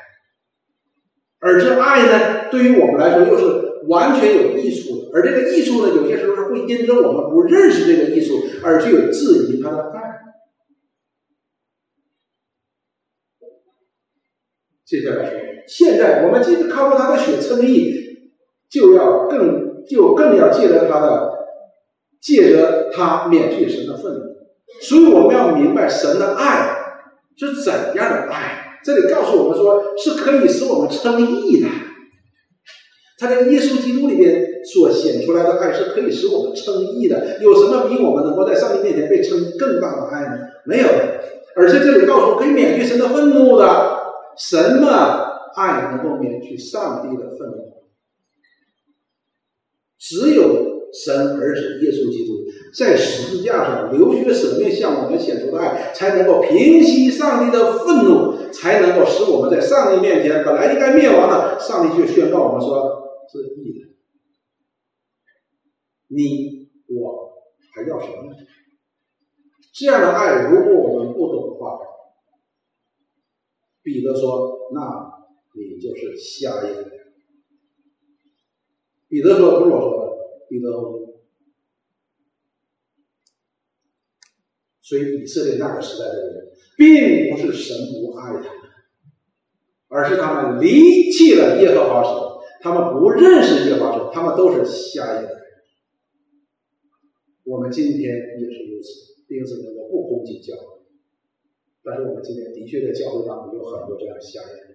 [1.39, 9.99] 而这爱呢，对于我们来说又是完全有益处的，而这个益处呢，有些时候是会因着我们不认识这个益处而具有质疑他的爱。
[14.85, 17.97] 接下来说，现在我们既靠着他的血称义。
[18.71, 21.31] 就要更就更要借着他的
[22.21, 24.19] 借着他免去神的愤怒。
[24.79, 26.77] 所以我们要明白神的爱
[27.35, 28.77] 是怎样的爱。
[28.83, 31.67] 这里告诉我们说，是可以使我们称义的。
[33.17, 37.39] 他在耶稣基督里边所显出来的爱是可以使我们称义的。
[37.41, 40.37] 有什么比我们能够在上帝面前被称更大的爱呢？
[40.67, 41.21] 没有的。
[41.55, 43.99] 而且这里告诉我可以免去神的愤怒的，
[44.37, 45.25] 什么
[45.55, 47.83] 爱能够免去上帝的愤怒？
[49.97, 52.33] 只有神儿子耶稣基督
[52.73, 62.97] 在十字架上流血舍命，向我们显出的爱，才能够平息上帝的愤怒，才能够使我们在上帝面前本来应该灭亡的，上帝就宣告我们说。
[63.31, 63.93] 是义的，
[66.07, 67.31] 你我
[67.75, 68.35] 还要什么呢？
[69.71, 71.77] 这样的爱，如果我们不懂的话，
[73.83, 75.18] 彼得说：“那
[75.53, 76.73] 你就是瞎眼。”
[79.09, 80.11] 彼得说：“不是我说的。”
[80.49, 80.99] 彼得说
[84.81, 88.61] ：“所以以色列那个时代的人，并不是神不爱他们，
[89.87, 92.13] 而是他们离弃了耶和华神。”
[92.61, 95.39] 他们不认识耶和华神他们都是瞎眼的。
[97.45, 100.81] 我们今天也是如此，因此我不攻击教会，
[101.81, 104.68] 但是我们今天的确在教会当中有很多这样瞎眼。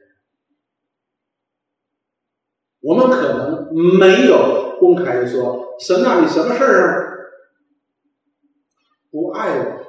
[2.85, 7.15] 我们可能没有公开的说神啊，你什么事儿啊
[9.11, 9.81] 不爱我，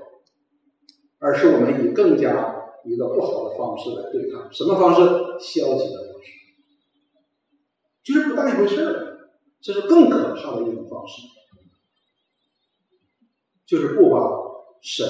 [1.19, 2.55] 而是我们以更加
[2.85, 5.01] 一个不好的方式来对抗，什么方式？
[5.39, 6.31] 消极的方式。
[8.03, 11.23] 就是不当一回事儿，这是更可怕的一种方式，
[13.65, 14.19] 就是不把
[14.81, 15.05] 神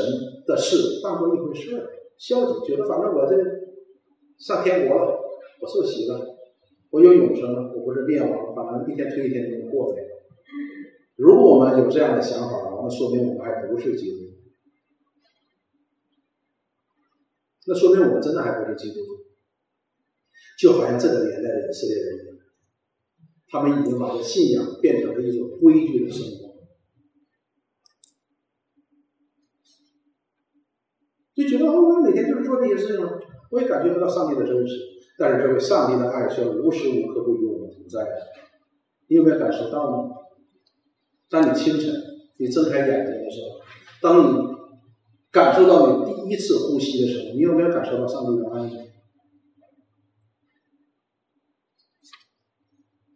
[0.47, 3.35] 的事当做一回事儿，消极，觉得反正我这
[4.39, 5.19] 上天国了，
[5.61, 6.34] 我受洗了，
[6.95, 10.01] 我有永生，我不是灭亡，反正一天推一天就能过呗。
[11.17, 14.31] 如果我们有这样的想法，那说明我们还不是基督徒，
[17.67, 19.25] 那说明我们真的还不是基督徒，
[20.57, 22.37] 就好像这个年代的以色列人一样。
[23.49, 26.55] 他们已经把这信仰变成了一种规矩的生活，
[31.35, 33.05] 就觉得哦我每天就是做这些事情，
[33.51, 34.94] 我也感觉不到上帝的真实。
[35.17, 38.05] 但是这位上帝的爱却无时无刻不与我们同在。
[39.07, 40.15] 你有没有感受到呢？
[41.29, 41.93] 当你清晨
[42.37, 43.59] 你睁开眼睛的时候，
[44.01, 44.55] 当你
[45.31, 48.87] 感受到你第一次呼吸的时候，你有没有感受到上帝的爱？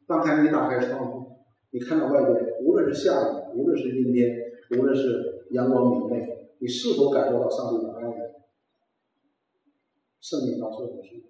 [0.07, 1.37] 当开你打开窗户，
[1.71, 4.35] 你看到外边，无论是下雨，无论是阴天，
[4.71, 8.15] 无论是阳光明媚，你是否感受到上帝的爱呢？
[10.19, 11.23] 圣灵告诉我们是，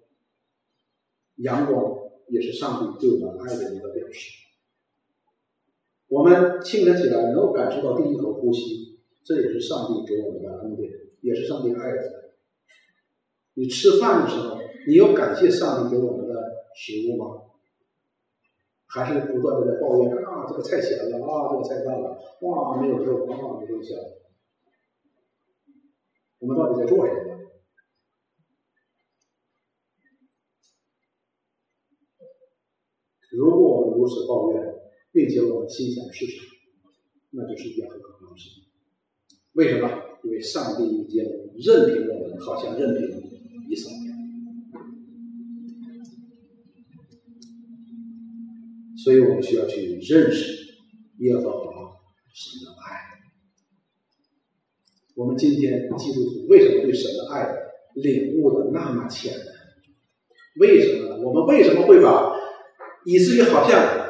[1.42, 1.96] 阳光
[2.28, 4.38] 也是上帝对我们爱的一个表示。
[6.08, 10.90] 我们清晨起来能够感受到第一口呼吸，这也是上帝给我们的恩典，
[11.20, 12.30] 也是上帝爱的。
[13.54, 14.58] 你吃饭的时候，
[14.88, 16.34] 你有感谢上帝给我们的
[16.74, 17.42] 食物吗？
[18.86, 23.96] 还是不断的在抱怨啊，这个菜咸了啊，这个菜淡了，哇，没有肉啊，没有香。
[26.40, 27.29] 我们到底在做什么？
[34.00, 34.74] 如果我们如此抱怨，
[35.12, 36.46] 并且我们心想事成，
[37.30, 38.64] 那就是一件很可怕的事情。
[39.52, 39.88] 为什么？
[40.24, 41.22] 因为上帝已经
[41.58, 43.08] 任凭我们，好像任凭
[43.68, 44.10] 以色列。
[49.02, 50.74] 所以我们需要去认识
[51.18, 51.72] 耶和华
[52.32, 53.20] 神的爱。
[55.14, 57.54] 我们今天基督徒为什么对神的爱
[57.94, 59.52] 领悟的那么浅呢？
[60.58, 61.16] 为什么？
[61.22, 62.34] 我们为什么会把
[63.04, 64.08] 以至于好像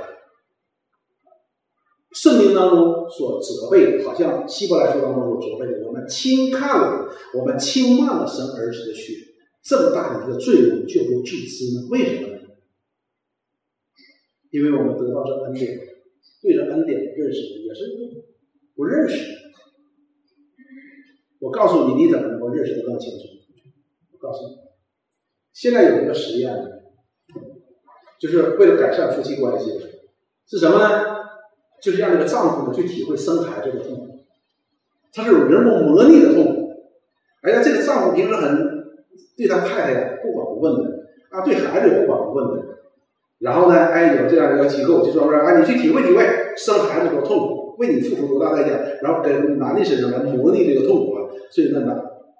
[2.12, 7.09] 圣经当中所责备，好像希伯来书当中所责备的，我们轻看了，
[7.39, 9.12] 我们轻慢了神儿子的血，
[9.62, 11.87] 这么大的一个罪恶却不自知呢？
[11.91, 12.41] 为什么呢？
[14.51, 15.79] 因为我们得到这恩典，
[16.43, 18.25] 对着恩典认识也是
[18.75, 19.39] 不认识。
[21.39, 23.19] 我告诉你，你怎么能够认识的更清楚？
[24.12, 24.57] 我告诉你，
[25.53, 26.53] 现在有一个实验，
[28.21, 29.73] 就是为了改善夫妻关系，
[30.47, 31.17] 是什么呢？
[31.83, 34.19] 就是让这个丈夫呢去体会生孩子的痛苦，
[35.15, 36.73] 他是有人工模拟的痛苦。
[37.41, 38.85] 哎呀，这个丈夫平时很
[39.35, 42.67] 对他太太不管不问的，啊，对孩子也不管不问的。
[43.39, 43.77] 然后呢？
[43.77, 46.23] 哎，有这样一个机构就专门哎，你去体会体会
[46.59, 51.97] 生孩子多痛苦，为你付出多大代价，然后跟男的身上来模拟这个痛苦啊，所以那男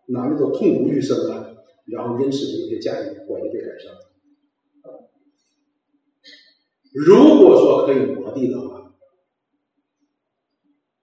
[0.09, 1.47] 男的都痛不欲生啊，
[1.87, 4.10] 然后因此有些家庭关系被改善了。
[6.93, 8.93] 如果说可以磨地的话，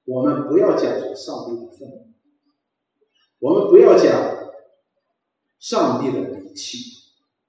[0.06, 2.14] 我们不要讲上帝的愤怒，
[3.40, 4.52] 我们不要讲
[5.60, 6.78] 上帝的离弃，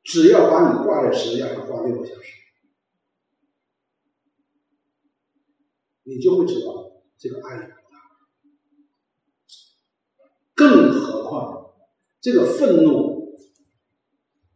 [0.03, 2.33] 只要把你挂在十字架上挂六个小时，
[6.05, 7.99] 你就会知道这个爱有多大。
[10.55, 11.75] 更何况，
[12.21, 13.37] 这个愤怒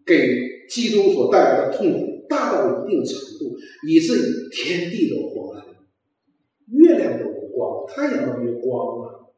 [0.06, 3.54] 给基督所带来的痛苦大到一定程度。
[3.86, 5.66] 以至于天地都昏暗，
[6.68, 9.34] 月亮都无光，太阳都没有光了。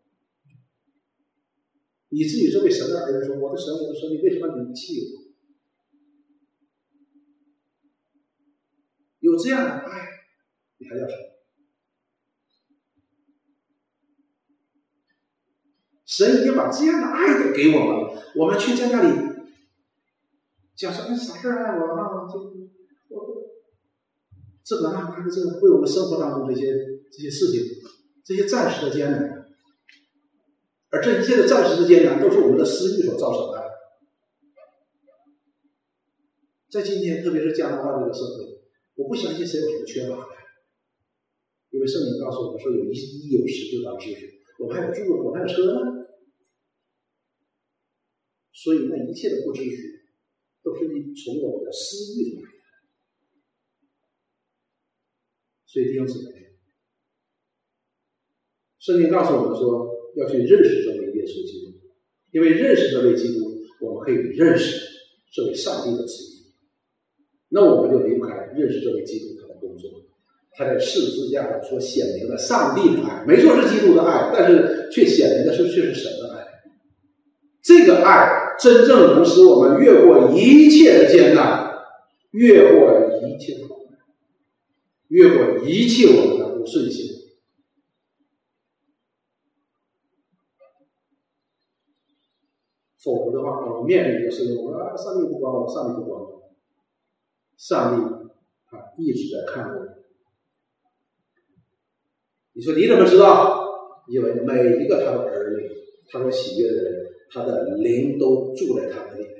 [2.11, 5.25] 以至于这位神的儿子说：“我的神，我的神，你为什么离弃我？”
[9.19, 10.09] 有这样的爱，
[10.77, 11.23] 你还要什么？
[16.05, 19.09] 神已经把这样的爱都给我们了，我们却在那里
[20.77, 22.53] 讲说：“哎，啥事儿爱我啊？”就我。
[24.65, 26.73] 这个那，个，这个为我们生活当中这些
[27.13, 27.61] 这些事情，
[28.25, 29.47] 这些暂时的艰难，
[30.89, 33.63] 而这一切的暂时的艰难，都是我们的私欲所造成的。
[36.71, 38.63] 在今天，特别是加拿大这个社会，
[38.95, 40.33] 我不相信谁有什么缺乏的，
[41.71, 45.81] 因为圣经告诉我们说，有一一有十就当知足，我还有住，我还有车呢。
[48.51, 49.77] 所以，那一切的不知足，
[50.63, 52.54] 都是你从我们的私欲来。
[55.75, 56.31] 所以弟兄姊妹，
[58.79, 61.73] 圣经告诉我们说，要去认识这位耶稣基督，
[62.31, 64.81] 因为认识这位基督，我们可以认识
[65.33, 66.55] 这位上帝的旨意。
[67.49, 69.91] 那我们就离不开认识这位基督他的工作，
[70.53, 76.47] 他在十字架上所显明的上帝的爱，没错是基督的爱，但是却显明的是却是神的爱。
[77.65, 81.69] 这个爱真正能使我们越过一切的艰难，
[82.31, 83.65] 越过一切的。
[85.15, 87.07] 越过一切我们的不顺心，
[92.99, 96.53] 否则的话，我们面临一个事情，我啊，上帝不管我，上帝不管我，
[97.57, 98.03] 上帝
[98.77, 99.87] 啊一直在看我。
[102.55, 104.03] 你说你怎么知道？
[104.09, 105.71] 因为每一个他的儿女，
[106.09, 109.37] 他所喜悦的人，他的灵都住在他的里面，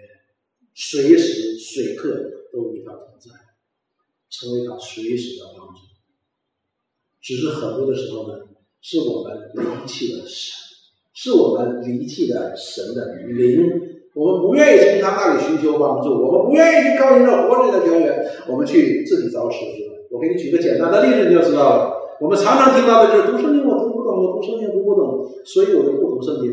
[0.73, 3.44] 随时随刻都与他同在。
[4.35, 5.81] 成为他随时的帮助，
[7.23, 8.35] 只是很多的时候呢，
[8.83, 10.59] 是我们离弃了神，
[11.15, 13.63] 是我们离弃了神的灵，
[14.15, 19.95] 我们不愿意从他那里寻求帮助，我们不愿意去靠近这活着的泉源，我们去自己找吃的。
[20.11, 21.95] 我给你举个简单的例子，你就知道了。
[22.21, 26.53] 我们常常听到的就是读圣经我读不懂，我读圣经读不懂，所以我就不读圣经。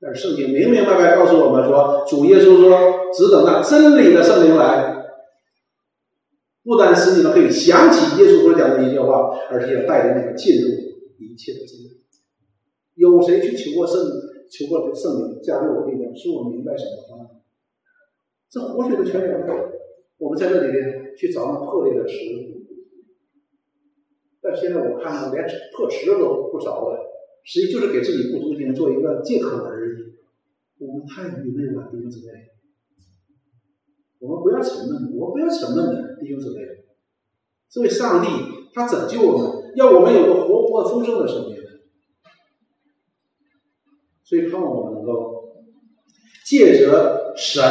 [0.00, 4.95] 但是圣经明明白白告诉我们说，主耶稣说，只等那真理的圣灵来。
[6.66, 10.68] 不单使你们可以想起耶稣所讲的一句话，而且要带领你们进入
[11.16, 12.02] 一切的真理。
[12.96, 14.02] 有谁去求过圣，
[14.50, 17.38] 求过圣灵加入我里面，使我明白什么？
[18.50, 19.46] 这活水的泉源，
[20.18, 22.66] 我们在这里边去找那破裂的池子。
[24.42, 26.98] 但现在我看到连破池子都不找了，
[27.44, 30.14] 实际就是给自己不读经做一个借口而已。
[30.78, 32.55] 我们太愚昧了，弟兄姊妹。
[34.26, 36.62] 我们不要沉闷，我们不要沉闷的弟兄姊妹。
[37.70, 38.28] 这位上帝
[38.74, 41.56] 他拯救我们，要我们有个活泼丰盛的生命。
[44.24, 45.44] 所以盼望我们能够
[46.44, 47.62] 借着神，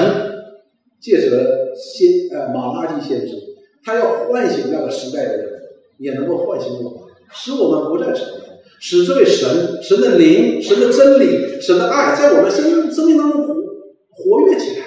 [1.01, 3.35] 借着先呃马拉基先知，
[3.83, 5.61] 他要唤醒那个时代的人，
[5.97, 6.91] 也能够唤醒我们，
[7.33, 8.41] 使我们不再沉闷，
[8.79, 13.53] 使这位神、神的灵、神的真理、神的爱，在我们生生命当中活
[14.11, 14.85] 活跃起来。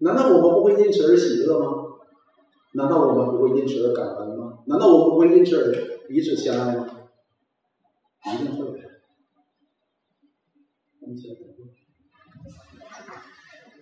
[0.00, 1.84] 难道我们不会因此而喜乐吗？
[2.74, 4.58] 难道我们不会因此而感恩吗？
[4.66, 7.08] 难道我们不会因此而彼此相爱吗？
[8.26, 8.90] 一定会的。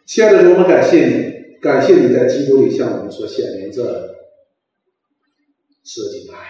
[0.07, 3.83] 亲爱的主，我们感谢你，感谢你在基督里向我们所显明这
[5.85, 6.47] 舍己的爱，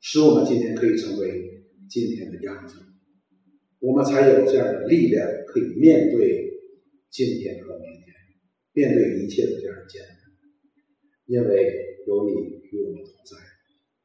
[0.00, 2.76] 使我们今天可以成为今天的样子，
[3.80, 6.60] 我们才有这样的力量可以面对
[7.10, 7.95] 今天和明天。
[8.76, 10.20] 面对一切的这样艰难，
[11.24, 12.32] 因为有你
[12.68, 13.40] 与我们同在，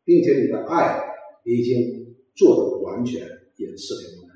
[0.06, 1.12] 并且你的爱
[1.44, 3.20] 已经做的完全，
[3.58, 4.32] 也赐给我们。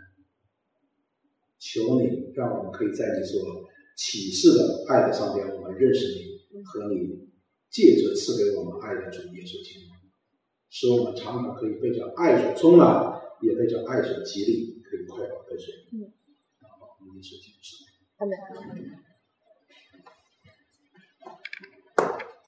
[1.58, 3.64] 求你让我们可以在你所
[3.96, 7.30] 启示的爱的上边，我们认识你和你
[7.70, 9.96] 借着赐给我们爱的主耶稣基督，
[10.70, 15.74] 使我们常常可以被这爱所充满，也被这爱所激励，可以快乐跟随。
[15.94, 16.12] 嗯，
[16.60, 17.86] 好，我们一起结束。
[18.18, 19.05] 阿门。